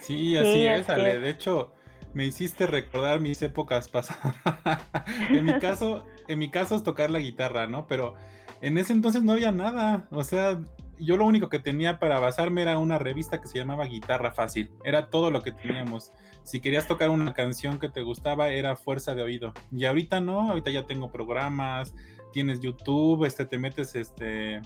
Sí, 0.00 0.36
así 0.36 0.66
es, 0.66 0.88
Ale. 0.88 1.20
De 1.20 1.30
hecho, 1.30 1.75
me 2.16 2.24
hiciste 2.24 2.66
recordar 2.66 3.20
mis 3.20 3.42
épocas 3.42 3.90
pasadas. 3.90 4.34
en 5.28 5.44
mi 5.44 5.58
caso, 5.58 6.02
en 6.28 6.38
mi 6.38 6.50
caso 6.50 6.74
es 6.74 6.82
tocar 6.82 7.10
la 7.10 7.18
guitarra, 7.18 7.66
¿no? 7.66 7.86
Pero 7.86 8.14
en 8.62 8.78
ese 8.78 8.94
entonces 8.94 9.22
no 9.22 9.32
había 9.32 9.52
nada. 9.52 10.08
O 10.10 10.24
sea, 10.24 10.58
yo 10.98 11.18
lo 11.18 11.26
único 11.26 11.50
que 11.50 11.58
tenía 11.58 11.98
para 11.98 12.18
basarme 12.18 12.62
era 12.62 12.78
una 12.78 12.98
revista 12.98 13.38
que 13.38 13.48
se 13.48 13.58
llamaba 13.58 13.84
Guitarra 13.84 14.32
Fácil. 14.32 14.70
Era 14.82 15.10
todo 15.10 15.30
lo 15.30 15.42
que 15.42 15.52
teníamos. 15.52 16.10
Si 16.42 16.60
querías 16.60 16.88
tocar 16.88 17.10
una 17.10 17.34
canción 17.34 17.78
que 17.78 17.90
te 17.90 18.00
gustaba, 18.00 18.48
era 18.48 18.76
fuerza 18.76 19.14
de 19.14 19.22
oído. 19.22 19.52
Y 19.70 19.84
ahorita 19.84 20.18
no, 20.22 20.48
ahorita 20.48 20.70
ya 20.70 20.86
tengo 20.86 21.10
programas, 21.12 21.92
tienes 22.32 22.60
YouTube, 22.60 23.26
este, 23.26 23.44
te 23.44 23.58
metes 23.58 23.94
este, 23.94 24.62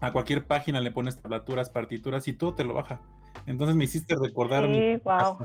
a 0.00 0.10
cualquier 0.10 0.46
página, 0.46 0.80
le 0.80 0.90
pones 0.90 1.20
tablaturas, 1.20 1.68
partituras 1.68 2.26
y 2.28 2.32
todo 2.32 2.54
te 2.54 2.64
lo 2.64 2.72
baja. 2.72 3.02
Entonces 3.44 3.76
me 3.76 3.84
hiciste 3.84 4.16
recordar 4.16 4.64
sí, 4.72 4.96
wow. 5.04 5.36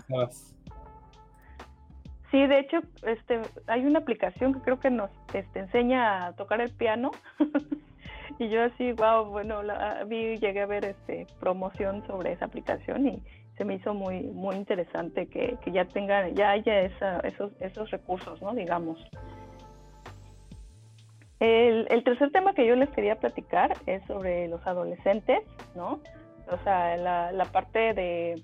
Sí, 2.31 2.45
de 2.45 2.59
hecho, 2.59 2.79
este, 3.03 3.41
hay 3.67 3.85
una 3.85 3.99
aplicación 3.99 4.53
que 4.53 4.59
creo 4.61 4.79
que 4.79 4.89
nos 4.89 5.09
este, 5.33 5.59
enseña 5.59 6.27
a 6.27 6.33
tocar 6.33 6.59
el 6.59 6.71
piano. 6.71 7.11
y 8.39 8.49
yo 8.49 8.63
así, 8.63 8.91
wow, 8.93 9.25
bueno, 9.25 9.63
la, 9.63 10.03
vi, 10.05 10.37
llegué 10.37 10.61
a 10.61 10.65
ver 10.65 10.85
este, 10.85 11.25
promoción 11.39 12.05
sobre 12.05 12.33
esa 12.33 12.45
aplicación 12.45 13.07
y 13.07 13.23
se 13.57 13.65
me 13.65 13.75
hizo 13.75 13.93
muy 13.93 14.21
muy 14.21 14.55
interesante 14.55 15.27
que, 15.27 15.57
ya 15.71 15.85
tengan, 15.85 16.35
ya 16.35 16.51
haya 16.51 16.81
esos, 16.81 17.51
esos 17.59 17.89
recursos, 17.91 18.41
¿no? 18.41 18.53
Digamos. 18.53 18.99
El, 21.39 21.87
el 21.89 22.03
tercer 22.03 22.31
tema 22.31 22.53
que 22.53 22.67
yo 22.67 22.75
les 22.75 22.89
quería 22.89 23.15
platicar 23.15 23.73
es 23.85 24.03
sobre 24.05 24.47
los 24.47 24.65
adolescentes, 24.65 25.39
¿no? 25.75 26.01
o 26.51 26.57
sea, 26.63 26.97
la, 26.97 27.45
parte 27.51 27.93
de, 27.93 28.43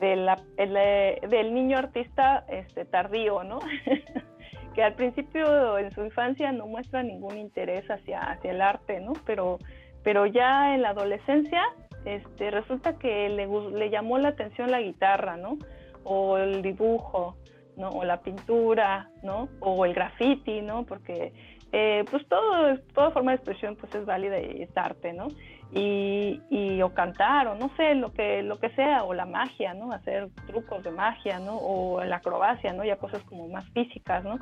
eh, 0.00 1.20
del 1.28 1.54
niño 1.54 1.78
artista 1.78 2.44
este, 2.48 2.84
tardío, 2.84 3.44
¿no? 3.44 3.58
que 4.74 4.82
al 4.82 4.94
principio 4.94 5.78
en 5.78 5.92
su 5.92 6.04
infancia 6.04 6.52
no 6.52 6.66
muestra 6.66 7.02
ningún 7.02 7.38
interés 7.38 7.90
hacia, 7.90 8.20
hacia 8.20 8.52
el 8.52 8.62
arte, 8.62 9.00
¿no? 9.00 9.12
Pero, 9.26 9.58
pero 10.02 10.26
ya 10.26 10.74
en 10.74 10.82
la 10.82 10.90
adolescencia 10.90 11.62
este, 12.04 12.50
resulta 12.50 12.98
que 12.98 13.28
le, 13.28 13.46
le 13.46 13.90
llamó 13.90 14.18
la 14.18 14.28
atención 14.28 14.70
la 14.70 14.80
guitarra, 14.80 15.36
¿no? 15.36 15.58
O 16.04 16.38
el 16.38 16.62
dibujo, 16.62 17.36
¿no? 17.76 17.90
O 17.90 18.04
la 18.04 18.20
pintura, 18.20 19.10
¿no? 19.22 19.48
O 19.60 19.84
el 19.84 19.94
graffiti, 19.94 20.62
¿no? 20.62 20.84
Porque 20.84 21.32
eh, 21.72 22.04
pues 22.10 22.26
todo, 22.28 22.76
toda 22.94 23.10
forma 23.10 23.32
de 23.32 23.36
expresión 23.36 23.76
pues 23.76 23.94
es 23.94 24.04
válida 24.04 24.40
y 24.40 24.62
es 24.62 24.76
arte, 24.76 25.12
¿no? 25.12 25.28
Y, 25.72 26.40
y, 26.50 26.82
o 26.82 26.92
cantar 26.92 27.46
o 27.46 27.54
no 27.54 27.70
sé, 27.76 27.94
lo 27.94 28.12
que, 28.12 28.42
lo 28.42 28.58
que 28.58 28.70
sea, 28.70 29.04
o 29.04 29.14
la 29.14 29.24
magia, 29.24 29.72
¿no? 29.72 29.92
Hacer 29.92 30.28
trucos 30.46 30.82
de 30.82 30.90
magia, 30.90 31.38
¿no? 31.38 31.56
O 31.58 32.02
la 32.02 32.16
acrobacia, 32.16 32.72
¿no? 32.72 32.84
Ya 32.84 32.96
cosas 32.96 33.22
como 33.24 33.46
más 33.48 33.64
físicas, 33.70 34.24
¿no? 34.24 34.40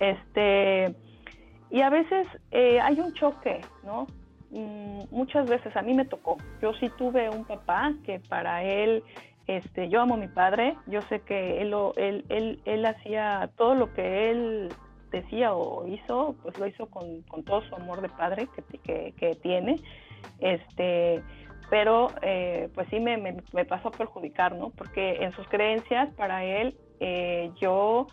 Este, 0.00 0.94
y 1.70 1.82
a 1.82 1.90
veces 1.90 2.26
eh, 2.50 2.80
hay 2.80 2.98
un 2.98 3.12
choque, 3.12 3.60
¿no? 3.82 4.06
Mm, 4.50 5.02
muchas 5.10 5.48
veces 5.48 5.76
a 5.76 5.82
mí 5.82 5.92
me 5.92 6.06
tocó. 6.06 6.38
Yo 6.62 6.72
sí 6.74 6.90
tuve 6.96 7.28
un 7.28 7.44
papá 7.44 7.92
que 8.04 8.20
para 8.20 8.62
él, 8.62 9.02
este, 9.46 9.88
yo 9.90 10.00
amo 10.00 10.14
a 10.14 10.18
mi 10.18 10.28
padre, 10.28 10.76
yo 10.86 11.02
sé 11.02 11.20
que 11.20 11.60
él, 11.60 11.74
él, 11.96 12.24
él, 12.30 12.60
él 12.64 12.86
hacía 12.86 13.50
todo 13.56 13.74
lo 13.74 13.92
que 13.92 14.30
él 14.30 14.70
decía 15.14 15.54
o 15.54 15.86
hizo, 15.86 16.34
pues 16.42 16.58
lo 16.58 16.66
hizo 16.66 16.86
con, 16.86 17.22
todo 17.44 17.62
su 17.62 17.74
amor 17.74 18.00
de 18.00 18.08
padre 18.08 18.48
que, 18.82 19.38
tiene, 19.42 19.80
este, 20.40 21.22
pero 21.70 22.08
eh, 22.22 22.68
pues 22.74 22.88
sí 22.90 23.00
me, 23.00 23.16
me, 23.16 23.64
pasó 23.64 23.88
a 23.88 23.92
perjudicar, 23.92 24.54
¿no? 24.54 24.70
Porque 24.70 25.24
en 25.24 25.32
sus 25.32 25.46
creencias, 25.48 26.12
para 26.14 26.44
él, 26.44 26.76
eh, 27.00 27.50
yo, 27.60 28.06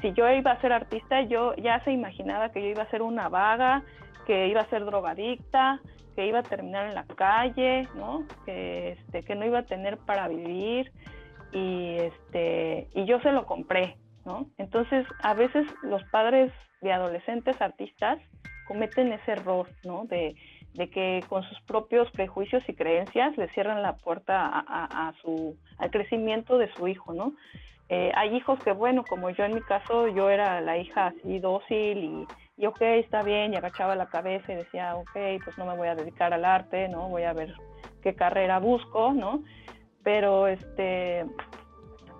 si 0.00 0.12
yo 0.12 0.28
iba 0.30 0.52
a 0.52 0.60
ser 0.60 0.72
artista, 0.72 1.22
yo 1.22 1.54
ya 1.56 1.82
se 1.84 1.92
imaginaba 1.92 2.50
que 2.50 2.62
yo 2.62 2.68
iba 2.68 2.82
a 2.82 2.90
ser 2.90 3.02
una 3.02 3.28
vaga, 3.28 3.82
que 4.26 4.48
iba 4.48 4.60
a 4.60 4.70
ser 4.70 4.84
drogadicta, 4.84 5.80
que 6.14 6.26
iba 6.26 6.40
a 6.40 6.42
terminar 6.42 6.86
en 6.86 6.94
la 6.94 7.04
calle, 7.04 7.88
¿no? 7.94 8.24
Que, 8.44 8.92
este, 8.92 9.22
que 9.22 9.34
no 9.34 9.46
iba 9.46 9.60
a 9.60 9.66
tener 9.66 9.96
para 9.98 10.28
vivir 10.28 10.92
y, 11.52 11.96
este, 11.96 12.88
y 12.94 13.04
yo 13.06 13.20
se 13.20 13.32
lo 13.32 13.46
compré, 13.46 13.96
entonces, 14.58 15.06
a 15.22 15.34
veces 15.34 15.66
los 15.82 16.02
padres 16.04 16.52
de 16.80 16.92
adolescentes 16.92 17.60
artistas 17.60 18.18
cometen 18.66 19.12
ese 19.12 19.32
error, 19.32 19.68
¿no? 19.84 20.04
De, 20.04 20.36
que 20.86 21.24
con 21.28 21.42
sus 21.42 21.60
propios 21.62 22.10
prejuicios 22.12 22.62
y 22.68 22.74
creencias 22.74 23.36
le 23.36 23.48
cierran 23.48 23.82
la 23.82 23.96
puerta 23.96 24.46
a, 24.46 25.12
su, 25.20 25.56
al 25.78 25.90
crecimiento 25.90 26.56
de 26.56 26.72
su 26.74 26.86
hijo, 26.86 27.12
¿no? 27.12 27.34
Eh, 27.88 28.12
hay 28.14 28.36
hijos 28.36 28.62
que, 28.62 28.72
bueno, 28.72 29.02
como 29.02 29.30
yo 29.30 29.44
en 29.44 29.54
mi 29.54 29.62
caso, 29.62 30.08
yo 30.08 30.30
era 30.30 30.60
la 30.60 30.78
hija 30.78 31.06
así 31.06 31.38
dócil 31.38 31.98
y, 32.04 32.26
y, 32.56 32.66
ok, 32.66 32.80
está 32.82 33.22
bien, 33.22 33.52
y 33.52 33.56
agachaba 33.56 33.96
la 33.96 34.06
cabeza 34.06 34.52
y 34.52 34.56
decía, 34.56 34.94
ok, 34.94 35.42
pues 35.42 35.58
no 35.58 35.66
me 35.66 35.76
voy 35.76 35.88
a 35.88 35.94
dedicar 35.94 36.32
al 36.32 36.44
arte, 36.44 36.88
¿no? 36.88 37.08
Voy 37.08 37.24
a 37.24 37.32
ver 37.32 37.54
qué 38.02 38.14
carrera 38.14 38.58
busco, 38.58 39.12
¿no? 39.14 39.42
Pero, 40.04 40.46
este, 40.46 41.24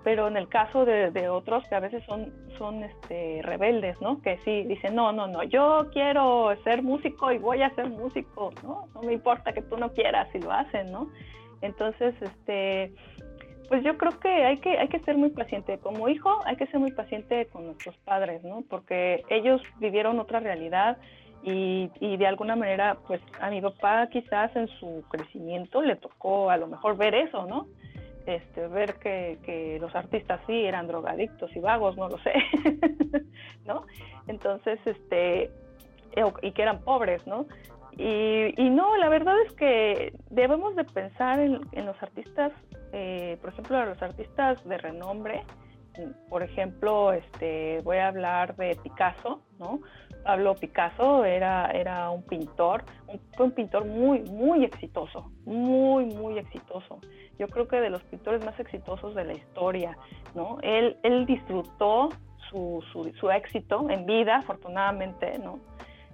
pero 0.09 0.27
en 0.27 0.37
el 0.37 0.49
caso 0.49 0.85
de, 0.85 1.29
otros 1.29 1.63
que 1.67 1.75
a 1.75 1.79
veces 1.79 2.03
son, 2.05 2.33
son 2.57 2.83
este, 2.83 3.41
rebeldes, 3.43 3.95
¿no? 4.01 4.19
Que 4.23 4.39
sí 4.43 4.63
dicen, 4.63 4.95
no, 4.95 5.11
no, 5.11 5.27
no, 5.27 5.43
yo 5.43 5.87
quiero 5.93 6.51
ser 6.63 6.81
músico 6.81 7.31
y 7.31 7.37
voy 7.37 7.61
a 7.61 7.69
ser 7.75 7.91
músico, 7.91 8.49
¿no? 8.63 8.87
No 8.95 9.03
me 9.03 9.13
importa 9.13 9.53
que 9.53 9.61
tú 9.61 9.77
no 9.77 9.93
quieras 9.93 10.27
si 10.31 10.39
lo 10.39 10.51
hacen, 10.51 10.91
¿no? 10.91 11.11
Entonces, 11.61 12.15
este, 12.21 12.91
pues 13.67 13.83
yo 13.83 13.99
creo 13.99 14.19
que 14.19 14.29
hay 14.29 14.57
que, 14.57 14.79
hay 14.79 14.87
que 14.87 14.99
ser 15.01 15.15
muy 15.15 15.29
paciente. 15.29 15.77
Como 15.77 16.09
hijo, 16.09 16.39
hay 16.43 16.55
que 16.55 16.65
ser 16.65 16.79
muy 16.79 16.91
paciente 16.91 17.45
con 17.53 17.67
nuestros 17.67 17.95
padres, 17.97 18.43
¿no? 18.43 18.63
Porque 18.67 19.21
ellos 19.29 19.61
vivieron 19.77 20.19
otra 20.19 20.39
realidad 20.39 20.97
y, 21.43 21.91
y 21.99 22.17
de 22.17 22.25
alguna 22.25 22.55
manera, 22.55 22.97
pues 23.05 23.21
a 23.39 23.51
mi 23.51 23.61
papá 23.61 24.07
quizás 24.11 24.55
en 24.55 24.69
su 24.79 25.03
crecimiento 25.07 25.83
le 25.83 25.97
tocó 25.97 26.49
a 26.49 26.57
lo 26.57 26.65
mejor 26.65 26.97
ver 26.97 27.13
eso, 27.13 27.45
¿no? 27.45 27.67
Este, 28.25 28.67
ver 28.67 28.95
que, 28.95 29.77
los 29.79 29.95
artistas 29.95 30.41
sí 30.47 30.65
eran 30.65 30.87
drogadictos 30.87 31.55
y 31.55 31.59
vagos, 31.59 31.97
no 31.97 32.09
lo 32.09 32.17
sé, 32.19 32.33
¿no? 33.65 33.85
Entonces, 34.27 34.79
este, 34.85 35.43
eh, 35.43 36.23
y 36.41 36.51
que 36.51 36.61
eran 36.61 36.81
pobres, 36.81 37.25
¿no? 37.27 37.47
Y, 37.97 38.69
no, 38.69 38.95
la 38.95 39.09
verdad 39.09 39.35
es 39.45 39.51
que 39.53 40.13
debemos 40.29 40.73
de 40.75 40.85
pensar 40.85 41.39
en, 41.39 41.85
los 41.85 42.01
artistas, 42.01 42.53
eh, 42.93 43.37
por 43.41 43.51
ejemplo, 43.51 43.85
los 43.85 44.01
artistas 44.01 44.63
de 44.63 44.77
renombre, 44.77 45.43
por 46.29 46.43
ejemplo, 46.43 47.11
este, 47.11 47.81
voy 47.83 47.97
a 47.97 48.07
hablar 48.07 48.55
de 48.55 48.77
Picasso, 48.81 49.41
¿no? 49.57 49.81
Pablo 50.23 50.55
Picasso 50.55 51.25
era, 51.25 51.71
era 51.71 52.09
un 52.09 52.23
pintor, 52.23 52.83
fue 53.35 53.45
un 53.45 53.51
pintor 53.51 53.85
muy, 53.85 54.21
muy 54.21 54.63
exitoso, 54.63 55.31
muy, 55.45 56.05
muy 56.05 56.37
exitoso. 56.37 56.99
Yo 57.37 57.47
creo 57.47 57.67
que 57.67 57.77
de 57.77 57.89
los 57.89 58.03
pintores 58.03 58.43
más 58.43 58.59
exitosos 58.59 59.15
de 59.15 59.23
la 59.23 59.33
historia, 59.33 59.97
¿no? 60.35 60.57
Él, 60.61 60.97
él 61.03 61.25
disfrutó 61.25 62.09
su, 62.49 62.83
su, 62.91 63.11
su 63.19 63.31
éxito 63.31 63.89
en 63.89 64.05
vida, 64.05 64.37
afortunadamente, 64.37 65.37
¿no? 65.39 65.59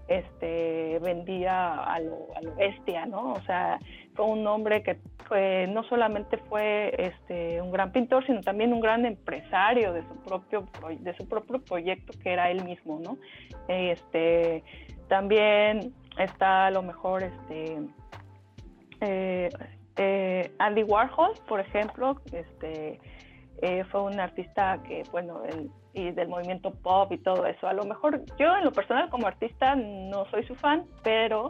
Este, 0.07 0.99
vendía 0.99 1.73
a 1.83 1.99
lo, 1.99 2.27
bestia, 2.57 3.05
¿no? 3.05 3.33
O 3.33 3.41
sea, 3.41 3.79
fue 4.13 4.25
un 4.25 4.45
hombre 4.47 4.83
que 4.83 4.97
no 5.67 5.83
solamente 5.85 6.37
fue 6.37 6.93
este, 6.97 7.61
un 7.61 7.71
gran 7.71 7.91
pintor, 7.91 8.25
sino 8.25 8.41
también 8.41 8.73
un 8.73 8.79
gran 8.79 9.05
empresario 9.05 9.93
de 9.93 10.03
su 10.03 10.15
propio, 10.23 10.67
de 10.99 11.15
su 11.15 11.27
propio 11.27 11.59
proyecto 11.63 12.13
que 12.21 12.31
era 12.31 12.51
él 12.51 12.63
mismo, 12.63 12.99
¿no? 12.99 13.17
Este, 13.67 14.63
también 15.07 15.93
está 16.19 16.67
a 16.67 16.71
lo 16.71 16.83
mejor 16.83 17.23
este, 17.23 17.77
eh, 19.01 19.49
eh, 19.97 20.51
Andy 20.59 20.83
Warhol, 20.83 21.33
por 21.47 21.59
ejemplo, 21.59 22.21
este, 22.31 22.99
eh, 23.61 23.83
fue 23.85 24.03
un 24.03 24.19
artista 24.19 24.81
que, 24.83 25.03
bueno, 25.11 25.43
él 25.45 25.71
y 25.95 26.11
del 26.11 26.27
movimiento 26.27 26.71
pop 26.71 27.11
y 27.11 27.17
todo 27.17 27.45
eso. 27.47 27.67
A 27.67 27.73
lo 27.73 27.85
mejor 27.85 28.21
yo 28.37 28.55
en 28.55 28.65
lo 28.65 28.71
personal 28.71 29.09
como 29.09 29.27
artista 29.27 29.75
no 29.75 30.25
soy 30.29 30.43
su 30.45 30.53
fan, 30.55 30.83
pero 31.03 31.49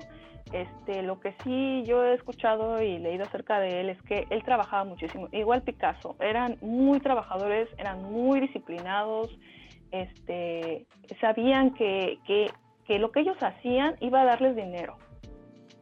este, 0.54 1.02
lo 1.02 1.20
que 1.20 1.34
sí 1.44 1.84
yo 1.86 2.06
he 2.06 2.14
escuchado 2.14 2.82
y 2.82 3.00
leído 3.00 3.24
acerca 3.24 3.60
de 3.60 3.82
él 3.82 3.90
es 3.90 4.02
que 4.04 4.28
él 4.30 4.44
trabajaba 4.44 4.84
muchísimo, 4.84 5.28
igual 5.32 5.64
Picasso, 5.64 6.16
eran 6.20 6.58
muy 6.62 7.00
trabajadores, 7.00 7.68
eran 7.80 8.04
muy 8.04 8.40
disciplinados, 8.40 9.36
este, 9.92 10.86
sabían 11.20 11.74
que, 11.74 12.20
que, 12.28 12.52
que 12.86 13.00
lo 13.00 13.12
que 13.12 13.22
ellos 13.22 13.38
hacían 13.42 13.96
iba 14.00 14.22
a 14.22 14.26
darles 14.26 14.56
dinero 14.56 14.98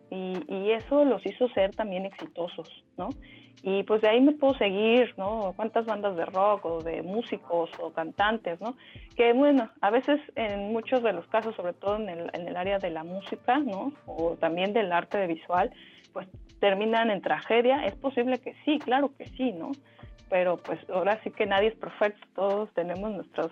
y, 0.09 0.37
y 0.47 0.71
eso 0.71 1.03
los 1.03 1.25
hizo 1.25 1.49
ser 1.49 1.75
también 1.75 2.05
exitosos, 2.05 2.69
¿no? 2.97 3.09
Y 3.65 3.83
pues 3.83 4.01
de 4.01 4.09
ahí 4.09 4.19
me 4.19 4.33
puedo 4.33 4.55
seguir, 4.55 5.13
¿no? 5.17 5.53
Cuántas 5.55 5.85
bandas 5.85 6.17
de 6.17 6.25
rock 6.25 6.65
o 6.65 6.83
de 6.83 7.01
músicos 7.01 7.71
o 7.79 7.93
cantantes, 7.93 8.59
¿no? 8.59 8.75
Que 9.15 9.31
bueno, 9.31 9.69
a 9.79 9.89
veces 9.89 10.19
en 10.35 10.73
muchos 10.73 11.01
de 11.01 11.13
los 11.13 11.25
casos, 11.27 11.55
sobre 11.55 11.71
todo 11.71 11.95
en 11.95 12.09
el, 12.09 12.29
en 12.33 12.45
el 12.45 12.57
área 12.57 12.77
de 12.77 12.89
la 12.89 13.05
música, 13.05 13.59
¿no? 13.59 13.93
O 14.05 14.35
también 14.35 14.73
del 14.73 14.91
arte 14.91 15.25
visual, 15.27 15.71
pues 16.11 16.27
terminan 16.59 17.09
en 17.09 17.21
tragedia. 17.21 17.85
Es 17.85 17.95
posible 17.95 18.39
que 18.39 18.53
sí, 18.65 18.79
claro 18.79 19.15
que 19.17 19.27
sí, 19.29 19.53
¿no? 19.53 19.71
Pero 20.29 20.57
pues 20.57 20.79
ahora 20.89 21.21
sí 21.23 21.31
que 21.31 21.45
nadie 21.45 21.69
es 21.69 21.75
perfecto, 21.75 22.27
todos 22.35 22.69
tenemos 22.73 23.11
nuestros 23.11 23.51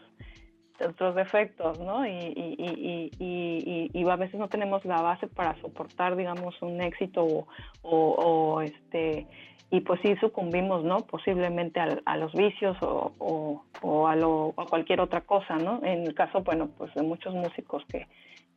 nuestros 0.82 1.16
defectos, 1.16 1.80
¿no? 1.80 2.05
Y, 2.05 2.09
y, 2.09 2.55
y, 2.57 3.12
y, 3.20 3.91
y, 3.93 4.09
a 4.09 4.16
veces 4.16 4.39
no 4.39 4.47
tenemos 4.47 4.84
la 4.84 5.01
base 5.01 5.28
para 5.28 5.55
soportar, 5.62 6.16
digamos, 6.16 6.59
un 6.62 6.82
éxito 6.82 7.24
o, 7.24 7.47
o, 7.84 7.97
o 8.16 8.62
este 8.62 9.28
y 9.72 9.80
pues 9.80 10.02
sí 10.02 10.16
sucumbimos, 10.18 10.84
¿no? 10.84 10.98
Posiblemente 10.98 11.80
a, 11.80 12.18
los 12.18 12.34
vicios 12.34 12.78
o, 12.82 13.64
o, 13.82 14.08
a, 14.08 14.18
lo, 14.18 14.54
a, 14.58 14.66
cualquier 14.66 15.00
otra 15.00 15.22
cosa, 15.22 15.56
¿no? 15.56 15.80
En 15.82 16.06
el 16.06 16.14
caso, 16.14 16.42
bueno, 16.42 16.70
pues 16.78 16.94
de 16.94 17.04
muchos 17.04 17.34
músicos 17.34 17.86
que, 17.86 18.06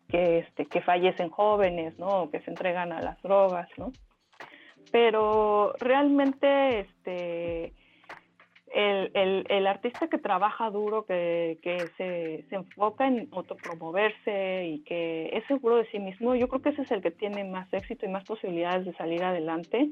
que, 0.09 0.41
este, 0.41 0.67
que 0.67 0.81
fallecen 0.83 1.31
jóvenes, 1.31 1.97
¿no? 2.01 2.31
Que 2.31 2.41
se 2.41 2.51
entregan 2.51 2.93
a 2.93 3.01
las 3.01 3.23
drogas, 3.23 3.69
¿no? 3.79 3.93
Pero 4.91 5.75
realmente, 5.79 6.81
este, 6.81 7.73
el, 8.75 9.13
el, 9.15 9.47
el 9.49 9.67
artista 9.69 10.09
que 10.09 10.19
trabaja 10.19 10.69
duro, 10.71 11.07
que, 11.07 11.61
que 11.63 11.79
se, 11.97 12.45
se, 12.49 12.57
enfoca 12.57 13.07
en 13.07 13.29
autopromoverse 13.31 14.67
y 14.67 14.83
que 14.83 15.31
es 15.33 15.47
seguro 15.47 15.77
de 15.77 15.89
sí 15.93 16.01
mismo, 16.01 16.35
yo 16.35 16.49
creo 16.49 16.61
que 16.61 16.71
ese 16.71 16.83
es 16.83 16.91
el 16.91 17.03
que 17.03 17.13
tiene 17.13 17.45
más 17.45 17.73
éxito 17.73 18.05
y 18.05 18.09
más 18.09 18.25
posibilidades 18.25 18.85
de 18.85 18.95
salir 18.95 19.23
adelante 19.23 19.91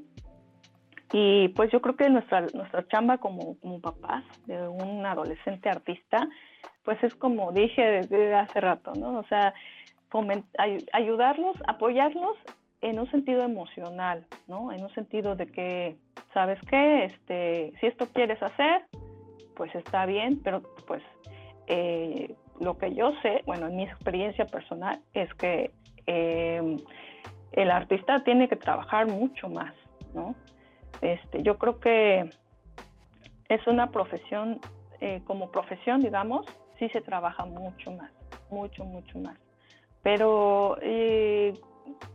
y 1.12 1.48
pues 1.48 1.70
yo 1.70 1.82
creo 1.82 1.94
que 1.94 2.08
nuestra, 2.08 2.46
nuestra 2.54 2.86
chamba 2.88 3.18
como, 3.18 3.58
como 3.58 3.80
papás 3.80 4.24
de 4.46 4.66
un 4.66 5.04
adolescente 5.04 5.68
artista, 5.68 6.26
pues 6.84 7.02
es 7.04 7.14
como 7.14 7.52
dije 7.52 7.82
desde 7.82 8.34
hace 8.34 8.60
rato, 8.60 8.92
¿no? 8.94 9.18
O 9.18 9.24
sea, 9.24 9.52
ayudarlos, 10.92 11.56
apoyarlos 11.66 12.36
en 12.80 12.98
un 12.98 13.10
sentido 13.10 13.42
emocional, 13.42 14.26
¿no? 14.48 14.72
En 14.72 14.82
un 14.82 14.90
sentido 14.94 15.36
de 15.36 15.46
que, 15.46 15.96
¿sabes 16.32 16.58
qué? 16.68 17.04
Este, 17.04 17.72
si 17.78 17.86
esto 17.86 18.06
quieres 18.12 18.42
hacer, 18.42 18.82
pues 19.54 19.74
está 19.74 20.06
bien, 20.06 20.40
pero 20.42 20.62
pues 20.86 21.02
eh, 21.66 22.34
lo 22.58 22.78
que 22.78 22.94
yo 22.94 23.12
sé, 23.22 23.42
bueno, 23.46 23.66
en 23.66 23.76
mi 23.76 23.84
experiencia 23.84 24.46
personal, 24.46 25.00
es 25.12 25.32
que 25.34 25.70
eh, 26.06 26.76
el 27.52 27.70
artista 27.70 28.24
tiene 28.24 28.48
que 28.48 28.56
trabajar 28.56 29.06
mucho 29.06 29.48
más, 29.48 29.74
¿no? 30.14 30.34
Este, 31.00 31.42
yo 31.42 31.58
creo 31.58 31.80
que 31.80 32.30
es 33.48 33.66
una 33.66 33.90
profesión, 33.90 34.60
eh, 35.00 35.20
como 35.26 35.50
profesión, 35.50 36.00
digamos, 36.00 36.46
sí 36.78 36.88
se 36.90 37.00
trabaja 37.00 37.44
mucho 37.44 37.90
más, 37.92 38.10
mucho, 38.50 38.84
mucho 38.84 39.18
más. 39.18 39.38
Pero 40.02 40.76
eh, 40.80 41.54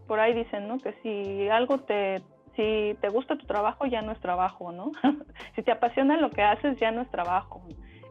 por 0.08 0.20
ahí 0.20 0.34
dicen, 0.34 0.68
¿no? 0.68 0.78
Que 0.80 0.94
si 1.04 1.50
algo 1.50 1.80
te, 1.80 2.22
si 2.56 2.98
te 3.00 3.10
gusta 3.10 3.38
tu 3.38 3.46
trabajo, 3.46 3.86
ya 3.86 4.02
no 4.02 4.12
es 4.12 4.20
trabajo, 4.20 4.72
¿no? 4.72 4.92
si 5.56 5.64
te 5.64 5.72
apasiona 5.72 6.18
lo 6.18 6.30
que 6.32 6.42
haces, 6.42 6.78
ya 6.80 6.92
no 6.92 7.02
es 7.02 7.10
trabajo. 7.10 7.62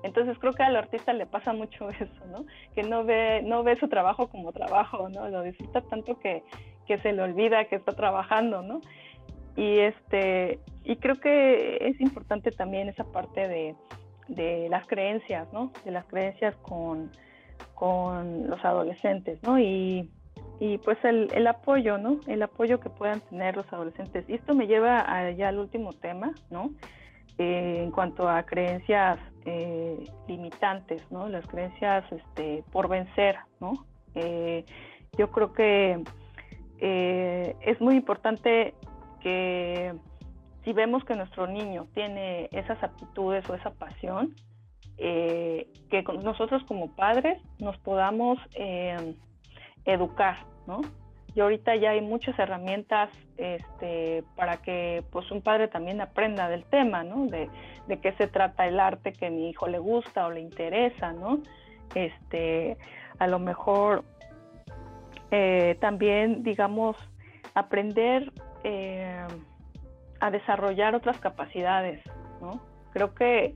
Entonces 0.02 0.38
creo 0.38 0.52
que 0.52 0.62
al 0.62 0.76
artista 0.76 1.12
le 1.12 1.26
pasa 1.26 1.52
mucho 1.52 1.90
eso, 2.00 2.26
¿no? 2.30 2.46
Que 2.74 2.82
no 2.82 3.04
ve, 3.04 3.42
no 3.42 3.62
ve 3.62 3.76
su 3.78 3.88
trabajo 3.88 4.28
como 4.28 4.52
trabajo, 4.52 5.08
¿no? 5.08 5.28
Lo 5.28 5.42
disfruta 5.42 5.80
tanto 5.82 6.18
que, 6.18 6.42
que 6.86 6.98
se 6.98 7.12
le 7.12 7.22
olvida 7.22 7.64
que 7.64 7.76
está 7.76 7.92
trabajando, 7.92 8.62
¿no? 8.62 8.80
Y, 9.56 9.78
este, 9.78 10.60
y 10.84 10.96
creo 10.96 11.16
que 11.16 11.78
es 11.80 12.00
importante 12.00 12.50
también 12.50 12.88
esa 12.88 13.04
parte 13.04 13.48
de, 13.48 13.74
de 14.28 14.68
las 14.68 14.86
creencias, 14.86 15.50
¿no? 15.52 15.72
De 15.84 15.90
las 15.90 16.04
creencias 16.06 16.54
con, 16.56 17.10
con 17.74 18.48
los 18.48 18.62
adolescentes, 18.64 19.42
¿no? 19.42 19.58
Y, 19.58 20.10
y 20.60 20.78
pues 20.78 20.98
el, 21.04 21.28
el, 21.34 21.46
apoyo, 21.46 21.98
¿no? 21.98 22.20
El 22.26 22.42
apoyo 22.42 22.80
que 22.80 22.90
puedan 22.90 23.20
tener 23.20 23.56
los 23.56 23.70
adolescentes. 23.72 24.28
Y 24.28 24.34
esto 24.34 24.54
me 24.54 24.66
lleva 24.66 25.00
a, 25.00 25.30
ya 25.30 25.48
al 25.48 25.58
último 25.58 25.92
tema, 25.92 26.32
¿no? 26.50 26.70
Eh, 27.38 27.82
en 27.82 27.90
cuanto 27.90 28.28
a 28.28 28.44
creencias 28.44 29.18
eh, 29.44 30.04
limitantes, 30.26 31.02
¿no? 31.10 31.28
Las 31.28 31.46
creencias 31.46 32.10
este, 32.10 32.64
por 32.72 32.88
vencer, 32.88 33.36
¿no? 33.60 33.74
Eh, 34.14 34.64
yo 35.18 35.30
creo 35.30 35.52
que 35.52 36.02
es 36.78 37.80
muy 37.80 37.96
importante 37.96 38.74
que 39.26 39.92
si 40.62 40.72
vemos 40.72 41.04
que 41.04 41.16
nuestro 41.16 41.48
niño 41.48 41.88
tiene 41.94 42.48
esas 42.52 42.80
aptitudes 42.80 43.50
o 43.50 43.56
esa 43.56 43.72
pasión, 43.72 44.36
eh, 44.98 45.66
que 45.90 46.04
nosotros 46.22 46.62
como 46.68 46.94
padres 46.94 47.36
nos 47.58 47.76
podamos 47.78 48.38
eh, 48.54 49.16
educar, 49.84 50.44
¿no? 50.68 50.80
Y 51.34 51.40
ahorita 51.40 51.74
ya 51.74 51.90
hay 51.90 52.02
muchas 52.02 52.38
herramientas 52.38 53.10
este, 53.36 54.22
para 54.36 54.58
que 54.58 55.02
pues 55.10 55.28
un 55.32 55.42
padre 55.42 55.66
también 55.66 56.00
aprenda 56.00 56.48
del 56.48 56.62
tema, 56.62 57.02
¿no? 57.02 57.26
De, 57.26 57.50
de, 57.88 57.98
qué 57.98 58.12
se 58.12 58.28
trata 58.28 58.68
el 58.68 58.78
arte 58.78 59.12
que 59.12 59.26
a 59.26 59.30
mi 59.30 59.50
hijo 59.50 59.66
le 59.66 59.80
gusta 59.80 60.26
o 60.26 60.30
le 60.30 60.38
interesa, 60.38 61.12
¿no? 61.12 61.40
Este, 61.96 62.76
a 63.18 63.26
lo 63.26 63.40
mejor 63.40 64.04
eh, 65.32 65.76
también, 65.80 66.44
digamos, 66.44 66.96
aprender 67.54 68.32
eh, 68.68 69.24
a 70.18 70.30
desarrollar 70.32 70.96
otras 70.96 71.18
capacidades, 71.20 72.02
¿no? 72.40 72.60
Creo 72.92 73.14
que, 73.14 73.54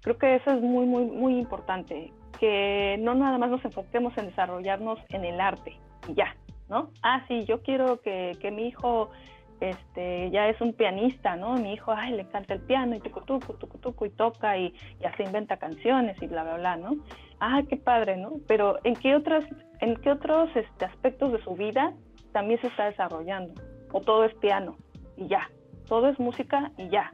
creo 0.00 0.16
que 0.16 0.36
eso 0.36 0.52
es 0.52 0.62
muy, 0.62 0.86
muy, 0.86 1.04
muy 1.04 1.38
importante, 1.38 2.14
que 2.40 2.96
no 3.00 3.14
nada 3.14 3.36
más 3.36 3.50
nos 3.50 3.62
enfoquemos 3.62 4.16
en 4.16 4.26
desarrollarnos 4.26 4.98
en 5.10 5.26
el 5.26 5.38
arte 5.38 5.78
y 6.08 6.14
ya, 6.14 6.34
¿no? 6.70 6.88
Ah, 7.02 7.24
sí, 7.28 7.44
yo 7.44 7.62
quiero 7.62 8.00
que, 8.00 8.38
que 8.40 8.50
mi 8.50 8.68
hijo 8.68 9.10
este, 9.60 10.30
ya 10.30 10.48
es 10.48 10.58
un 10.62 10.72
pianista, 10.72 11.36
¿no? 11.36 11.52
Mi 11.56 11.74
hijo, 11.74 11.92
ay, 11.92 12.12
le 12.12 12.22
encanta 12.22 12.54
el 12.54 12.60
piano 12.60 12.96
y 12.96 13.00
tucu, 13.00 13.20
tucu, 13.20 13.52
tucu, 13.52 13.78
tucu, 13.78 14.06
y 14.06 14.10
toca 14.10 14.56
y 14.56 14.74
se 15.14 15.24
inventa 15.24 15.58
canciones 15.58 16.16
y 16.22 16.26
bla, 16.26 16.42
bla, 16.42 16.56
bla, 16.56 16.76
¿no? 16.76 16.96
Ah, 17.38 17.60
qué 17.68 17.76
padre, 17.76 18.16
¿no? 18.16 18.32
Pero 18.48 18.78
¿en 18.82 18.96
qué, 18.96 19.14
otras, 19.14 19.44
en 19.80 19.96
qué 19.96 20.10
otros 20.10 20.48
este, 20.56 20.86
aspectos 20.86 21.32
de 21.32 21.42
su 21.42 21.54
vida 21.54 21.92
también 22.32 22.60
se 22.62 22.68
está 22.68 22.86
desarrollando? 22.86 23.71
O 23.92 24.00
todo 24.00 24.24
es 24.24 24.34
piano 24.34 24.76
y 25.16 25.28
ya, 25.28 25.50
todo 25.88 26.08
es 26.08 26.18
música 26.18 26.72
y 26.76 26.88
ya. 26.88 27.12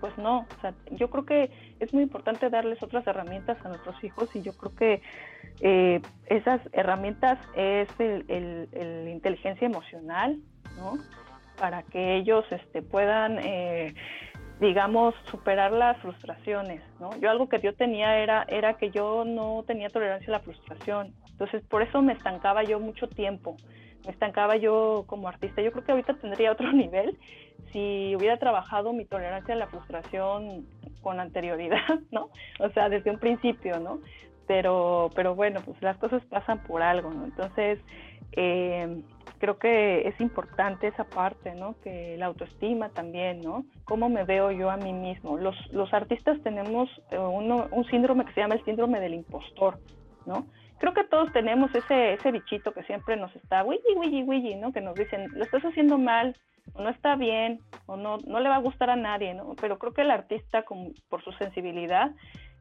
Pues 0.00 0.18
no, 0.18 0.40
o 0.40 0.60
sea, 0.60 0.74
yo 0.90 1.08
creo 1.08 1.24
que 1.24 1.50
es 1.80 1.94
muy 1.94 2.02
importante 2.02 2.50
darles 2.50 2.82
otras 2.82 3.06
herramientas 3.06 3.56
a 3.64 3.68
nuestros 3.68 4.02
hijos 4.04 4.28
y 4.34 4.42
yo 4.42 4.52
creo 4.52 4.74
que 4.74 5.02
eh, 5.60 6.02
esas 6.26 6.60
herramientas 6.72 7.38
es 7.54 7.88
el, 7.98 9.08
inteligencia 9.08 9.66
emocional, 9.66 10.38
¿no? 10.76 10.98
Para 11.58 11.84
que 11.84 12.16
ellos 12.16 12.44
este, 12.50 12.82
puedan, 12.82 13.38
eh, 13.38 13.94
digamos, 14.60 15.14
superar 15.30 15.72
las 15.72 15.96
frustraciones, 16.02 16.82
¿no? 17.00 17.16
Yo 17.18 17.30
algo 17.30 17.48
que 17.48 17.60
yo 17.60 17.74
tenía 17.74 18.18
era, 18.18 18.44
era 18.48 18.74
que 18.74 18.90
yo 18.90 19.24
no 19.24 19.64
tenía 19.66 19.88
tolerancia 19.88 20.28
a 20.28 20.38
la 20.38 20.40
frustración, 20.40 21.14
entonces 21.30 21.62
por 21.64 21.80
eso 21.80 22.02
me 22.02 22.12
estancaba 22.12 22.62
yo 22.62 22.78
mucho 22.78 23.08
tiempo 23.08 23.56
me 24.04 24.12
estancaba 24.12 24.56
yo 24.56 25.04
como 25.06 25.28
artista. 25.28 25.62
Yo 25.62 25.72
creo 25.72 25.84
que 25.84 25.92
ahorita 25.92 26.14
tendría 26.14 26.52
otro 26.52 26.72
nivel 26.72 27.18
si 27.72 28.14
hubiera 28.16 28.38
trabajado 28.38 28.92
mi 28.92 29.04
tolerancia 29.04 29.54
a 29.54 29.58
la 29.58 29.66
frustración 29.66 30.66
con 31.02 31.20
anterioridad, 31.20 31.78
¿no? 32.12 32.30
O 32.60 32.68
sea, 32.70 32.88
desde 32.88 33.10
un 33.10 33.18
principio, 33.18 33.80
¿no? 33.80 33.98
Pero, 34.46 35.10
pero 35.14 35.34
bueno, 35.34 35.60
pues 35.64 35.80
las 35.82 35.96
cosas 35.96 36.22
pasan 36.26 36.62
por 36.64 36.82
algo, 36.82 37.10
¿no? 37.10 37.24
Entonces, 37.24 37.80
eh, 38.32 39.02
creo 39.38 39.58
que 39.58 40.06
es 40.08 40.20
importante 40.20 40.86
esa 40.86 41.04
parte, 41.04 41.54
¿no? 41.54 41.74
Que 41.82 42.16
la 42.16 42.26
autoestima 42.26 42.90
también, 42.90 43.40
¿no? 43.40 43.64
¿Cómo 43.84 44.08
me 44.08 44.24
veo 44.24 44.50
yo 44.50 44.70
a 44.70 44.76
mí 44.76 44.92
mismo? 44.92 45.36
Los, 45.36 45.56
los 45.72 45.92
artistas 45.92 46.40
tenemos 46.42 46.88
eh, 47.10 47.18
uno, 47.18 47.68
un 47.70 47.84
síndrome 47.86 48.24
que 48.24 48.32
se 48.34 48.40
llama 48.40 48.54
el 48.54 48.64
síndrome 48.64 49.00
del 49.00 49.14
impostor, 49.14 49.78
¿no? 50.26 50.46
Creo 50.84 50.92
que 50.92 51.04
todos 51.04 51.32
tenemos 51.32 51.74
ese, 51.74 52.12
ese 52.12 52.30
bichito 52.30 52.72
que 52.74 52.82
siempre 52.82 53.16
nos 53.16 53.34
está, 53.36 53.64
wiki, 53.64 53.94
wiki, 53.96 54.22
wiki, 54.24 54.54
¿no? 54.56 54.70
Que 54.70 54.82
nos 54.82 54.94
dicen, 54.94 55.30
lo 55.32 55.42
estás 55.42 55.62
haciendo 55.62 55.96
mal, 55.96 56.36
o 56.74 56.82
no 56.82 56.90
está 56.90 57.16
bien, 57.16 57.60
o 57.86 57.96
no, 57.96 58.18
no 58.26 58.38
le 58.40 58.50
va 58.50 58.56
a 58.56 58.60
gustar 58.60 58.90
a 58.90 58.96
nadie, 58.96 59.32
¿no? 59.32 59.54
Pero 59.58 59.78
creo 59.78 59.94
que 59.94 60.02
el 60.02 60.10
artista, 60.10 60.62
por 61.08 61.24
su 61.24 61.32
sensibilidad, 61.32 62.10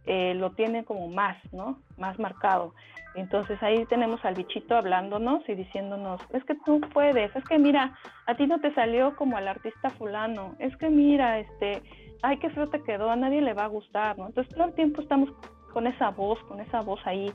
eh, 0.06 0.36
lo 0.36 0.52
tiene 0.52 0.86
como 0.86 1.10
más, 1.10 1.36
¿no? 1.52 1.80
Más 1.98 2.18
marcado. 2.18 2.74
Entonces 3.16 3.62
ahí 3.62 3.86
tenemos 3.88 4.24
al 4.24 4.36
bichito 4.36 4.78
hablándonos 4.78 5.44
y 5.50 5.56
diciéndonos, 5.56 6.22
es 6.32 6.46
que 6.46 6.56
tú 6.66 6.80
puedes, 6.94 7.36
es 7.36 7.44
que 7.44 7.60
mira, 7.60 7.94
a 8.26 8.36
ti 8.36 8.48
no 8.48 8.62
te 8.62 8.74
salió 8.74 9.18
como 9.18 9.36
al 9.36 9.50
artista 9.50 9.90
fulano, 9.90 10.56
es 10.60 10.74
que 10.78 10.90
mira, 10.90 11.40
este, 11.40 11.82
ay, 12.22 12.38
qué 12.38 12.50
feo 12.52 12.70
te 12.70 12.82
quedó, 12.84 13.12
a 13.12 13.18
nadie 13.18 13.42
le 13.42 13.54
va 13.54 13.66
a 13.66 13.68
gustar, 13.68 14.18
¿no? 14.18 14.28
Entonces 14.28 14.56
todo 14.56 14.68
el 14.68 14.76
tiempo 14.76 15.02
estamos 15.02 15.30
con 15.74 15.88
esa 15.88 16.12
voz, 16.12 16.40
con 16.46 16.62
esa 16.62 16.80
voz 16.80 17.02
ahí, 17.06 17.30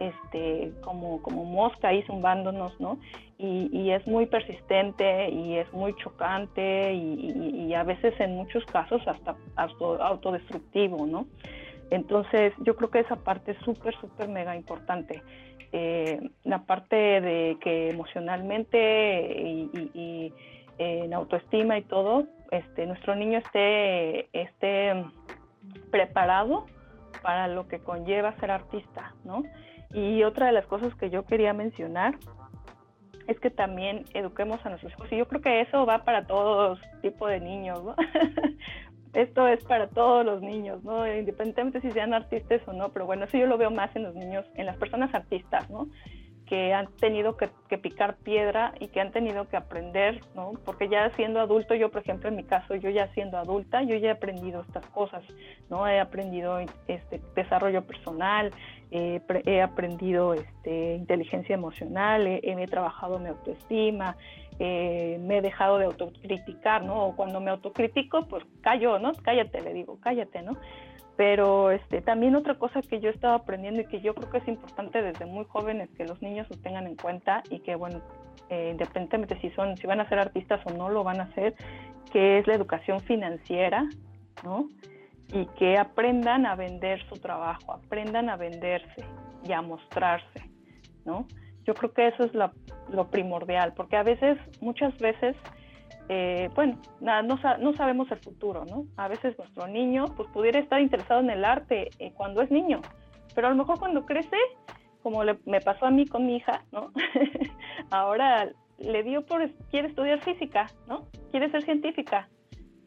este, 0.00 0.72
como, 0.80 1.20
como 1.22 1.44
mosca 1.44 1.88
ahí 1.88 2.02
zumbándonos, 2.02 2.78
¿no? 2.80 2.98
Y, 3.38 3.90
es 3.90 4.06
muy 4.06 4.26
persistente 4.26 5.30
y 5.30 5.56
es 5.56 5.72
muy 5.72 5.94
chocante 5.96 6.92
y, 6.92 7.72
a 7.74 7.82
veces 7.84 8.18
en 8.20 8.36
muchos 8.36 8.64
casos 8.66 9.00
hasta 9.06 9.36
autodestructivo, 9.56 11.06
¿no? 11.06 11.26
Entonces, 11.90 12.52
yo 12.58 12.76
creo 12.76 12.90
que 12.90 13.00
esa 13.00 13.16
parte 13.16 13.52
es 13.52 13.58
súper, 13.58 13.94
súper 14.00 14.28
mega 14.28 14.56
importante. 14.56 15.22
Eh, 15.72 16.30
la 16.44 16.64
parte 16.64 16.96
de 16.96 17.56
que 17.60 17.90
emocionalmente 17.90 19.34
y, 19.94 20.32
en 20.78 21.12
autoestima 21.12 21.76
y 21.76 21.82
todo, 21.82 22.24
este, 22.50 22.86
nuestro 22.86 23.14
niño 23.14 23.38
esté, 23.38 24.28
esté 24.32 25.04
preparado 25.90 26.64
para 27.22 27.48
lo 27.48 27.68
que 27.68 27.80
conlleva 27.80 28.34
ser 28.40 28.50
artista, 28.50 29.14
¿no? 29.24 29.42
Y 29.92 30.22
otra 30.22 30.46
de 30.46 30.52
las 30.52 30.66
cosas 30.66 30.94
que 30.94 31.10
yo 31.10 31.24
quería 31.24 31.52
mencionar 31.52 32.16
es 33.26 33.38
que 33.38 33.50
también 33.50 34.04
eduquemos 34.14 34.64
a 34.64 34.70
nuestros 34.70 34.92
hijos. 34.92 35.12
Y 35.12 35.16
yo 35.16 35.28
creo 35.28 35.40
que 35.40 35.60
eso 35.60 35.86
va 35.86 36.04
para 36.04 36.26
todos 36.26 36.80
tipo 37.02 37.26
de 37.26 37.40
niños, 37.40 37.82
¿no? 37.82 37.94
esto 39.12 39.46
es 39.48 39.62
para 39.64 39.88
todos 39.88 40.24
los 40.24 40.40
niños, 40.40 40.82
¿no? 40.84 41.06
Independientemente 41.06 41.80
si 41.80 41.90
sean 41.90 42.14
artistas 42.14 42.60
o 42.66 42.72
no, 42.72 42.90
pero 42.90 43.06
bueno, 43.06 43.24
eso 43.24 43.36
yo 43.38 43.46
lo 43.46 43.58
veo 43.58 43.70
más 43.70 43.94
en 43.96 44.04
los 44.04 44.14
niños, 44.14 44.46
en 44.54 44.66
las 44.66 44.76
personas 44.76 45.12
artistas, 45.14 45.68
¿no? 45.70 45.88
Que 46.46 46.72
han 46.74 46.88
tenido 46.96 47.36
que, 47.36 47.48
picar 47.78 48.16
piedra 48.16 48.72
y 48.80 48.88
que 48.88 49.00
han 49.00 49.12
tenido 49.12 49.48
que 49.48 49.56
aprender, 49.56 50.20
¿no? 50.34 50.52
Porque 50.64 50.88
ya 50.88 51.10
siendo 51.10 51.40
adulto, 51.40 51.74
yo 51.74 51.90
por 51.90 52.02
ejemplo 52.02 52.28
en 52.28 52.36
mi 52.36 52.44
caso, 52.44 52.74
yo 52.74 52.90
ya 52.90 53.08
siendo 53.14 53.38
adulta, 53.38 53.82
yo 53.82 53.96
ya 53.96 54.08
he 54.08 54.12
aprendido 54.12 54.62
estas 54.62 54.86
cosas, 54.86 55.22
¿no? 55.68 55.86
He 55.86 56.00
aprendido 56.00 56.58
este 56.88 57.20
desarrollo 57.34 57.82
personal, 57.84 58.52
he 58.90 59.62
aprendido 59.62 60.34
este, 60.34 60.96
inteligencia 60.96 61.54
emocional, 61.54 62.26
he, 62.26 62.40
he 62.42 62.66
trabajado 62.66 63.18
mi 63.18 63.28
autoestima, 63.28 64.16
eh, 64.58 65.18
me 65.20 65.38
he 65.38 65.42
dejado 65.42 65.78
de 65.78 65.86
autocriticar, 65.86 66.84
¿no? 66.84 67.06
O 67.06 67.16
cuando 67.16 67.40
me 67.40 67.50
autocritico, 67.50 68.26
pues 68.26 68.44
callo, 68.60 68.98
¿no? 68.98 69.12
Cállate, 69.22 69.60
le 69.62 69.72
digo, 69.72 69.98
cállate, 70.00 70.42
¿no? 70.42 70.56
Pero 71.16 71.70
este, 71.70 72.00
también 72.02 72.34
otra 72.34 72.56
cosa 72.56 72.82
que 72.82 73.00
yo 73.00 73.08
he 73.08 73.12
estado 73.12 73.34
aprendiendo 73.34 73.80
y 73.80 73.86
que 73.86 74.00
yo 74.00 74.14
creo 74.14 74.30
que 74.30 74.38
es 74.38 74.48
importante 74.48 75.02
desde 75.02 75.24
muy 75.24 75.44
jóvenes 75.44 75.88
que 75.96 76.04
los 76.04 76.20
niños 76.20 76.48
lo 76.50 76.56
tengan 76.56 76.86
en 76.86 76.96
cuenta 76.96 77.42
y 77.48 77.60
que, 77.60 77.74
bueno, 77.74 78.00
eh, 78.48 78.70
independientemente 78.72 79.38
si, 79.40 79.50
son, 79.50 79.76
si 79.76 79.86
van 79.86 80.00
a 80.00 80.08
ser 80.08 80.18
artistas 80.18 80.60
o 80.66 80.70
no 80.70 80.88
lo 80.88 81.04
van 81.04 81.20
a 81.20 81.24
hacer, 81.24 81.54
que 82.12 82.38
es 82.38 82.46
la 82.46 82.54
educación 82.54 83.00
financiera, 83.00 83.88
¿no? 84.44 84.68
Y 85.32 85.46
que 85.58 85.78
aprendan 85.78 86.46
a 86.46 86.56
vender 86.56 87.06
su 87.08 87.14
trabajo, 87.16 87.72
aprendan 87.72 88.28
a 88.28 88.36
venderse 88.36 89.04
y 89.44 89.52
a 89.52 89.62
mostrarse, 89.62 90.50
¿no? 91.04 91.26
Yo 91.64 91.74
creo 91.74 91.92
que 91.92 92.08
eso 92.08 92.24
es 92.24 92.32
lo 92.34 93.10
primordial, 93.10 93.74
porque 93.74 93.96
a 93.96 94.02
veces, 94.02 94.38
muchas 94.60 94.96
veces, 94.98 95.36
eh, 96.12 96.50
bueno, 96.56 96.76
no, 97.00 97.22
no, 97.22 97.76
sabemos 97.76 98.10
el 98.10 98.18
futuro, 98.18 98.64
¿no? 98.64 98.86
A 98.96 99.06
veces 99.06 99.38
nuestro 99.38 99.68
niño, 99.68 100.06
pues 100.16 100.28
pudiera 100.30 100.58
estar 100.58 100.80
interesado 100.80 101.20
en 101.20 101.30
el 101.30 101.44
arte 101.44 101.90
eh, 102.00 102.12
cuando 102.14 102.42
es 102.42 102.50
niño, 102.50 102.80
pero 103.32 103.46
a 103.46 103.50
lo 103.50 103.56
mejor 103.56 103.78
cuando 103.78 104.04
crece, 104.04 104.36
como 105.04 105.22
me 105.46 105.60
pasó 105.60 105.86
a 105.86 105.92
mí 105.92 106.06
con 106.06 106.26
mi 106.26 106.38
hija, 106.38 106.64
¿no? 106.72 106.90
Ahora 107.92 108.50
le 108.78 109.04
dio 109.04 109.24
por, 109.24 109.48
quiere 109.70 109.86
estudiar 109.86 110.20
física, 110.22 110.66
¿no? 110.88 111.06
Quiere 111.30 111.48
ser 111.52 111.62
científica. 111.62 112.28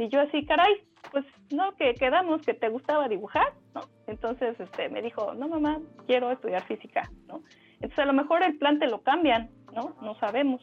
Y 0.03 0.09
yo 0.09 0.19
así, 0.19 0.45
caray, 0.45 0.83
pues 1.11 1.25
no, 1.51 1.71
que 1.75 1.93
quedamos 1.93 2.41
que 2.41 2.53
te 2.53 2.67
gustaba 2.67 3.07
dibujar, 3.07 3.53
¿no? 3.73 3.81
Entonces 4.07 4.59
este, 4.59 4.89
me 4.89 5.01
dijo, 5.01 5.33
no 5.33 5.47
mamá, 5.47 5.79
quiero 6.07 6.29
estudiar 6.29 6.61
física, 6.63 7.09
¿no? 7.27 7.41
Entonces 7.75 7.99
a 7.99 8.05
lo 8.05 8.11
mejor 8.11 8.43
el 8.43 8.57
plan 8.57 8.79
te 8.79 8.87
lo 8.87 9.01
cambian, 9.01 9.49
¿no? 9.73 9.95
No 10.01 10.15
sabemos. 10.19 10.61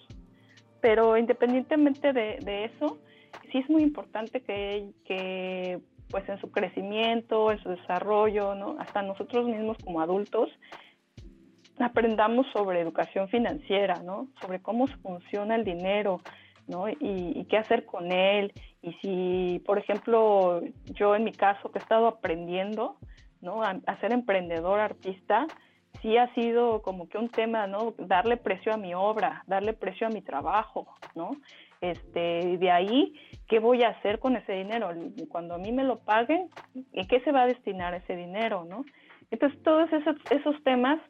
Pero 0.82 1.16
independientemente 1.16 2.12
de, 2.12 2.64
eso, 2.64 2.98
sí 3.50 3.58
es 3.58 3.70
muy 3.70 3.82
importante 3.82 4.42
que, 4.42 4.90
que, 5.06 5.80
pues 6.10 6.28
en 6.28 6.38
su 6.38 6.50
crecimiento, 6.50 7.50
en 7.50 7.62
su 7.62 7.70
desarrollo, 7.70 8.54
¿no? 8.54 8.76
Hasta 8.78 9.00
nosotros 9.00 9.46
mismos 9.46 9.78
como 9.82 10.02
adultos, 10.02 10.50
aprendamos 11.78 12.46
sobre 12.52 12.80
educación 12.80 13.28
financiera, 13.30 14.02
¿no? 14.02 14.28
Sobre 14.42 14.60
cómo 14.60 14.86
funciona 15.02 15.54
el 15.54 15.64
dinero, 15.64 16.20
¿no? 16.66 16.90
Y, 16.90 16.96
y, 17.00 17.44
qué 17.48 17.56
hacer 17.56 17.86
con 17.86 18.12
él. 18.12 18.52
Y 18.82 18.92
si, 18.94 19.62
por 19.66 19.78
ejemplo, 19.78 20.62
yo 20.86 21.14
en 21.14 21.24
mi 21.24 21.32
caso 21.32 21.70
que 21.70 21.78
he 21.78 21.82
estado 21.82 22.06
aprendiendo, 22.06 22.96
¿no? 23.40 23.62
A, 23.62 24.00
ser 24.00 24.12
emprendedor, 24.12 24.80
artista, 24.80 25.46
sí 26.00 26.16
ha 26.16 26.32
sido 26.34 26.82
como 26.82 27.08
que 27.08 27.18
un 27.18 27.28
tema, 27.28 27.66
¿no? 27.66 27.94
Darle 27.98 28.36
precio 28.36 28.72
a 28.72 28.76
mi 28.76 28.94
obra, 28.94 29.44
darle 29.46 29.74
precio 29.74 30.06
a 30.06 30.10
mi 30.10 30.22
trabajo, 30.22 30.86
¿no? 31.14 31.32
Este, 31.80 32.58
de 32.58 32.70
ahí, 32.70 33.14
¿qué 33.48 33.58
voy 33.58 33.82
a 33.82 33.90
hacer 33.90 34.18
con 34.18 34.36
ese 34.36 34.52
dinero? 34.52 34.90
Cuando 35.28 35.54
a 35.54 35.58
mí 35.58 35.72
me 35.72 35.84
lo 35.84 36.00
paguen, 36.00 36.48
¿en 36.92 37.06
qué 37.06 37.20
se 37.20 37.32
va 37.32 37.42
a 37.42 37.46
destinar 37.46 37.94
ese 37.94 38.16
dinero, 38.16 38.64
no? 38.64 38.84
Entonces, 39.30 39.62
todos 39.62 39.90
esos, 39.92 40.16
esos 40.30 40.62
temas 40.64 41.00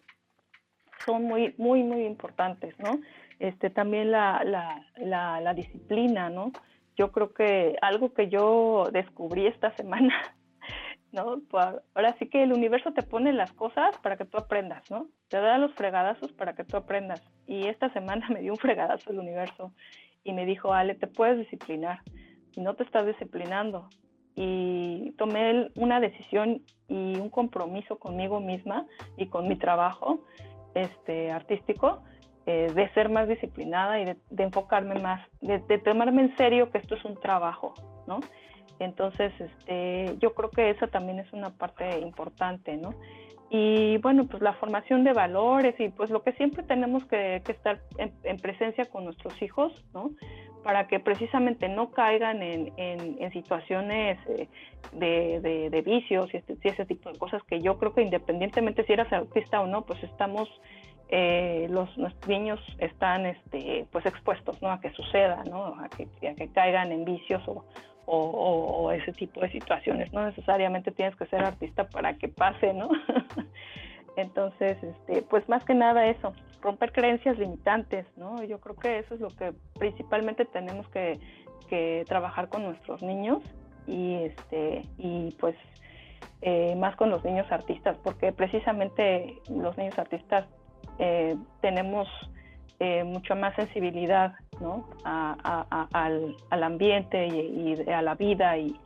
son 1.05 1.25
muy, 1.25 1.55
muy, 1.57 1.83
muy 1.83 2.05
importantes, 2.05 2.79
¿no? 2.79 3.01
Este, 3.39 3.71
también 3.71 4.11
la, 4.11 4.43
la, 4.45 4.87
la, 4.97 5.41
la 5.41 5.55
disciplina, 5.55 6.31
¿no? 6.31 6.53
Yo 7.01 7.13
creo 7.13 7.33
que 7.33 7.77
algo 7.81 8.13
que 8.13 8.29
yo 8.29 8.91
descubrí 8.93 9.47
esta 9.47 9.75
semana 9.75 10.13
¿no? 11.13 11.41
Pues, 11.49 11.65
ahora 11.95 12.15
sí 12.19 12.29
que 12.29 12.43
el 12.43 12.53
universo 12.53 12.93
te 12.93 13.03
pone 13.03 13.33
las 13.33 13.51
cosas 13.55 13.97
para 14.03 14.19
que 14.19 14.27
tú 14.27 14.37
aprendas, 14.37 14.83
¿no? 14.91 15.07
Te 15.29 15.39
da 15.39 15.57
los 15.57 15.73
fregadazos 15.73 16.31
para 16.33 16.55
que 16.55 16.63
tú 16.63 16.77
aprendas. 16.77 17.23
Y 17.47 17.69
esta 17.69 17.91
semana 17.95 18.29
me 18.35 18.43
dio 18.43 18.53
un 18.53 18.59
fregadazo 18.59 19.13
el 19.13 19.19
universo 19.19 19.73
y 20.25 20.35
me 20.35 20.45
dijo, 20.45 20.75
Ale, 20.75 20.95
te 20.95 21.07
puedes 21.07 21.39
disciplinar 21.39 22.01
y 22.53 22.61
no 22.61 22.75
te 22.75 22.83
estás 22.83 23.07
disciplinando. 23.07 23.89
Y 24.35 25.13
tomé 25.17 25.71
una 25.77 26.01
decisión 26.01 26.61
y 26.87 27.17
un 27.17 27.31
compromiso 27.31 27.99
conmigo 27.99 28.41
misma 28.41 28.85
y 29.17 29.29
con 29.29 29.49
mi 29.49 29.57
trabajo 29.57 30.27
este, 30.75 31.31
artístico 31.31 32.03
eh, 32.47 32.73
de 32.75 32.89
ser 32.95 33.09
más 33.09 33.29
disciplinada 33.29 34.01
y 34.01 34.05
de, 34.05 34.43
enfocarme 34.43 34.97
más, 34.97 35.27
de, 35.41 35.59
de 35.59 35.79
tomarme 35.79 36.23
en 36.23 36.37
serio 36.37 36.71
que 36.71 36.79
esto 36.79 36.95
es 36.95 37.05
un 37.05 37.19
trabajo, 37.21 37.75
¿no? 38.07 38.21
Entonces, 38.81 39.33
este, 39.39 40.17
yo 40.21 40.35
creo 40.35 40.51
que 40.51 40.71
esa 40.71 40.87
también 40.87 41.19
es 41.19 41.33
una 41.33 41.51
parte 41.51 42.01
importante, 42.01 42.77
¿no? 42.77 42.95
Y 43.51 43.99
bueno, 43.99 44.27
pues 44.27 44.43
la 44.43 44.55
formación 44.55 45.03
de 45.03 45.13
valores 45.13 45.75
y 45.81 45.89
pues 45.89 46.09
lo 46.09 46.23
que 46.23 46.33
siempre 46.33 46.63
tenemos 46.63 47.05
que, 47.07 47.43
estar 47.49 47.81
en, 47.99 48.39
presencia 48.39 48.87
con 48.87 49.05
nuestros 49.05 49.41
hijos, 49.43 49.73
¿no? 49.93 50.13
Para 50.63 50.87
que 50.87 51.01
precisamente 51.01 51.69
no 51.69 51.91
caigan 51.91 52.43
en, 52.43 53.33
situaciones 53.33 54.19
eh, 54.29 54.49
de, 54.93 55.83
vicios 55.85 56.33
y, 56.33 56.37
este, 56.37 56.57
ese 56.63 56.87
tipo 56.87 57.11
de 57.11 57.19
cosas 57.19 57.43
que 57.43 57.61
yo 57.61 57.77
creo 57.77 57.93
que 57.93 58.03
independientemente 58.03 58.85
si 58.85 58.93
eras 58.93 59.13
autista 59.13 59.61
o 59.61 59.67
no, 59.67 59.83
pues 59.85 60.01
estamos 60.05 60.49
eh, 61.13 61.67
los, 61.71 61.91
niños 62.29 62.61
están 62.79 63.27
este, 63.27 63.85
pues 63.91 64.07
expuestos 64.07 64.63
¿no? 64.63 64.71
a 64.71 64.81
que 64.81 64.91
suceda, 64.93 65.43
¿no? 65.45 65.75
a, 65.81 65.89
que, 65.89 66.07
que 66.21 66.49
caigan 66.53 66.93
en 66.93 67.05
vicios 67.05 67.43
o, 68.07 68.93
ese 68.93 69.13
tipo 69.13 69.41
de 69.41 69.51
situaciones. 69.51 70.13
No 70.13 70.25
necesariamente 70.25 70.91
tienes 70.93 71.17
que 71.17 71.27
ser 71.27 71.45
artista 71.45 71.89
para 71.89 72.15
que 72.15 72.29
pase, 72.29 72.75
¿no? 72.75 72.89
Entonces, 74.17 74.83
este, 74.83 75.23
pues 75.23 75.49
más 75.49 75.65
que 75.65 75.75
nada 75.75 76.07
eso, 76.07 76.33
romper 76.61 76.93
creencias 76.93 77.39
limitantes, 77.39 78.07
¿no? 78.17 78.43
Yo 78.43 78.59
creo 78.59 78.77
que 78.77 78.99
eso 78.99 79.15
es 79.15 79.21
lo 79.21 79.31
que 79.31 79.53
principalmente 79.79 80.45
tenemos 80.45 80.89
que, 80.89 81.21
trabajar 82.09 82.49
con 82.49 82.65
nuestros 82.65 83.01
niños 83.01 83.45
y, 83.87 84.15
este, 84.25 84.85
y 84.99 85.31
pues 85.39 85.55
eh, 86.43 86.75
más 86.75 86.97
con 86.97 87.11
los 87.11 87.25
niños 87.25 87.47
artistas, 87.53 87.97
porque 88.03 88.33
precisamente 88.33 89.39
los 89.49 89.79
niños 89.79 89.97
artistas 89.97 90.49
eh, 91.01 91.37
tenemos 91.61 92.07
eh, 92.79 93.05
mucha 93.05 93.35
más 93.35 93.55
sensibilidad 93.57 94.35
¿no? 94.61 94.87
al, 95.05 96.37
al, 96.51 96.63
ambiente 96.63 97.27
y, 97.27 97.75
a 97.91 98.03
la 98.03 98.15
vida 98.15 98.57
y, 98.59 98.77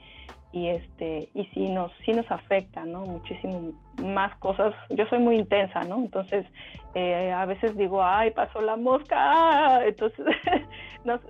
y 0.54 0.68
este 0.68 1.28
y 1.34 1.44
sí 1.46 1.68
nos 1.68 1.90
sí 2.04 2.12
nos 2.12 2.30
afecta 2.30 2.84
no 2.84 3.00
muchísimo 3.00 3.72
más 4.02 4.36
cosas. 4.38 4.72
Yo 4.90 5.04
soy 5.06 5.18
muy 5.18 5.36
intensa 5.36 5.80
no 5.82 5.96
entonces 5.96 6.46
eh, 6.94 7.32
a 7.32 7.44
veces 7.44 7.76
digo 7.76 8.02
ay 8.04 8.30
pasó 8.30 8.60
la 8.60 8.76
mosca 8.76 9.84
entonces 9.86 10.24
nos, 11.04 11.20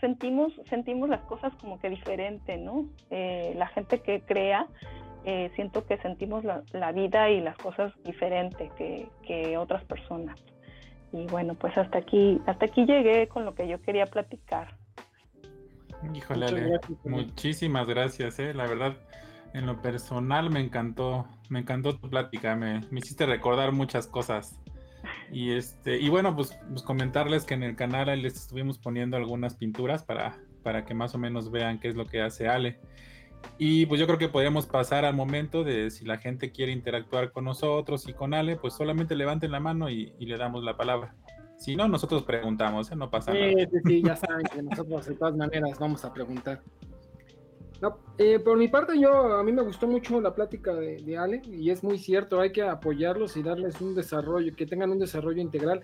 sentimos 0.00 0.52
sentimos 0.68 1.08
las 1.08 1.20
cosas 1.22 1.54
como 1.60 1.78
que 1.78 1.90
diferente 1.90 2.56
no 2.56 2.86
eh, 3.10 3.54
la 3.56 3.68
gente 3.68 4.00
que 4.00 4.20
crea 4.22 4.66
eh, 5.24 5.50
siento 5.56 5.86
que 5.86 5.96
sentimos 5.98 6.44
la, 6.44 6.92
vida 6.92 7.30
y 7.30 7.40
las 7.40 7.56
cosas 7.56 7.92
diferente 8.04 8.70
que, 8.76 9.08
que, 9.26 9.56
otras 9.56 9.84
personas. 9.84 10.38
Y 11.12 11.26
bueno, 11.26 11.54
pues 11.54 11.76
hasta 11.78 11.98
aquí, 11.98 12.40
hasta 12.46 12.66
aquí 12.66 12.84
llegué 12.84 13.28
con 13.28 13.44
lo 13.44 13.54
que 13.54 13.68
yo 13.68 13.80
quería 13.80 14.06
platicar. 14.06 14.76
Híjole, 16.12 16.46
Ale, 16.46 16.80
muchísimas 17.04 17.86
gracias, 17.86 18.38
eh. 18.38 18.52
la 18.52 18.66
verdad, 18.66 18.96
en 19.54 19.66
lo 19.66 19.80
personal 19.80 20.50
me 20.50 20.60
encantó, 20.60 21.26
me 21.48 21.60
encantó 21.60 21.96
tu 21.96 22.10
plática, 22.10 22.54
me, 22.56 22.80
me 22.90 22.98
hiciste 22.98 23.24
recordar 23.24 23.72
muchas 23.72 24.06
cosas. 24.06 24.58
Y 25.30 25.52
este, 25.52 25.98
y 25.98 26.08
bueno, 26.08 26.36
pues, 26.36 26.58
pues, 26.68 26.82
comentarles 26.82 27.44
que 27.44 27.54
en 27.54 27.62
el 27.62 27.76
canal 27.76 28.06
les 28.20 28.34
estuvimos 28.34 28.78
poniendo 28.78 29.16
algunas 29.16 29.54
pinturas 29.54 30.02
para, 30.02 30.36
para 30.62 30.84
que 30.84 30.94
más 30.94 31.14
o 31.14 31.18
menos 31.18 31.50
vean 31.50 31.78
qué 31.78 31.88
es 31.88 31.94
lo 31.94 32.06
que 32.06 32.20
hace 32.20 32.48
Ale. 32.48 32.78
Y 33.58 33.86
pues 33.86 34.00
yo 34.00 34.06
creo 34.06 34.18
que 34.18 34.28
podríamos 34.28 34.66
pasar 34.66 35.04
al 35.04 35.14
momento 35.14 35.64
de 35.64 35.90
si 35.90 36.04
la 36.04 36.18
gente 36.18 36.50
quiere 36.50 36.72
interactuar 36.72 37.32
con 37.32 37.44
nosotros 37.44 38.08
y 38.08 38.12
con 38.12 38.34
Ale, 38.34 38.56
pues 38.56 38.74
solamente 38.74 39.14
levanten 39.14 39.52
la 39.52 39.60
mano 39.60 39.90
y, 39.90 40.12
le 40.18 40.36
damos 40.36 40.64
la 40.64 40.76
palabra. 40.76 41.14
Si 41.56 41.76
no, 41.76 41.86
nosotros 41.86 42.24
preguntamos, 42.24 42.90
¿eh? 42.90 42.96
no 42.96 43.10
pasa 43.10 43.32
nada. 43.32 43.52
Sí, 43.70 43.78
sí, 43.84 44.02
ya 44.02 44.16
saben 44.16 44.44
que 44.52 44.62
nosotros 44.62 45.06
de 45.06 45.14
todas 45.14 45.36
maneras 45.36 45.78
vamos 45.78 46.04
a 46.04 46.12
preguntar. 46.12 46.60
No, 47.80 47.98
eh, 48.18 48.38
por 48.38 48.56
mi 48.56 48.68
parte, 48.68 48.98
yo 48.98 49.36
a 49.36 49.44
mí 49.44 49.52
me 49.52 49.62
gustó 49.62 49.86
mucho 49.86 50.20
la 50.20 50.34
plática 50.34 50.74
de, 50.74 51.02
de, 51.02 51.18
Ale 51.18 51.42
y 51.44 51.70
es 51.70 51.84
muy 51.84 51.98
cierto, 51.98 52.40
hay 52.40 52.50
que 52.50 52.62
apoyarlos 52.62 53.36
y 53.36 53.42
darles 53.42 53.80
un 53.80 53.94
desarrollo, 53.94 54.54
que 54.56 54.66
tengan 54.66 54.90
un 54.90 54.98
desarrollo 54.98 55.42
integral 55.42 55.82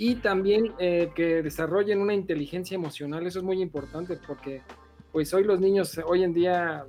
y 0.00 0.14
también 0.14 0.72
eh, 0.78 1.10
que 1.14 1.42
desarrollen 1.42 2.00
una 2.00 2.14
inteligencia 2.14 2.74
emocional, 2.74 3.26
eso 3.26 3.40
es 3.40 3.44
muy 3.44 3.60
importante 3.60 4.18
porque 4.26 4.62
pues 5.12 5.32
hoy 5.34 5.44
los 5.44 5.60
niños, 5.60 6.00
hoy 6.06 6.22
en 6.22 6.32
día, 6.32 6.84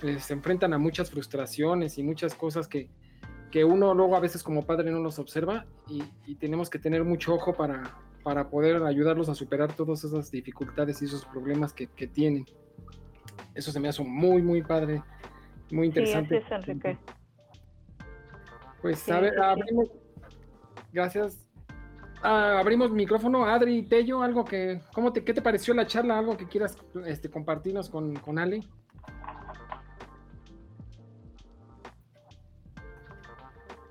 pues, 0.00 0.24
se 0.24 0.32
enfrentan 0.32 0.72
a 0.72 0.78
muchas 0.78 1.10
frustraciones 1.10 1.98
y 1.98 2.02
muchas 2.02 2.34
cosas 2.34 2.68
que, 2.68 2.88
que 3.50 3.64
uno 3.64 3.94
luego 3.94 4.16
a 4.16 4.20
veces 4.20 4.42
como 4.42 4.64
padre 4.64 4.90
no 4.90 5.00
los 5.00 5.18
observa 5.18 5.66
y, 5.88 6.02
tenemos 6.36 6.70
que 6.70 6.78
tener 6.78 7.02
mucho 7.04 7.34
ojo 7.34 7.54
para, 7.54 7.96
para, 8.22 8.48
poder 8.48 8.82
ayudarlos 8.84 9.28
a 9.28 9.34
superar 9.34 9.72
todas 9.74 10.04
esas 10.04 10.30
dificultades 10.30 11.02
y 11.02 11.06
esos 11.06 11.24
problemas 11.24 11.72
que, 11.72 11.88
que 11.88 12.06
tienen. 12.06 12.46
Eso 13.54 13.72
se 13.72 13.80
me 13.80 13.88
hace 13.88 14.04
muy, 14.04 14.40
muy 14.40 14.62
padre, 14.62 15.02
muy 15.72 15.88
interesante. 15.88 16.40
Sí, 16.40 16.54
Enrique. 16.54 16.98
Pues 18.80 19.08
a 19.08 19.20
ver, 19.20 19.40
abrimos. 19.40 19.88
Gracias. 20.92 21.47
Ah, 22.22 22.58
abrimos 22.58 22.90
micrófono, 22.90 23.44
Adri, 23.46 23.82
Tello, 23.82 24.22
algo 24.22 24.44
que, 24.44 24.80
¿cómo 24.92 25.12
te, 25.12 25.22
¿qué 25.22 25.32
te 25.32 25.42
pareció 25.42 25.72
la 25.74 25.86
charla? 25.86 26.18
¿Algo 26.18 26.36
que 26.36 26.46
quieras 26.46 26.76
este, 27.06 27.30
compartirnos 27.30 27.88
con, 27.88 28.16
con 28.16 28.38
Ale? 28.38 28.64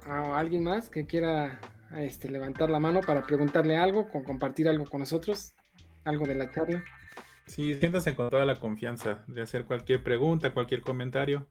Ah, 0.06 0.38
¿Alguien 0.38 0.64
más 0.64 0.90
que 0.90 1.06
quiera 1.06 1.60
este, 1.98 2.30
levantar 2.30 2.70
la 2.70 2.80
mano 2.80 3.02
para 3.02 3.26
preguntarle 3.26 3.78
algo, 3.78 4.10
con 4.10 4.24
compartir 4.24 4.68
algo 4.68 4.86
con 4.86 5.00
nosotros? 5.00 5.54
¿Algo 6.04 6.26
de 6.26 6.36
la 6.36 6.52
charla? 6.52 6.84
Sí, 7.46 7.76
siéntanse 7.76 8.14
con 8.14 8.30
toda 8.30 8.46
la 8.46 8.60
confianza 8.60 9.24
de 9.28 9.42
hacer 9.42 9.66
cualquier 9.66 10.04
pregunta, 10.04 10.54
cualquier 10.54 10.82
comentario. 10.82 11.48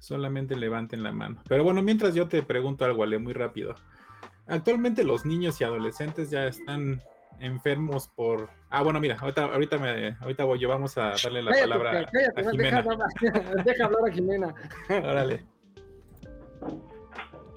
Solamente 0.00 0.56
levanten 0.56 1.02
la 1.02 1.12
mano. 1.12 1.42
Pero 1.48 1.62
bueno, 1.62 1.82
mientras 1.82 2.14
yo 2.14 2.26
te 2.26 2.42
pregunto 2.42 2.84
algo, 2.84 3.04
Ale, 3.04 3.18
muy 3.18 3.32
rápido. 3.32 3.76
Actualmente 4.46 5.04
los 5.04 5.24
niños 5.24 5.60
y 5.60 5.64
adolescentes 5.64 6.30
ya 6.30 6.46
están 6.46 7.02
enfermos 7.40 8.08
por. 8.08 8.48
Ah, 8.68 8.82
bueno, 8.82 9.00
mira, 9.00 9.16
ahorita, 9.20 9.44
ahorita, 9.44 9.78
me, 9.78 10.16
ahorita 10.20 10.44
voy 10.44 10.58
yo, 10.58 10.68
vamos 10.68 10.96
a 10.98 11.14
darle 11.22 11.42
la 11.42 11.52
palabra 11.52 12.08
a 12.36 12.50
Jimena. 12.50 12.82
Deja, 13.64 13.84
hablar 13.84 14.08
a 14.08 14.12
Jimena. 14.12 14.54
Órale. 14.88 15.44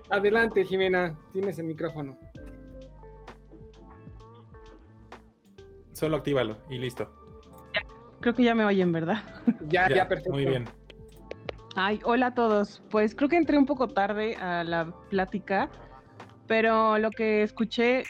Adelante, 0.09 0.63
Jimena, 0.65 1.17
tienes 1.31 1.59
el 1.59 1.65
micrófono. 1.65 2.17
Solo 5.91 6.17
actívalo 6.17 6.57
y 6.69 6.77
listo. 6.77 7.11
Creo 8.19 8.34
que 8.34 8.43
ya 8.43 8.55
me 8.55 8.65
oyen, 8.65 8.91
¿verdad? 8.91 9.23
Ya, 9.67 9.89
ya, 9.89 10.07
perfecto. 10.07 10.31
Muy 10.31 10.45
bien. 10.45 10.65
Ay, 11.75 11.99
hola 12.03 12.27
a 12.27 12.34
todos. 12.34 12.81
Pues 12.89 13.15
creo 13.15 13.29
que 13.29 13.38
entré 13.38 13.57
un 13.57 13.65
poco 13.65 13.89
tarde 13.89 14.36
a 14.36 14.63
la 14.63 14.93
plática 15.09 15.69
pero 16.47 16.97
lo 16.97 17.11
que 17.11 17.43
escuché 17.43 18.03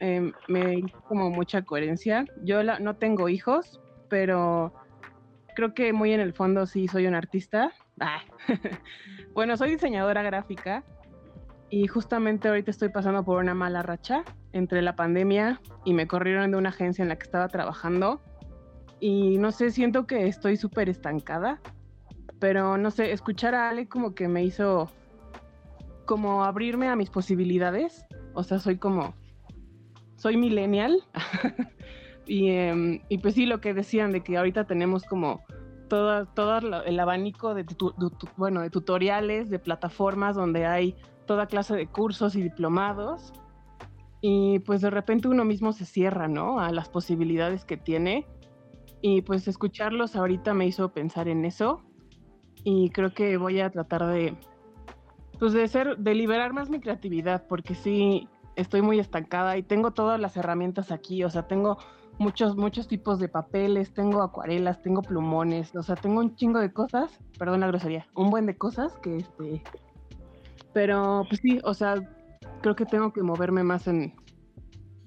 em, 0.00 0.32
me 0.48 0.78
hizo 0.78 1.00
como 1.02 1.30
mucha 1.30 1.62
coherencia. 1.62 2.24
Yo 2.42 2.62
no 2.62 2.96
tengo 2.96 3.28
hijos, 3.28 3.80
pero 4.08 4.72
creo 5.54 5.74
que 5.74 5.92
muy 5.92 6.12
en 6.12 6.20
el 6.20 6.32
fondo 6.34 6.66
sí 6.66 6.88
soy 6.88 7.06
un 7.06 7.14
artista. 7.14 7.72
Ah. 8.00 8.22
bueno, 9.34 9.56
soy 9.56 9.70
diseñadora 9.70 10.22
gráfica 10.22 10.84
y 11.70 11.86
justamente 11.86 12.48
ahorita 12.48 12.70
estoy 12.70 12.88
pasando 12.88 13.24
por 13.24 13.38
una 13.38 13.54
mala 13.54 13.82
racha 13.82 14.24
entre 14.52 14.82
la 14.82 14.96
pandemia 14.96 15.60
y 15.84 15.92
me 15.92 16.06
corrieron 16.06 16.50
de 16.50 16.56
una 16.56 16.70
agencia 16.70 17.02
en 17.02 17.08
la 17.08 17.16
que 17.16 17.24
estaba 17.24 17.48
trabajando 17.48 18.20
y 19.00 19.38
no 19.38 19.52
sé, 19.52 19.70
siento 19.70 20.06
que 20.06 20.26
estoy 20.26 20.56
súper 20.56 20.88
estancada, 20.88 21.60
pero 22.40 22.78
no 22.78 22.90
sé, 22.90 23.12
escuchar 23.12 23.54
a 23.54 23.68
Ale 23.68 23.88
como 23.88 24.14
que 24.14 24.28
me 24.28 24.44
hizo 24.44 24.90
como 26.08 26.42
abrirme 26.42 26.88
a 26.88 26.96
mis 26.96 27.10
posibilidades. 27.10 28.06
O 28.32 28.42
sea, 28.42 28.58
soy 28.58 28.78
como, 28.78 29.14
soy 30.16 30.38
millennial. 30.38 31.04
y, 32.26 32.48
em, 32.48 33.02
y, 33.10 33.18
pues 33.18 33.34
sí, 33.34 33.44
lo 33.44 33.60
que 33.60 33.74
decían 33.74 34.10
de 34.10 34.22
que 34.22 34.38
ahorita 34.38 34.66
tenemos 34.66 35.04
como 35.04 35.42
todo, 35.88 36.24
todo 36.26 36.82
el 36.86 36.98
abanico 36.98 37.54
de, 37.54 37.66
bueno, 38.38 38.62
de 38.62 38.70
tutoriales, 38.70 39.50
de 39.50 39.58
plataformas 39.58 40.34
donde 40.34 40.64
hay 40.64 40.96
toda 41.26 41.46
clase 41.46 41.76
de 41.76 41.86
cursos 41.86 42.34
y 42.36 42.42
diplomados. 42.42 43.34
Y 44.22 44.60
pues 44.60 44.80
de 44.80 44.90
repente 44.90 45.28
uno 45.28 45.44
mismo 45.44 45.74
se 45.74 45.84
cierra, 45.84 46.26
¿no? 46.26 46.58
A 46.58 46.72
las 46.72 46.88
posibilidades 46.88 47.66
que 47.66 47.76
tiene. 47.76 48.26
Y 49.02 49.20
pues 49.20 49.46
escucharlos 49.46 50.16
ahorita 50.16 50.54
me 50.54 50.66
hizo 50.66 50.88
pensar 50.90 51.28
en 51.28 51.44
eso. 51.44 51.82
Y 52.64 52.88
creo 52.90 53.12
que 53.12 53.36
voy 53.36 53.60
a 53.60 53.70
tratar 53.70 54.06
de 54.06 54.36
pues 55.38 55.52
de 55.52 55.66
ser, 55.68 55.96
de 55.98 56.14
liberar 56.14 56.52
más 56.52 56.70
mi 56.70 56.80
creatividad, 56.80 57.46
porque 57.46 57.74
sí 57.74 58.28
estoy 58.56 58.82
muy 58.82 58.98
estancada 58.98 59.56
y 59.56 59.62
tengo 59.62 59.92
todas 59.92 60.20
las 60.20 60.36
herramientas 60.36 60.90
aquí, 60.90 61.22
o 61.22 61.30
sea, 61.30 61.46
tengo 61.46 61.78
muchos, 62.18 62.56
muchos 62.56 62.88
tipos 62.88 63.20
de 63.20 63.28
papeles, 63.28 63.94
tengo 63.94 64.22
acuarelas, 64.22 64.82
tengo 64.82 65.02
plumones, 65.02 65.74
o 65.76 65.82
sea, 65.82 65.94
tengo 65.94 66.20
un 66.20 66.34
chingo 66.34 66.58
de 66.58 66.72
cosas, 66.72 67.20
perdón 67.38 67.60
la 67.60 67.68
grosería, 67.68 68.06
un 68.14 68.30
buen 68.30 68.46
de 68.46 68.56
cosas 68.56 68.92
que 68.98 69.18
este, 69.18 69.62
pero 70.72 71.24
pues 71.28 71.40
sí, 71.40 71.60
o 71.62 71.74
sea, 71.74 71.94
creo 72.60 72.74
que 72.74 72.86
tengo 72.86 73.12
que 73.12 73.22
moverme 73.22 73.62
más 73.62 73.86
en, 73.86 74.14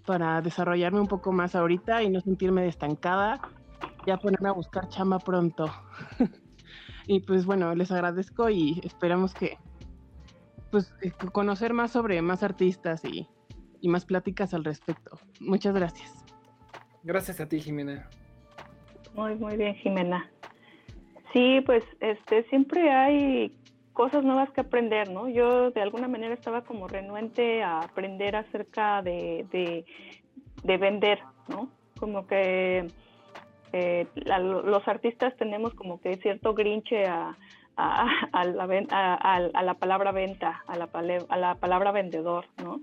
para 0.06 0.42
desarrollarme 0.42 1.02
un 1.02 1.08
poco 1.08 1.32
más 1.32 1.56
ahorita 1.56 2.04
y 2.04 2.10
no 2.10 2.22
sentirme 2.22 2.68
estancada, 2.68 3.42
ya 4.08 4.18
ponerme 4.18 4.50
a 4.50 4.54
buscar 4.54 4.88
chamba 4.90 5.20
pronto. 5.20 5.66
y 7.08 7.20
pues 7.22 7.46
bueno, 7.46 7.76
les 7.76 7.92
agradezco 7.92 8.50
y 8.50 8.80
esperamos 8.84 9.34
que 9.34 9.58
pues 10.72 10.94
eh, 11.02 11.12
conocer 11.32 11.74
más 11.74 11.92
sobre 11.92 12.22
más 12.22 12.44
artistas 12.44 13.04
y, 13.06 13.28
más 13.84 14.06
pláticas 14.06 14.54
al 14.54 14.64
respecto. 14.64 15.20
Muchas 15.40 15.74
gracias. 15.74 16.24
Gracias 17.04 17.40
a 17.42 17.48
ti, 17.48 17.60
Jimena. 17.60 18.08
Muy, 19.16 19.36
muy 19.36 19.58
bien, 19.58 19.76
Jimena. 19.76 20.30
Sí, 21.34 21.62
pues 21.66 21.84
este 22.00 22.44
siempre 22.44 22.92
hay 22.92 23.58
cosas 23.94 24.24
nuevas 24.24 24.52
que 24.52 24.62
aprender, 24.62 25.10
¿no? 25.10 25.28
Yo 25.28 25.72
de 25.72 25.82
alguna 25.82 26.08
manera 26.08 26.34
estaba 26.34 26.64
como 26.64 26.88
renuente 26.88 27.64
a 27.64 27.80
aprender 27.80 28.36
acerca 28.36 29.02
de, 29.02 29.46
de, 30.64 30.78
vender, 30.78 31.20
¿no? 31.48 31.70
Como 32.00 32.28
que 32.28 32.88
eh, 33.74 34.08
los 34.16 34.88
artistas 34.88 35.36
tenemos 35.38 35.74
como 35.74 36.00
que 36.00 36.18
cierto 36.18 36.54
grinche 36.54 37.06
a, 37.06 37.36
a, 37.82 38.44
la, 38.46 39.50
a, 39.54 39.64
la, 39.64 39.74
palabra 39.76 40.12
venta, 40.12 40.64
a 40.68 40.74
a 40.74 41.38
la 41.38 41.56
palabra 41.56 41.92
vendedor, 41.92 42.46
¿no? 42.64 42.82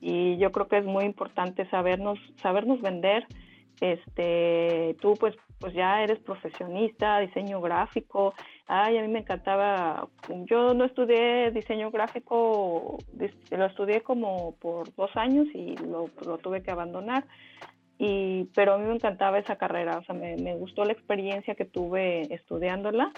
Y 0.00 0.36
yo 0.38 0.52
creo 0.52 0.68
que 0.68 0.78
es 0.78 0.84
muy 0.84 1.04
importante 1.04 1.68
sabernos, 1.70 2.18
sabernos 2.40 2.80
vender. 2.80 3.26
Este, 3.80 4.96
tú 5.00 5.14
pues, 5.18 5.36
pues 5.60 5.72
ya 5.72 6.02
eres 6.02 6.18
profesionista, 6.20 7.20
diseño 7.20 7.60
gráfico. 7.60 8.34
Ay, 8.66 8.98
a 8.98 9.02
mí 9.02 9.08
me 9.08 9.20
encantaba. 9.20 10.08
Yo 10.46 10.74
no 10.74 10.84
estudié 10.84 11.50
diseño 11.50 11.90
gráfico, 11.90 12.98
lo 13.50 13.66
estudié 13.66 14.02
como 14.02 14.56
por 14.56 14.94
dos 14.94 15.10
años 15.16 15.46
y 15.54 15.76
lo, 15.76 16.10
lo 16.24 16.38
tuve 16.38 16.62
que 16.62 16.70
abandonar. 16.70 17.24
Y, 17.98 18.44
pero 18.54 18.74
a 18.74 18.78
mí 18.78 18.84
me 18.84 18.94
encantaba 18.94 19.38
esa 19.38 19.56
carrera, 19.56 19.98
o 19.98 20.04
sea, 20.04 20.14
me, 20.14 20.36
me 20.36 20.54
gustó 20.54 20.84
la 20.84 20.92
experiencia 20.92 21.56
que 21.56 21.64
tuve 21.64 22.32
estudiándola 22.32 23.12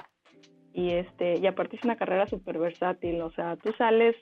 y 0.73 0.91
este 0.91 1.39
y 1.39 1.47
aparte 1.47 1.77
es 1.77 1.85
una 1.85 1.97
carrera 1.97 2.27
súper 2.27 2.59
versátil, 2.59 3.21
o 3.23 3.31
sea, 3.33 3.57
tú 3.57 3.73
sales 3.73 4.17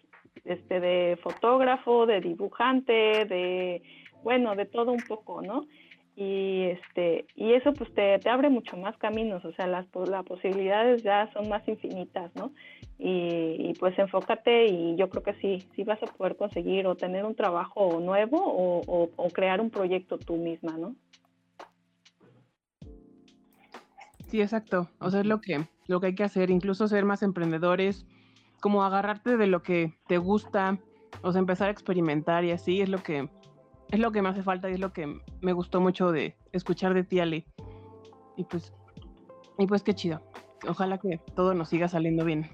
este 0.45 0.81
de 0.81 1.19
fotógrafo, 1.23 2.07
de 2.07 2.21
dibujante, 2.21 2.93
de 3.25 3.83
bueno, 4.23 4.57
de 4.57 4.67
todo 4.67 4.93
un 4.93 5.03
poco, 5.07 5.43
¿no? 5.43 5.65
y 6.21 6.65
este 6.65 7.27
y 7.37 7.53
eso 7.53 7.73
pues 7.75 7.95
te, 7.95 8.19
te 8.19 8.29
abre 8.29 8.51
mucho 8.51 8.77
más 8.77 8.97
caminos 8.97 9.45
o 9.45 9.53
sea 9.53 9.69
las, 9.69 9.87
posibilidades 9.87 11.05
ya 11.05 11.31
son 11.33 11.49
más 11.49 11.67
infinitas 11.69 12.35
no 12.35 12.51
y, 12.99 13.73
pues 13.79 13.97
enfócate 13.97 14.67
y 14.67 14.97
yo 14.97 15.09
creo 15.09 15.23
que 15.23 15.35
sí 15.35 15.65
sí 15.77 15.85
vas 15.85 16.03
a 16.03 16.07
poder 16.07 16.35
conseguir 16.35 16.89
o 16.89 16.97
tener 16.97 17.25
un 17.25 17.37
trabajo 17.37 18.01
nuevo 18.01 18.37
o, 18.43 19.09
o, 19.17 19.29
crear 19.31 19.61
un 19.61 19.71
proyecto 19.71 20.19
tú 20.19 20.37
misma 20.37 20.77
no 20.77 20.97
sí 24.29 24.41
exacto 24.41 24.91
o 25.01 25.11
sea 25.11 25.21
es 25.21 25.27
lo 25.27 25.41
que 25.41 25.67
lo 25.87 26.01
que 26.01 26.09
hay 26.09 26.15
que 26.15 26.25
hacer 26.25 26.51
incluso 26.51 26.87
ser 26.89 27.05
más 27.05 27.23
emprendedores 27.23 28.07
como 28.61 28.85
agarrarte 28.85 29.37
de 29.37 29.47
lo 29.47 29.63
que 29.63 29.95
te 30.07 30.19
gusta 30.19 30.79
o 31.23 31.33
sea 31.33 31.39
empezar 31.39 31.69
a 31.69 31.73
experimentar 31.73 32.45
y 32.45 32.53
así 32.53 32.81
es 32.81 32.89
lo 32.89 33.03
que 33.03 33.29
es 33.91 34.01
lo 34.01 34.13
que 34.13 34.23
me 34.23 34.29
hace 34.29 34.43
falta 34.43 34.69
y 34.69 34.75
es 34.75 34.81
lo 34.81 34.93
que 34.93 35.21
me 35.41 35.53
gustó 35.53 35.81
mucho 35.81 36.13
de 36.13 36.37
escuchar 36.53 36.95
de 36.95 37.05
ti, 37.05 37.21
Ale. 37.21 37.47
Y 38.37 38.45
pues, 38.45 38.73
y 39.59 39.67
pues 39.67 39.83
qué 39.83 39.95
chido. 39.95 40.21
Ojalá 40.69 40.99
que 40.99 41.19
todo 41.35 41.55
nos 41.55 41.71
siga 41.71 41.89
saliendo 41.89 42.25
bien, 42.25 42.51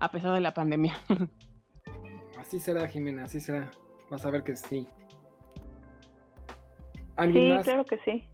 a 0.00 0.10
pesar 0.10 0.32
de 0.34 0.40
la 0.40 0.54
pandemia. 0.54 0.98
Así 2.38 2.60
será, 2.60 2.86
Jimena, 2.88 3.24
así 3.24 3.40
será. 3.40 3.70
Vas 4.10 4.24
a 4.24 4.30
ver 4.30 4.42
que 4.42 4.56
sí. 4.56 4.88
¿Alguien 7.16 7.58
sí, 7.58 7.64
claro 7.64 7.84
que 7.84 7.98
sí. 7.98 8.24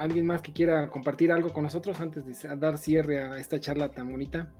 ¿Alguien 0.00 0.24
más 0.24 0.40
que 0.40 0.50
quiera 0.50 0.88
compartir 0.88 1.30
algo 1.30 1.52
con 1.52 1.62
nosotros 1.62 2.00
antes 2.00 2.24
de 2.24 2.56
dar 2.56 2.78
cierre 2.78 3.22
a 3.22 3.36
esta 3.36 3.60
charla 3.60 3.90
tan 3.90 4.10
bonita? 4.10 4.50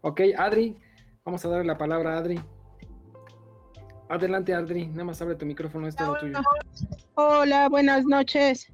Ok, 0.00 0.22
Adri, 0.34 0.78
vamos 1.26 1.44
a 1.44 1.48
darle 1.50 1.66
la 1.66 1.76
palabra 1.76 2.14
a 2.14 2.18
Adri. 2.20 2.40
Adelante, 4.08 4.54
Adri, 4.54 4.86
nada 4.86 5.04
más 5.04 5.20
abre 5.20 5.34
tu 5.34 5.44
micrófono, 5.44 5.88
es 5.88 5.94
todo 5.94 6.14
tuyo. 6.14 6.38
Hola, 7.16 7.68
buenas 7.68 8.06
noches. 8.06 8.72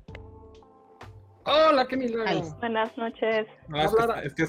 Hola, 1.47 1.85
qué 1.89 1.97
milagro. 1.97 2.43
Buenas 2.61 2.97
noches. 2.97 3.49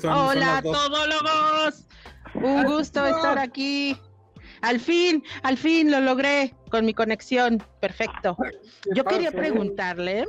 Hola, 0.04 0.62
todólogos. 0.62 1.88
Un 2.36 2.64
gusto 2.66 3.08
estar 3.08 3.40
aquí. 3.40 4.00
Al 4.62 4.80
fin, 4.80 5.24
al 5.42 5.58
fin 5.58 5.90
lo 5.90 6.00
logré 6.00 6.54
con 6.70 6.86
mi 6.86 6.94
conexión. 6.94 7.58
Perfecto. 7.82 8.38
Yo 8.94 9.04
quería 9.04 9.32
preguntarle 9.32 10.26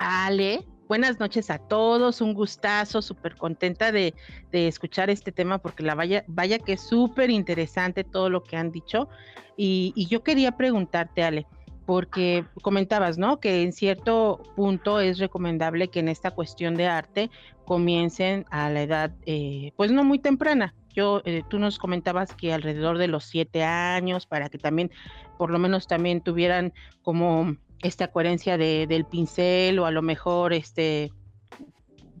Ale 0.00 0.64
Buenas 0.90 1.20
noches 1.20 1.50
a 1.50 1.58
todos, 1.58 2.20
un 2.20 2.34
gustazo, 2.34 3.00
súper 3.00 3.36
contenta 3.36 3.92
de, 3.92 4.12
escuchar 4.50 5.08
este 5.08 5.30
tema 5.30 5.58
porque 5.58 5.84
la 5.84 5.94
vaya, 5.94 6.24
vaya 6.26 6.58
que 6.58 6.72
es 6.72 6.80
súper 6.80 7.30
interesante 7.30 8.02
todo 8.02 8.28
lo 8.28 8.42
que 8.42 8.56
han 8.56 8.72
dicho. 8.72 9.08
Y, 9.56 9.94
yo 10.10 10.24
quería 10.24 10.56
preguntarte, 10.56 11.22
Ale, 11.22 11.46
porque 11.86 12.44
comentabas, 12.60 13.18
¿no? 13.18 13.38
Que 13.38 13.62
en 13.62 13.72
cierto 13.72 14.42
punto 14.56 14.98
es 14.98 15.20
recomendable 15.20 15.86
que 15.86 16.00
en 16.00 16.08
esta 16.08 16.32
cuestión 16.32 16.74
de 16.74 16.88
arte 16.88 17.30
comiencen 17.64 18.44
a 18.50 18.68
la 18.68 18.82
edad, 18.82 19.12
eh, 19.26 19.70
pues 19.76 19.92
no 19.92 20.02
muy 20.02 20.18
temprana. 20.18 20.74
Yo, 20.92 21.22
eh, 21.24 21.44
tú 21.48 21.60
nos 21.60 21.78
comentabas 21.78 22.34
que 22.34 22.52
alrededor 22.52 22.98
de 22.98 23.06
los 23.06 23.22
siete 23.26 23.62
años, 23.62 24.26
para 24.26 24.48
que 24.48 24.58
también, 24.58 24.90
por 25.38 25.52
lo 25.52 25.60
menos 25.60 25.86
también 25.86 26.20
tuvieran 26.20 26.72
como 27.02 27.54
esta 27.82 28.08
coherencia 28.08 28.58
de, 28.58 28.86
del 28.86 29.04
pincel 29.04 29.78
o 29.78 29.86
a 29.86 29.90
lo 29.90 30.02
mejor 30.02 30.52
este 30.52 31.12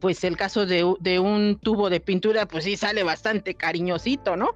pues 0.00 0.24
el 0.24 0.36
caso 0.36 0.66
de, 0.66 0.84
un 1.20 1.58
tubo 1.60 1.90
de 1.90 2.00
pintura 2.00 2.46
pues 2.46 2.64
sí 2.64 2.76
sale 2.76 3.02
bastante 3.02 3.54
cariñosito, 3.54 4.34
¿no? 4.34 4.54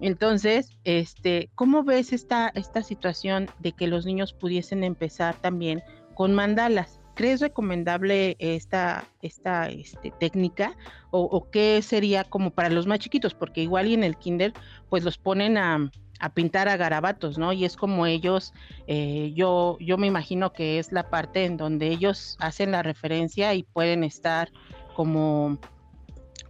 Entonces, 0.00 0.76
este, 0.84 1.48
¿cómo 1.54 1.82
ves 1.82 2.12
esta, 2.12 2.52
esta 2.54 2.82
situación 2.82 3.48
de 3.60 3.72
que 3.72 3.86
los 3.86 4.04
niños 4.04 4.34
pudiesen 4.34 4.84
empezar 4.84 5.34
también 5.36 5.82
con 6.14 6.34
mandalas? 6.34 7.00
¿Crees 7.14 7.40
recomendable 7.40 8.36
esta, 8.38 9.04
esta 9.22 9.70
este, 9.70 10.12
técnica 10.18 10.76
o, 11.10 11.22
o, 11.22 11.50
qué 11.50 11.80
sería 11.82 12.24
como 12.24 12.50
para 12.50 12.68
los 12.68 12.86
más 12.86 12.98
chiquitos? 12.98 13.34
Porque 13.34 13.62
igual 13.62 13.86
y 13.86 13.94
en 13.94 14.04
el 14.04 14.16
kinder 14.16 14.52
pues 14.90 15.04
los 15.04 15.18
ponen 15.18 15.56
a, 15.56 15.90
a 16.22 16.28
pintar 16.30 16.68
a 16.68 16.76
garabatos, 16.76 17.36
¿no? 17.36 17.52
Y 17.52 17.64
es 17.64 17.76
como 17.76 18.06
ellos, 18.06 18.54
eh, 18.86 19.32
yo, 19.34 19.76
yo 19.80 19.98
me 19.98 20.06
imagino 20.06 20.52
que 20.52 20.78
es 20.78 20.92
la 20.92 21.10
parte 21.10 21.44
en 21.44 21.56
donde 21.56 21.88
ellos 21.88 22.36
hacen 22.38 22.70
la 22.70 22.82
referencia 22.82 23.52
y 23.54 23.64
pueden 23.64 24.04
estar 24.04 24.50
como 24.94 25.58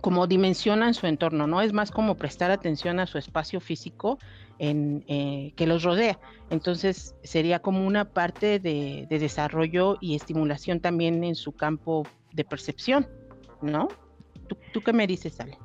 como 0.02 0.26
dimensionan 0.26 0.94
su 0.94 1.06
entorno, 1.06 1.46
¿no? 1.46 1.62
Es 1.62 1.72
más 1.72 1.92
como 1.92 2.16
prestar 2.16 2.50
atención 2.50 2.98
a 2.98 3.06
su 3.06 3.18
espacio 3.18 3.60
físico 3.60 4.18
en, 4.58 5.04
eh, 5.06 5.52
que 5.54 5.66
los 5.66 5.84
rodea. 5.84 6.18
Entonces 6.50 7.14
sería 7.22 7.60
como 7.60 7.86
una 7.86 8.10
parte 8.10 8.58
de, 8.58 9.06
desarrollo 9.08 9.98
y 10.00 10.16
estimulación 10.16 10.80
también 10.80 11.22
en 11.22 11.36
su 11.36 11.52
campo 11.52 12.02
de 12.32 12.44
percepción, 12.44 13.08
¿no? 13.62 13.88
¿Tú, 14.48 14.56
tú 14.72 14.80
qué 14.82 14.92
me 14.92 15.06
dices, 15.06 15.38
Ale? 15.38 15.56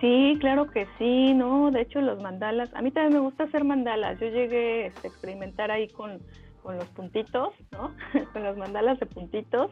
Sí, 0.00 0.38
claro 0.40 0.70
que 0.70 0.86
sí, 0.98 1.34
¿no? 1.34 1.70
De 1.70 1.82
hecho, 1.82 2.00
los 2.00 2.22
mandalas, 2.22 2.72
a 2.74 2.80
mí 2.80 2.90
también 2.90 3.14
me 3.14 3.20
gusta 3.20 3.44
hacer 3.44 3.64
mandalas. 3.64 4.18
Yo 4.18 4.28
llegué 4.28 4.86
este, 4.86 5.08
a 5.08 5.10
experimentar 5.10 5.70
ahí 5.70 5.88
con, 5.88 6.20
los 6.64 6.88
puntitos, 6.90 7.54
¿no? 7.72 7.92
con 8.32 8.44
los 8.44 8.56
mandalas 8.56 8.98
de 8.98 9.06
puntitos. 9.06 9.70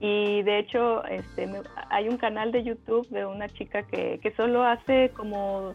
Y 0.00 0.42
de 0.42 0.58
hecho, 0.60 1.04
este, 1.04 1.50
hay 1.90 2.08
un 2.08 2.16
canal 2.16 2.52
de 2.52 2.64
YouTube 2.64 3.08
de 3.08 3.26
una 3.26 3.48
chica 3.48 3.82
que, 3.82 4.18
que 4.22 4.30
solo 4.32 4.62
hace 4.62 5.10
como 5.10 5.74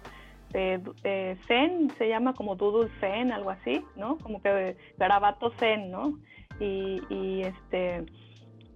de, 0.51 1.37
zen, 1.47 1.91
se 1.97 2.09
llama 2.09 2.33
como 2.33 2.55
doodle 2.55 2.89
zen, 2.99 3.31
algo 3.31 3.51
así, 3.51 3.83
¿no? 3.95 4.17
Como 4.17 4.41
que 4.41 4.77
garabato 4.97 5.51
zen, 5.59 5.91
¿no? 5.91 6.17
Y, 6.59 7.01
y 7.09 7.41
este 7.41 8.05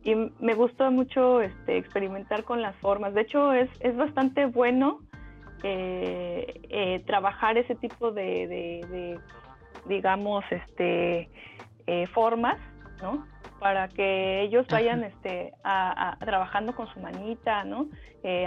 y 0.06 0.14
me 0.40 0.54
gusta 0.54 0.92
mucho 0.92 1.42
este, 1.42 1.78
experimentar 1.78 2.44
con 2.44 2.62
las 2.62 2.76
formas. 2.76 3.16
De 3.16 3.22
hecho, 3.22 3.52
es, 3.54 3.70
es 3.80 3.98
bastante 3.98 4.46
bueno 4.46 5.00
eh, 5.68 6.62
eh, 6.70 7.04
trabajar 7.08 7.58
ese 7.58 7.74
tipo 7.74 8.12
de, 8.12 9.18
digamos, 9.88 10.46
este, 10.52 11.28
eh, 11.88 12.06
formas, 12.14 12.58
¿no? 13.02 13.26
Para 13.60 13.88
que 13.88 14.44
ellos 14.44 14.68
vayan 14.70 15.04
este, 15.04 15.54
a, 15.64 16.18
trabajando 16.20 16.76
con 16.76 16.88
su 16.94 17.00
manita, 17.00 17.64
¿no? 17.64 17.88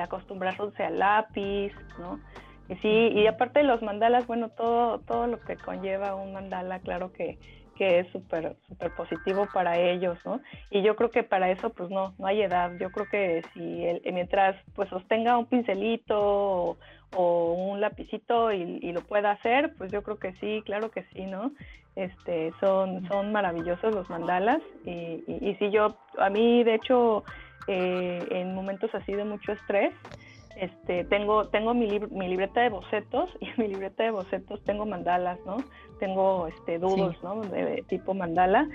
acostumbrarse 0.01 0.85
al 0.85 0.99
lápiz, 0.99 1.73
¿no? 1.99 2.21
Y 2.69 2.75
sí, 2.77 2.89
y 2.89 3.27
aparte 3.27 3.61
de 3.61 3.65
los 3.65 3.83
mandalas, 3.83 4.27
bueno, 4.27 4.51
todo, 4.51 5.01
todo 5.01 5.27
lo 5.27 5.41
que 5.41 5.57
conlleva 5.57 6.15
un 6.15 6.33
mandala, 6.33 6.81
claro 6.81 7.13
que, 7.13 7.39
que 7.79 8.01
es 8.01 8.09
súper 8.13 8.57
súper 8.67 8.95
positivo 8.95 9.47
para 9.55 9.79
ellos, 9.79 10.19
¿no? 10.25 10.41
Y 10.71 10.83
yo 10.83 10.97
creo 10.97 11.11
que 11.11 11.23
para 11.23 11.51
eso 11.51 11.71
pues 11.71 11.91
no, 11.91 12.15
no 12.19 12.27
hay 12.27 12.43
edad. 12.43 12.73
Yo 12.79 12.91
creo 12.91 13.07
que 13.09 13.43
si 13.55 14.11
mientras 14.13 14.57
pues 14.75 14.89
sostenga 14.91 15.39
un 15.39 15.47
pincelito 15.47 16.17
o 16.19 16.79
un 17.17 17.81
lapicito 17.81 18.53
y, 18.53 18.93
lo 18.93 19.01
pueda 19.03 19.33
hacer, 19.33 19.73
pues 19.77 19.91
yo 19.91 20.03
creo 20.03 20.19
que 20.19 20.35
sí, 20.35 20.63
claro 20.65 20.91
que 20.91 21.05
sí, 21.15 21.27
¿no? 21.27 21.53
Este, 21.97 22.53
son, 22.61 23.07
son 23.09 23.33
maravillosos 23.33 23.95
los 23.95 24.09
mandalas 24.09 24.61
y, 24.85 25.25
y, 25.27 25.57
sí, 25.59 25.71
yo, 25.71 25.97
a 26.19 26.31
mí 26.31 26.63
de 26.63 26.75
hecho, 26.75 27.25
eh, 27.67 28.25
en 28.31 28.55
momentos 28.55 28.95
así 28.95 29.13
de 29.13 29.25
mucho 29.25 29.53
estrés, 29.53 29.93
este, 30.57 31.05
tengo, 31.05 31.49
tengo 31.49 31.73
mi, 31.73 32.01
mi, 32.11 32.29
libreta 32.29 32.61
de 32.61 32.69
bocetos 32.69 33.31
y 33.41 33.47
en 33.47 33.55
mi 33.57 33.69
libreta 33.69 34.03
de 34.05 34.11
bocetos 34.11 34.63
tengo 34.65 34.87
mandalas, 34.87 35.39
¿no? 35.47 35.57
Tengo 35.99 36.47
este, 36.47 36.79
dudos, 36.79 37.17
¿no? 37.23 37.41
De, 37.43 37.85
tipo 37.89 38.15
mandala 38.15 38.69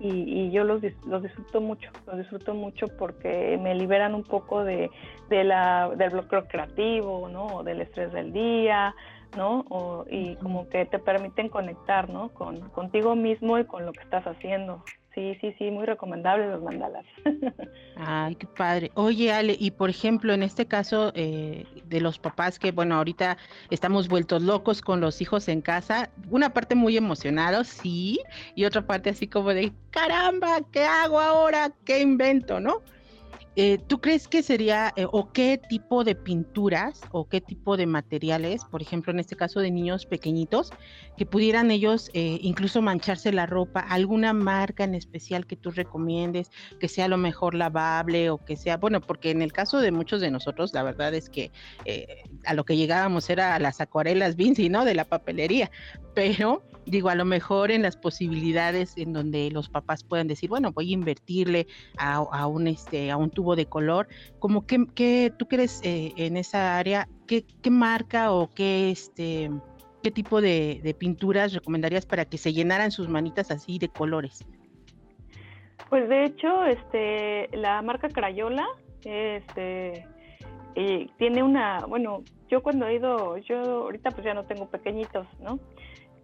y, 0.00 0.50
yo 0.50 0.64
los, 0.64 0.82
los 1.06 1.22
disfruto 1.22 1.60
mucho, 1.60 1.90
los 2.06 2.16
disfruto 2.16 2.54
mucho 2.54 2.86
porque 2.98 3.58
me 3.60 3.74
liberan 3.74 4.14
un 4.14 4.24
poco 4.24 4.64
de, 4.64 4.90
de 5.28 5.44
la, 5.44 5.90
del 5.90 6.10
bloqueo 6.10 6.46
creativo, 6.48 7.28
¿no? 7.28 7.62
del 7.62 7.82
estrés 7.82 8.12
del 8.12 8.32
día, 8.32 8.94
¿no? 9.36 9.64
O, 9.68 10.04
y 10.10 10.36
como 10.36 10.68
que 10.68 10.86
te 10.86 10.98
permiten 10.98 11.48
conectar, 11.48 12.08
¿no? 12.08 12.30
Con, 12.30 12.70
contigo 12.70 13.14
mismo 13.14 13.58
y 13.58 13.64
con 13.64 13.86
lo 13.86 13.92
que 13.92 14.00
estás 14.00 14.26
haciendo. 14.26 14.82
Sí, 15.14 15.36
sí, 15.40 15.52
sí, 15.58 15.70
muy 15.72 15.86
recomendable 15.86 16.48
los 16.48 16.62
mandalas. 16.62 17.04
Ay, 17.96 18.36
qué 18.36 18.46
padre. 18.46 18.92
Oye, 18.94 19.32
Ale, 19.32 19.56
y 19.58 19.72
por 19.72 19.90
ejemplo, 19.90 20.32
en 20.32 20.44
este 20.44 20.66
caso 20.66 21.10
eh, 21.16 21.66
de 21.84 22.00
los 22.00 22.18
papás 22.18 22.60
que, 22.60 22.70
bueno, 22.70 22.94
ahorita 22.94 23.36
estamos 23.70 24.06
vueltos 24.06 24.42
locos 24.42 24.80
con 24.80 25.00
los 25.00 25.20
hijos 25.20 25.48
en 25.48 25.62
casa, 25.62 26.10
una 26.30 26.52
parte 26.52 26.76
muy 26.76 26.96
emocionada, 26.96 27.64
sí, 27.64 28.20
y 28.54 28.64
otra 28.64 28.86
parte 28.86 29.10
así 29.10 29.26
como 29.26 29.52
de, 29.52 29.72
caramba, 29.90 30.60
¿qué 30.70 30.84
hago 30.84 31.18
ahora? 31.18 31.72
¿Qué 31.84 32.00
invento, 32.00 32.60
no? 32.60 32.82
Eh, 33.56 33.78
¿tú 33.88 34.00
crees 34.00 34.28
que 34.28 34.42
sería 34.42 34.92
eh, 34.96 35.06
o 35.10 35.32
qué 35.32 35.58
tipo 35.68 36.04
de 36.04 36.14
pinturas 36.14 37.00
o 37.10 37.28
qué 37.28 37.40
tipo 37.40 37.76
de 37.76 37.86
materiales, 37.86 38.64
por 38.64 38.80
ejemplo, 38.80 39.12
en 39.12 39.18
este 39.18 39.36
caso 39.36 39.60
de 39.60 39.70
niños 39.70 40.06
pequeñitos, 40.06 40.72
que 41.16 41.26
pudieran 41.26 41.70
ellos 41.70 42.10
eh, 42.14 42.38
incluso 42.42 42.80
mancharse 42.80 43.32
la 43.32 43.46
ropa, 43.46 43.80
alguna 43.80 44.32
marca 44.32 44.84
en 44.84 44.94
especial 44.94 45.46
que 45.46 45.56
tú 45.56 45.70
recomiendes, 45.70 46.50
que 46.78 46.88
sea 46.88 47.06
a 47.06 47.08
lo 47.08 47.18
mejor 47.18 47.54
lavable 47.54 48.30
o 48.30 48.38
que 48.38 48.56
sea, 48.56 48.76
bueno, 48.76 49.00
porque 49.00 49.30
en 49.30 49.42
el 49.42 49.52
caso 49.52 49.78
de 49.80 49.90
muchos 49.90 50.20
de 50.20 50.30
nosotros, 50.30 50.72
la 50.72 50.82
verdad 50.82 51.12
es 51.14 51.28
que 51.28 51.50
a 52.44 52.54
lo 52.54 52.64
que 52.64 52.76
llegábamos 52.76 53.28
era 53.30 53.54
a 53.54 53.58
las 53.58 53.80
acuarelas 53.80 54.36
Vinci, 54.36 54.68
¿no? 54.68 54.84
De 54.84 54.94
la 54.94 55.04
papelería, 55.04 55.70
pero 56.14 56.62
digo, 56.90 57.08
a 57.08 57.14
lo 57.14 57.24
mejor 57.24 57.70
en 57.70 57.82
las 57.82 57.96
posibilidades 57.96 58.96
en 58.96 59.12
donde 59.12 59.50
los 59.50 59.68
papás 59.68 60.04
puedan 60.04 60.28
decir, 60.28 60.50
bueno, 60.50 60.72
voy 60.72 60.90
a 60.90 60.94
invertirle 60.94 61.66
a, 61.96 62.46
un 62.46 62.66
este 62.66 63.10
a 63.10 63.16
un 63.16 63.30
tubo 63.30 63.56
de 63.56 63.66
color, 63.66 64.08
como 64.38 64.66
que, 64.66 65.32
tú 65.38 65.46
crees 65.46 65.80
eh, 65.84 66.12
en 66.16 66.36
esa 66.36 66.76
área, 66.76 67.08
¿qué, 67.26 67.44
marca 67.70 68.32
o 68.32 68.52
qué 68.54 68.90
este 68.90 69.50
qué 70.02 70.10
tipo 70.10 70.40
de, 70.40 70.96
pinturas 70.98 71.52
recomendarías 71.52 72.06
para 72.06 72.24
que 72.24 72.38
se 72.38 72.52
llenaran 72.52 72.90
sus 72.90 73.08
manitas 73.08 73.50
así 73.50 73.78
de 73.78 73.88
colores? 73.88 74.44
Pues 75.88 76.08
de 76.08 76.24
hecho, 76.24 76.64
este, 76.64 77.48
la 77.56 77.82
marca 77.82 78.08
Crayola, 78.08 78.66
este, 79.04 80.06
eh, 80.74 81.08
tiene 81.18 81.42
una, 81.42 81.84
bueno, 81.86 82.22
yo 82.48 82.62
cuando 82.62 82.86
he 82.86 82.94
ido, 82.94 83.36
yo 83.38 83.60
ahorita 83.60 84.10
pues 84.10 84.24
ya 84.24 84.34
no 84.34 84.44
tengo 84.44 84.68
pequeñitos, 84.68 85.26
¿no? 85.40 85.58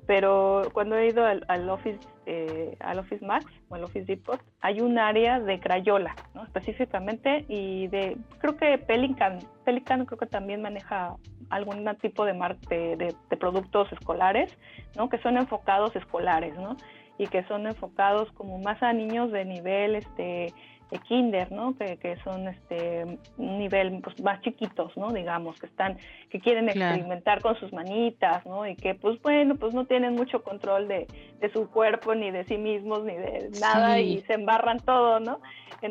Pero 0.06 0.62
cuando 0.72 0.96
he 0.96 1.08
ido 1.08 1.24
al, 1.24 1.70
Office 1.70 1.98
eh, 2.26 2.76
al 2.80 2.98
Office 3.00 3.24
Max 3.24 3.46
o 3.68 3.74
al 3.74 3.84
Office 3.84 4.06
Depot 4.06 4.40
hay 4.60 4.80
un 4.80 4.98
área 4.98 5.40
de 5.40 5.58
Crayola 5.60 6.14
¿no? 6.34 6.44
específicamente 6.44 7.44
y 7.48 7.88
de 7.88 8.16
creo 8.38 8.56
que 8.56 8.78
Pelican 8.78 9.38
Pelican 9.64 10.06
creo 10.06 10.18
que 10.18 10.26
también 10.26 10.62
maneja 10.62 11.16
algún 11.50 11.84
tipo 12.00 12.24
de, 12.24 12.32
de, 12.68 13.14
de, 13.28 13.36
productos 13.36 13.90
escolares 13.92 14.56
¿no? 14.96 15.08
que 15.08 15.18
son 15.18 15.36
enfocados 15.36 15.94
escolares 15.96 16.56
¿no? 16.56 16.76
y 17.18 17.26
que 17.26 17.44
son 17.44 17.66
enfocados 17.66 18.30
como 18.32 18.58
más 18.58 18.82
a 18.82 18.92
niños 18.92 19.32
de 19.32 19.44
nivel 19.44 19.96
este 19.96 20.52
de 20.90 20.98
kinder, 20.98 21.50
¿no? 21.50 21.76
Que, 21.76 21.96
que 21.96 22.16
son 22.22 22.46
este 22.46 23.18
un 23.36 23.58
nivel 23.58 24.00
pues, 24.02 24.20
más 24.22 24.40
chiquitos, 24.42 24.96
¿no? 24.96 25.12
Digamos, 25.12 25.58
que 25.58 25.66
están, 25.66 25.98
que 26.30 26.38
quieren 26.40 26.68
experimentar 26.68 27.40
con 27.42 27.58
sus 27.58 27.72
manitas, 27.72 28.46
¿no? 28.46 28.66
Y 28.66 28.76
que 28.76 28.94
pues 28.94 29.20
bueno, 29.22 29.56
pues 29.56 29.74
no 29.74 29.86
tienen 29.86 30.14
mucho 30.14 30.42
control 30.44 30.86
de, 30.86 31.06
de 31.40 31.52
su 31.52 31.68
cuerpo, 31.70 32.14
ni 32.14 32.30
de 32.30 32.44
sí 32.44 32.56
mismos, 32.56 33.04
ni 33.04 33.14
de 33.14 33.50
nada, 33.60 33.98
y 33.98 34.20
se 34.22 34.34
embarran 34.34 34.78
todo, 34.80 35.18
¿no? 35.18 35.40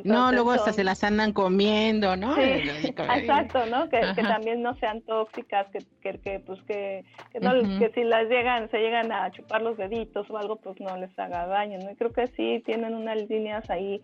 no, 0.04 0.32
luego 0.32 0.52
hasta 0.52 0.74
se 0.74 0.84
las 0.84 1.04
andan 1.04 1.32
comiendo, 1.34 2.16
¿no? 2.16 2.36
Sí, 2.36 2.41
exacto, 2.41 3.66
¿no? 3.68 3.89
Que, 3.89 4.02
que, 4.16 4.24
también 4.24 4.62
no 4.62 4.76
sean 4.76 5.02
tóxicas, 5.02 5.68
que, 5.72 5.80
que, 6.02 6.20
que 6.20 6.39
pues 6.39 6.62
que, 6.64 7.04
que, 7.32 7.39
no, 7.39 7.52
que 7.80 7.91
si 7.93 8.04
las 8.04 8.28
llegan, 8.30 8.70
se 8.72 8.80
llegan 8.80 9.12
a 9.12 9.30
chupar 9.32 9.62
los 9.62 9.78
deditos 9.78 10.30
o 10.30 10.38
algo, 10.38 10.56
pues 10.56 10.80
no 10.80 10.96
les 10.98 11.18
haga 11.20 11.46
daño, 11.48 11.80
¿no? 11.80 11.91
Y 11.91 11.96
creo 11.96 12.14
que 12.14 12.28
sí 12.28 12.64
tienen 12.66 12.96
unas 12.96 13.30
líneas 13.30 13.70
ahí 13.70 14.02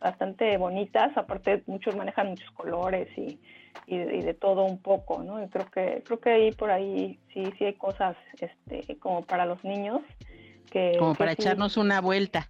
bastante 0.00 0.56
bonitas, 0.56 1.16
aparte 1.16 1.62
muchos 1.66 1.96
manejan 1.96 2.28
muchos 2.28 2.50
colores 2.50 3.08
y, 3.16 3.38
y, 3.86 3.98
de 3.98 4.34
todo 4.34 4.64
un 4.64 4.80
poco, 4.80 5.22
¿no? 5.22 5.42
Y 5.42 5.48
creo 5.48 5.70
que 5.70 6.02
creo 6.04 6.20
que 6.20 6.30
ahí 6.30 6.52
por 6.52 6.70
ahí 6.70 7.18
sí 7.32 7.52
sí 7.58 7.64
hay 7.64 7.74
cosas 7.74 8.16
este 8.40 8.98
como 8.98 9.24
para 9.24 9.46
los 9.46 9.62
niños 9.64 10.02
que 10.70 10.96
como 10.98 11.14
para 11.14 11.32
echarnos 11.32 11.76
una 11.76 12.00
vuelta, 12.00 12.48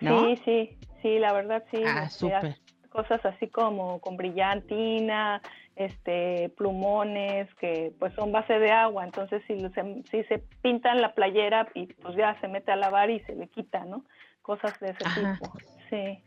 ¿no? 0.00 0.24
Sí, 0.24 0.40
sí, 0.44 0.78
sí, 1.02 1.18
la 1.18 1.32
verdad 1.32 1.64
sí. 1.70 1.82
Ah, 1.86 2.08
súper. 2.08 2.56
Cosas 2.90 3.24
así 3.26 3.48
como 3.48 4.00
con 4.00 4.16
brillantina, 4.16 5.42
este 5.74 6.48
plumones 6.56 7.52
que 7.56 7.92
pues 7.98 8.14
son 8.14 8.32
base 8.32 8.58
de 8.58 8.70
agua, 8.70 9.04
entonces 9.04 9.42
si 9.46 9.58
se, 9.58 10.02
si 10.10 10.24
se 10.24 10.38
pintan 10.62 11.02
la 11.02 11.12
playera 11.12 11.68
y 11.74 11.86
pues 11.86 12.16
ya 12.16 12.40
se 12.40 12.48
mete 12.48 12.72
a 12.72 12.76
lavar 12.76 13.10
y 13.10 13.20
se 13.20 13.34
le 13.34 13.48
quita, 13.48 13.84
¿no? 13.84 14.04
Cosas 14.40 14.78
de 14.80 14.90
ese 14.90 15.04
tipo. 15.04 15.52
Sí. 15.90 16.22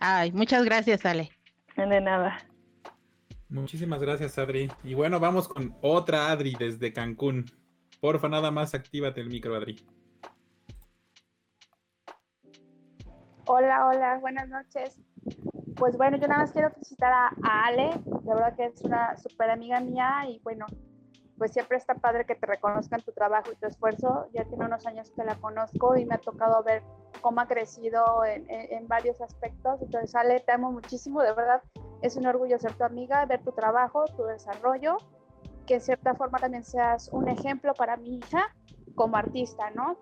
Ay, 0.00 0.32
muchas 0.32 0.64
gracias, 0.64 1.04
Ale. 1.04 1.30
De 1.76 2.00
nada. 2.00 2.38
Muchísimas 3.50 4.00
gracias, 4.00 4.38
Adri. 4.38 4.70
Y 4.82 4.94
bueno, 4.94 5.20
vamos 5.20 5.46
con 5.46 5.76
otra 5.82 6.30
Adri 6.30 6.54
desde 6.58 6.92
Cancún. 6.92 7.44
Porfa, 8.00 8.28
nada 8.28 8.50
más 8.50 8.74
actívate 8.74 9.20
el 9.20 9.28
micro, 9.28 9.54
Adri. 9.54 9.76
Hola, 13.44 13.86
hola, 13.88 14.18
buenas 14.20 14.48
noches. 14.48 14.98
Pues 15.76 15.96
bueno, 15.96 16.16
yo 16.16 16.28
nada 16.28 16.42
más 16.42 16.52
quiero 16.52 16.70
felicitar 16.70 17.12
a, 17.12 17.28
a 17.42 17.66
Ale, 17.66 17.90
de 18.04 18.34
verdad 18.34 18.56
que 18.56 18.66
es 18.66 18.80
una 18.82 19.16
súper 19.18 19.50
amiga 19.50 19.80
mía 19.80 20.24
y 20.28 20.38
bueno, 20.42 20.66
pues 21.40 21.52
siempre 21.52 21.78
está 21.78 21.94
padre 21.94 22.26
que 22.26 22.34
te 22.34 22.44
reconozcan 22.44 23.00
tu 23.00 23.12
trabajo 23.12 23.50
y 23.50 23.56
tu 23.56 23.66
esfuerzo. 23.66 24.28
Ya 24.34 24.44
tiene 24.44 24.66
unos 24.66 24.86
años 24.86 25.10
que 25.16 25.24
la 25.24 25.36
conozco 25.36 25.96
y 25.96 26.04
me 26.04 26.16
ha 26.16 26.18
tocado 26.18 26.62
ver 26.62 26.82
cómo 27.22 27.40
ha 27.40 27.46
crecido 27.46 28.26
en, 28.26 28.44
en, 28.50 28.86
varios 28.86 29.22
aspectos. 29.22 29.80
Entonces, 29.80 30.14
Ale, 30.14 30.40
te 30.40 30.52
amo 30.52 30.70
muchísimo, 30.70 31.22
de 31.22 31.32
verdad. 31.32 31.62
Es 32.02 32.18
un 32.18 32.26
orgullo 32.26 32.58
ser 32.58 32.74
tu 32.74 32.84
amiga, 32.84 33.24
ver 33.24 33.42
tu 33.42 33.52
trabajo, 33.52 34.04
tu 34.18 34.24
desarrollo, 34.24 34.98
que 35.66 35.76
en 35.76 35.80
cierta 35.80 36.12
forma 36.12 36.38
también 36.38 36.62
seas 36.62 37.08
un 37.10 37.26
ejemplo 37.26 37.72
para 37.72 37.96
mi 37.96 38.16
hija 38.16 38.54
como 38.94 39.16
artista, 39.16 39.70
¿no? 39.70 39.96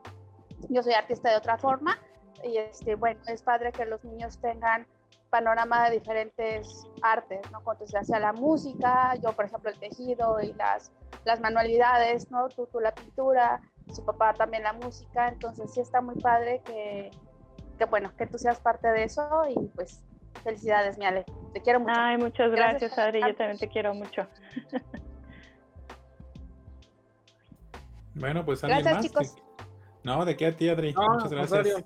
Yo 0.68 0.82
soy 0.82 0.94
artista 0.94 1.30
de 1.30 1.36
otra 1.36 1.56
forma 1.56 1.96
y 2.42 2.56
este, 2.56 2.96
bueno, 2.96 3.20
es 3.28 3.44
padre 3.44 3.70
que 3.70 3.84
los 3.84 4.02
niños 4.02 4.40
tengan 4.40 4.88
panorama 5.30 5.88
de 5.88 5.98
diferentes 5.98 6.86
artes, 7.02 7.40
¿no? 7.52 7.62
Cuando 7.62 7.86
se 7.86 7.98
hace 7.98 8.18
la 8.18 8.32
música, 8.32 9.14
yo 9.16 9.32
por 9.32 9.44
ejemplo 9.44 9.70
el 9.70 9.78
tejido 9.78 10.40
y 10.40 10.52
las, 10.54 10.92
las 11.24 11.40
manualidades, 11.40 12.30
¿no? 12.30 12.48
Tú, 12.48 12.66
tú 12.70 12.80
la 12.80 12.94
pintura, 12.94 13.60
su 13.92 14.04
papá 14.04 14.34
también 14.34 14.62
la 14.62 14.72
música, 14.72 15.28
entonces 15.28 15.72
sí 15.72 15.80
está 15.80 16.00
muy 16.00 16.16
padre 16.16 16.62
que, 16.64 17.10
que 17.78 17.84
bueno, 17.86 18.12
que 18.16 18.26
tú 18.26 18.38
seas 18.38 18.58
parte 18.58 18.88
de 18.88 19.04
eso 19.04 19.22
y 19.48 19.68
pues 19.68 20.02
felicidades, 20.42 20.98
mi 20.98 21.04
Ale, 21.04 21.24
te 21.52 21.60
quiero 21.60 21.80
mucho. 21.80 21.94
Ay, 21.96 22.16
muchas 22.16 22.50
gracias, 22.50 22.98
Adri, 22.98 23.20
yo 23.20 23.34
también 23.34 23.58
te 23.58 23.68
quiero 23.68 23.94
mucho. 23.94 24.26
bueno, 28.14 28.44
pues 28.44 28.64
alguien 28.64 28.82
gracias, 28.82 29.06
Chicos. 29.06 29.36
No, 30.04 30.24
de 30.24 30.36
qué 30.36 30.46
a 30.46 30.56
ti, 30.56 30.68
Adri. 30.68 30.94
muchas 30.94 31.30
gracias. 31.30 31.84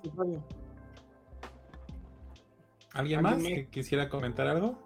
¿Alguien 2.93 3.21
más 3.23 3.41
que 3.41 3.67
quisiera 3.69 4.07
comentar 4.07 4.47
algo? 4.47 4.77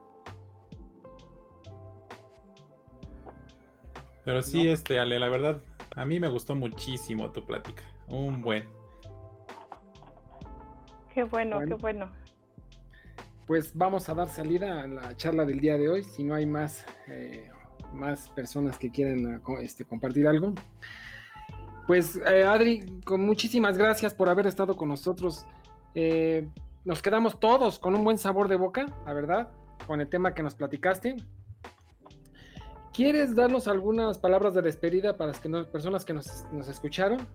Pero 4.24 4.42
sí, 4.42 4.68
este, 4.68 5.00
Ale, 5.00 5.20
la 5.20 5.30
verdad, 5.30 5.62
a 5.96 6.06
mí 6.06 6.20
me 6.20 6.28
gustó 6.28 6.56
muchísimo 6.56 7.32
tu 7.32 7.46
plática. 7.46 7.84
Un 8.08 8.42
buen. 8.42 8.66
Qué 11.14 11.24
bueno, 11.24 11.60
qué 11.68 11.74
bueno. 11.74 12.12
Pues 13.46 13.72
vamos 13.74 14.08
a 14.08 14.14
dar 14.14 14.30
salida 14.30 14.84
a 14.84 14.88
la 14.88 15.18
charla 15.18 15.46
del 15.46 15.60
día 15.60 15.78
de 15.78 15.90
hoy. 15.90 16.04
Si 16.04 16.24
no 16.24 16.36
hay 16.36 16.46
más, 16.46 16.86
eh, 17.08 17.50
más 17.94 18.30
personas 18.30 18.78
que 18.78 18.92
quieren 18.92 19.42
este, 19.62 19.84
compartir 19.86 20.28
algo. 20.28 20.54
Pues 21.88 22.18
eh, 22.18 22.44
Adri, 22.44 23.02
con 23.06 23.26
muchísimas 23.26 23.78
gracias 23.78 24.14
por 24.14 24.30
haber 24.30 24.48
estado 24.48 24.76
con 24.76 24.90
nosotros. 24.90 25.46
Eh, 25.96 26.48
nos 26.88 27.02
quedamos 27.02 27.38
todos 27.38 27.80
con 27.80 27.96
un 27.96 28.06
buen 28.06 28.18
sabor 28.18 28.48
de 28.48 28.56
boca, 28.56 28.86
la 29.06 29.14
verdad, 29.14 29.50
con 29.88 30.00
el 30.00 30.08
tema 30.08 30.34
que 30.34 30.42
nos 30.42 30.56
platicaste. 30.56 31.18
¿Quieres 32.94 33.36
darnos 33.36 33.68
algunas 33.68 34.18
palabras 34.18 34.54
de 34.54 34.62
despedida 34.62 35.18
para 35.18 35.34
las 35.34 35.68
personas 35.68 36.06
que 36.06 36.14
nos, 36.14 36.46
escucharon? 36.70 37.28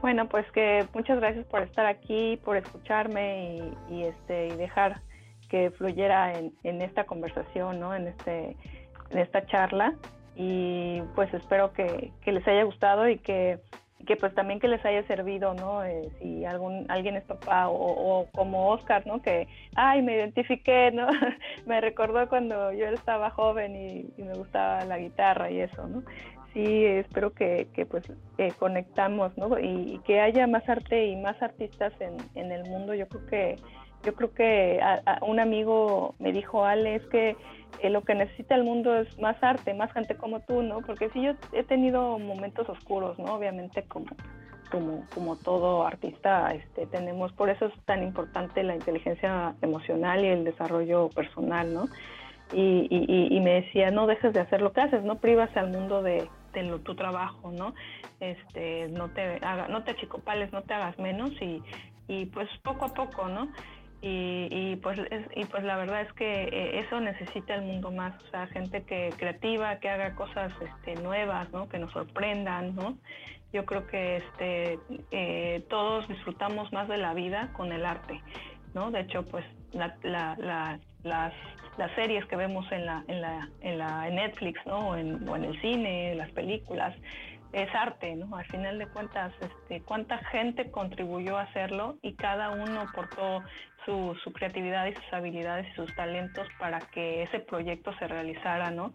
Bueno, 0.00 0.26
pues 0.30 0.50
que 0.52 0.88
muchas 0.94 1.20
gracias 1.20 1.44
por 1.48 1.60
estar 1.60 1.84
aquí, 1.84 2.40
por 2.42 2.56
escucharme 2.56 3.74
y, 3.90 4.04
este 4.04 4.48
y 4.48 4.56
dejar 4.56 5.02
que 5.50 5.70
fluyera 5.72 6.32
en, 6.32 6.80
esta 6.80 7.04
conversación, 7.04 7.78
¿no? 7.78 7.94
En 7.94 8.06
este 8.06 8.56
en 9.10 9.18
esta 9.18 9.44
charla 9.46 9.96
y 10.34 11.02
pues 11.14 11.32
espero 11.34 11.74
que 11.74 12.10
les 12.24 12.48
haya 12.48 12.62
gustado 12.62 13.06
y 13.06 13.18
que 13.18 13.60
que 14.06 14.16
pues 14.16 14.34
también 14.34 14.60
que 14.60 14.68
les 14.68 14.84
haya 14.84 15.02
servido, 15.06 15.54
¿no? 15.54 15.84
Eh, 15.84 16.08
si 16.18 16.44
algún 16.44 16.86
alguien 16.88 17.16
es 17.16 17.24
papá 17.24 17.68
o, 17.68 18.26
como 18.32 18.70
Oscar, 18.70 19.06
¿no? 19.06 19.20
Que, 19.22 19.48
ay, 19.74 20.02
me 20.02 20.16
identifiqué, 20.16 20.90
¿no? 20.92 21.08
me 21.66 21.80
recordó 21.80 22.28
cuando 22.28 22.72
yo 22.72 22.86
estaba 22.86 23.30
joven 23.30 23.76
y, 23.76 24.22
me 24.22 24.34
gustaba 24.34 24.84
la 24.84 24.98
guitarra 24.98 25.50
y 25.50 25.60
eso, 25.60 25.86
¿no? 25.86 26.02
Sí, 26.52 26.84
espero 26.84 27.32
que, 27.32 27.68
que 27.74 27.86
pues 27.86 28.04
conectamos, 28.58 29.36
¿no? 29.38 29.58
Y, 29.58 30.00
que 30.04 30.20
haya 30.20 30.46
más 30.46 30.68
arte 30.68 31.06
y 31.06 31.16
más 31.16 31.40
artistas 31.42 31.92
en, 32.00 32.16
en 32.34 32.52
el 32.52 32.64
mundo. 32.64 32.94
Yo 32.94 33.06
creo 33.08 33.26
que 33.26 33.56
yo 34.04 34.14
creo 34.14 34.32
que 34.34 34.80
un 35.22 35.40
amigo 35.40 36.14
me 36.18 36.32
dijo, 36.32 36.64
Ale, 36.64 36.96
es 36.96 37.06
que 37.06 37.36
eh, 37.80 37.90
lo 37.90 38.02
que 38.02 38.14
necesita 38.14 38.54
el 38.54 38.64
mundo 38.64 38.96
es 38.96 39.18
más 39.18 39.42
arte, 39.42 39.74
más 39.74 39.92
gente 39.92 40.16
como 40.16 40.40
tú, 40.40 40.62
¿no? 40.62 40.80
Porque 40.80 41.10
sí, 41.10 41.22
yo 41.22 41.32
he 41.52 41.62
tenido 41.64 42.18
momentos 42.18 42.68
oscuros, 42.68 43.18
¿no? 43.18 43.34
Obviamente 43.34 43.84
como, 43.84 44.06
como, 45.14 45.36
todo 45.36 45.86
artista 45.86 46.48
este, 46.54 46.86
tenemos, 46.86 47.32
por 47.32 47.50
eso 47.50 47.66
es 47.66 47.74
tan 47.84 48.02
importante 48.02 48.62
la 48.62 48.74
inteligencia 48.74 49.54
emocional 49.62 50.24
y 50.24 50.28
el 50.28 50.44
desarrollo 50.44 51.08
personal, 51.10 51.72
¿no? 51.72 51.86
Y, 52.52 52.88
y, 52.90 53.36
y 53.36 53.40
me 53.40 53.62
decía, 53.62 53.90
no 53.90 54.06
dejes 54.06 54.32
de 54.32 54.40
hacer 54.40 54.60
lo 54.60 54.72
que 54.72 54.80
haces, 54.80 55.04
no 55.04 55.18
privas 55.18 55.56
al 55.56 55.70
mundo 55.70 56.02
de, 56.02 56.28
de 56.52 56.78
tu 56.80 56.94
trabajo, 56.94 57.52
¿no? 57.52 57.74
Este, 58.18 58.88
no 58.88 59.08
te 59.10 59.38
haga, 59.42 59.68
no 59.68 59.84
te 59.84 59.92
achicopales, 59.92 60.52
no 60.52 60.62
te 60.62 60.74
hagas 60.74 60.98
menos 60.98 61.30
y, 61.40 61.62
y 62.08 62.26
pues 62.26 62.48
poco 62.62 62.86
a 62.86 62.94
poco, 62.94 63.28
¿no? 63.28 63.48
Y, 64.02 64.48
y, 64.50 64.76
pues 64.76 64.98
y 65.36 65.44
pues 65.44 65.62
la 65.62 65.76
verdad 65.76 66.00
es 66.00 66.12
que 66.14 66.44
eh, 66.44 66.80
eso 66.80 67.00
necesita 67.00 67.54
el 67.54 67.62
mundo 67.62 67.90
más 67.90 68.14
o 68.22 68.30
sea 68.30 68.46
gente 68.46 68.82
que 68.84 69.12
creativa 69.18 69.78
que 69.78 69.90
haga 69.90 70.14
cosas 70.14 70.52
este, 70.62 71.02
nuevas 71.02 71.52
no 71.52 71.68
que 71.68 71.78
nos 71.78 71.92
sorprendan 71.92 72.74
no 72.74 72.96
yo 73.52 73.66
creo 73.66 73.86
que 73.88 74.16
este 74.16 74.78
eh, 75.10 75.66
todos 75.68 76.08
disfrutamos 76.08 76.72
más 76.72 76.88
de 76.88 76.96
la 76.96 77.12
vida 77.12 77.50
con 77.52 77.72
el 77.72 77.84
arte 77.84 78.22
no 78.72 78.90
de 78.90 79.00
hecho 79.00 79.22
pues 79.26 79.44
la, 79.72 79.94
la, 80.02 80.78
las, 81.02 81.34
series 81.94 82.24
que 82.26 82.36
vemos 82.36 82.70
en 82.72 82.86
la 82.86 83.04
en 83.06 83.20
la 83.20 83.48
en 83.60 83.78
la 83.78 84.08
Netflix 84.08 84.64
no 84.64 84.96
en, 84.96 85.28
o 85.28 85.36
en 85.36 85.44
el 85.44 85.60
cine 85.60 86.14
las 86.14 86.30
películas 86.30 86.94
es 87.52 87.74
arte, 87.74 88.14
¿no? 88.16 88.36
Al 88.36 88.46
final 88.46 88.78
de 88.78 88.86
cuentas, 88.88 89.32
este, 89.40 89.82
cuánta 89.82 90.18
gente 90.30 90.70
contribuyó 90.70 91.36
a 91.36 91.42
hacerlo 91.42 91.98
y 92.02 92.14
cada 92.14 92.50
uno 92.50 92.80
aportó 92.82 93.42
su, 93.84 94.16
su, 94.22 94.32
creatividad 94.32 94.86
y 94.86 94.94
sus 94.94 95.12
habilidades 95.12 95.66
y 95.72 95.74
sus 95.74 95.94
talentos 95.94 96.46
para 96.58 96.78
que 96.78 97.22
ese 97.22 97.40
proyecto 97.40 97.92
se 97.98 98.06
realizara, 98.06 98.70
¿no? 98.70 98.94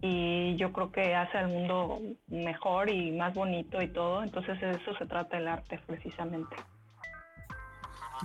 Y 0.00 0.56
yo 0.56 0.72
creo 0.72 0.92
que 0.92 1.14
hace 1.14 1.38
al 1.38 1.48
mundo 1.48 2.00
mejor 2.26 2.90
y 2.90 3.12
más 3.12 3.32
bonito 3.32 3.80
y 3.80 3.88
todo, 3.88 4.22
entonces 4.22 4.60
de 4.60 4.72
eso 4.72 4.94
se 4.98 5.06
trata 5.06 5.38
el 5.38 5.48
arte 5.48 5.80
precisamente. 5.86 6.56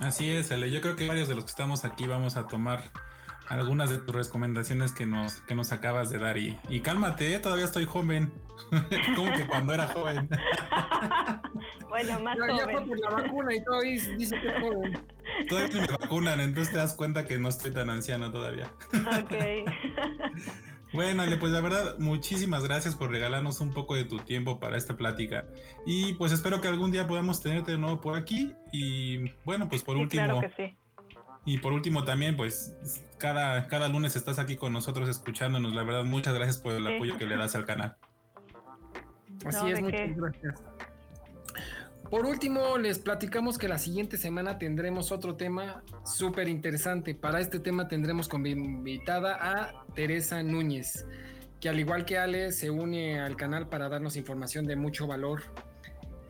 Así 0.02 0.30
es, 0.30 0.50
Ale. 0.52 0.70
Yo 0.70 0.80
creo 0.80 0.96
que 0.96 1.06
varios 1.06 1.28
de 1.28 1.34
los 1.34 1.44
que 1.44 1.50
estamos 1.50 1.84
aquí 1.84 2.06
vamos 2.06 2.36
a 2.36 2.46
tomar 2.46 2.82
algunas 3.50 3.90
de 3.90 3.98
tus 3.98 4.14
recomendaciones 4.14 4.92
que 4.92 5.06
nos, 5.06 5.40
que 5.42 5.56
nos 5.56 5.72
acabas 5.72 6.08
de 6.08 6.18
dar. 6.18 6.38
Y, 6.38 6.56
y 6.68 6.80
cálmate, 6.80 7.34
¿eh? 7.34 7.40
todavía 7.40 7.64
estoy 7.64 7.84
joven. 7.84 8.32
Como 9.16 9.32
que 9.32 9.46
cuando 9.46 9.74
era 9.74 9.88
joven. 9.88 10.28
bueno, 11.88 12.20
más 12.20 12.38
joven. 12.38 12.56
Ya 12.56 12.64
fue 12.64 12.86
por 12.86 12.98
la 12.98 13.10
vacuna 13.10 13.54
y 13.54 13.64
todo 13.64 13.80
dice 13.80 14.16
que 14.16 14.22
es 14.22 14.60
joven. 14.60 14.98
Todavía 15.48 15.80
me 15.80 15.86
vacunan, 15.88 16.40
entonces 16.40 16.72
te 16.72 16.78
das 16.78 16.94
cuenta 16.94 17.26
que 17.26 17.38
no 17.38 17.48
estoy 17.48 17.72
tan 17.72 17.90
anciano 17.90 18.30
todavía. 18.30 18.70
Ok. 18.94 19.34
Bueno, 20.92 21.22
Ale, 21.22 21.36
pues 21.36 21.52
la 21.52 21.60
verdad, 21.60 21.98
muchísimas 21.98 22.64
gracias 22.64 22.96
por 22.96 23.12
regalarnos 23.12 23.60
un 23.60 23.72
poco 23.72 23.94
de 23.94 24.04
tu 24.04 24.18
tiempo 24.18 24.58
para 24.58 24.76
esta 24.76 24.96
plática. 24.96 25.44
Y 25.86 26.14
pues 26.14 26.32
espero 26.32 26.60
que 26.60 26.66
algún 26.66 26.90
día 26.90 27.06
podamos 27.06 27.40
tenerte 27.40 27.70
de 27.70 27.78
nuevo 27.78 28.00
por 28.00 28.16
aquí. 28.16 28.52
Y 28.72 29.30
bueno, 29.44 29.68
pues 29.68 29.84
por 29.84 29.96
último. 29.96 30.24
Claro 30.24 30.40
que 30.40 30.50
sí. 30.56 30.76
Y 31.44 31.58
por 31.58 31.72
último 31.72 32.04
también, 32.04 32.36
pues 32.36 32.74
cada, 33.18 33.66
cada 33.68 33.88
lunes 33.88 34.16
estás 34.16 34.38
aquí 34.38 34.56
con 34.56 34.72
nosotros 34.72 35.08
escuchándonos. 35.08 35.74
La 35.74 35.82
verdad, 35.82 36.04
muchas 36.04 36.34
gracias 36.34 36.58
por 36.58 36.74
el 36.74 36.86
apoyo 36.86 37.16
que 37.16 37.26
le 37.26 37.36
das 37.36 37.54
al 37.54 37.64
canal. 37.64 37.96
Así 39.44 39.70
es, 39.70 39.80
muchas 39.80 40.16
gracias. 40.16 40.62
Por 42.10 42.26
último, 42.26 42.76
les 42.76 42.98
platicamos 42.98 43.56
que 43.56 43.68
la 43.68 43.78
siguiente 43.78 44.16
semana 44.16 44.58
tendremos 44.58 45.12
otro 45.12 45.36
tema 45.36 45.84
súper 46.04 46.48
interesante. 46.48 47.14
Para 47.14 47.40
este 47.40 47.60
tema 47.60 47.86
tendremos 47.86 48.28
como 48.28 48.48
invitada 48.48 49.38
a 49.40 49.84
Teresa 49.94 50.42
Núñez, 50.42 51.06
que 51.60 51.68
al 51.68 51.78
igual 51.78 52.04
que 52.04 52.18
Ale 52.18 52.50
se 52.50 52.68
une 52.68 53.20
al 53.20 53.36
canal 53.36 53.68
para 53.68 53.88
darnos 53.88 54.16
información 54.16 54.66
de 54.66 54.74
mucho 54.74 55.06
valor. 55.06 55.42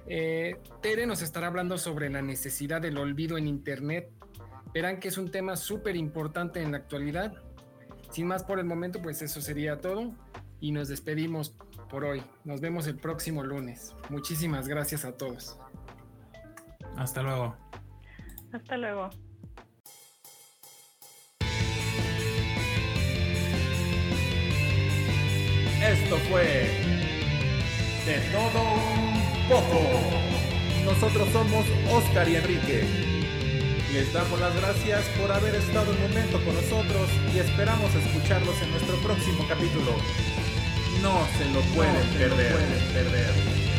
Eh, 0.07 0.57
Tere 0.83 1.07
nos 1.07 1.23
estará 1.23 1.47
hablando 1.47 1.79
sobre 1.79 2.11
la 2.11 2.21
necesidad 2.21 2.83
del 2.83 2.99
olvido 2.99 3.39
en 3.39 3.47
Internet 3.47 4.13
verán 4.73 5.01
que 5.01 5.09
es 5.09 5.19
un 5.19 5.31
tema 5.31 5.57
súper 5.57 5.97
importante 5.97 6.63
en 6.63 6.73
la 6.73 6.79
actualidad. 6.79 7.35
Sin 8.11 8.27
más 8.27 8.45
por 8.45 8.59
el 8.59 8.65
momento, 8.65 9.01
pues 9.03 9.23
eso 9.23 9.41
sería 9.41 9.81
todo 9.81 10.15
y 10.61 10.73
nos 10.73 10.89
despedimos 10.89 11.55
por 11.89 12.05
hoy. 12.05 12.23
Nos 12.45 12.61
vemos 12.61 12.87
el 12.87 12.97
próximo 12.97 13.43
lunes. 13.43 13.95
Muchísimas 14.09 14.69
gracias 14.69 15.05
a 15.05 15.13
todos. 15.13 15.59
Hasta 16.97 17.23
luego. 17.23 17.57
Hasta 18.53 18.77
luego. 18.77 19.11
Esto 25.83 26.17
fue 26.29 26.45
de 28.05 28.21
todo 28.33 28.63
un 28.63 29.49
poco. 29.49 29.81
Nosotros 30.85 31.29
somos 31.31 31.65
Oscar 31.91 32.29
y 32.29 32.37
Enrique. 32.37 33.20
Les 33.93 34.13
damos 34.13 34.39
las 34.39 34.55
gracias 34.55 35.05
por 35.19 35.33
haber 35.33 35.53
estado 35.57 35.91
un 35.91 36.01
momento 36.01 36.39
con 36.45 36.55
nosotros 36.55 37.11
y 37.35 37.39
esperamos 37.39 37.93
escucharlos 37.93 38.55
en 38.63 38.71
nuestro 38.71 38.97
próximo 38.99 39.45
capítulo. 39.49 39.97
No 41.03 41.27
se 41.37 41.45
lo 41.47 41.61
pueden, 41.75 42.07
perder. 42.17 43.70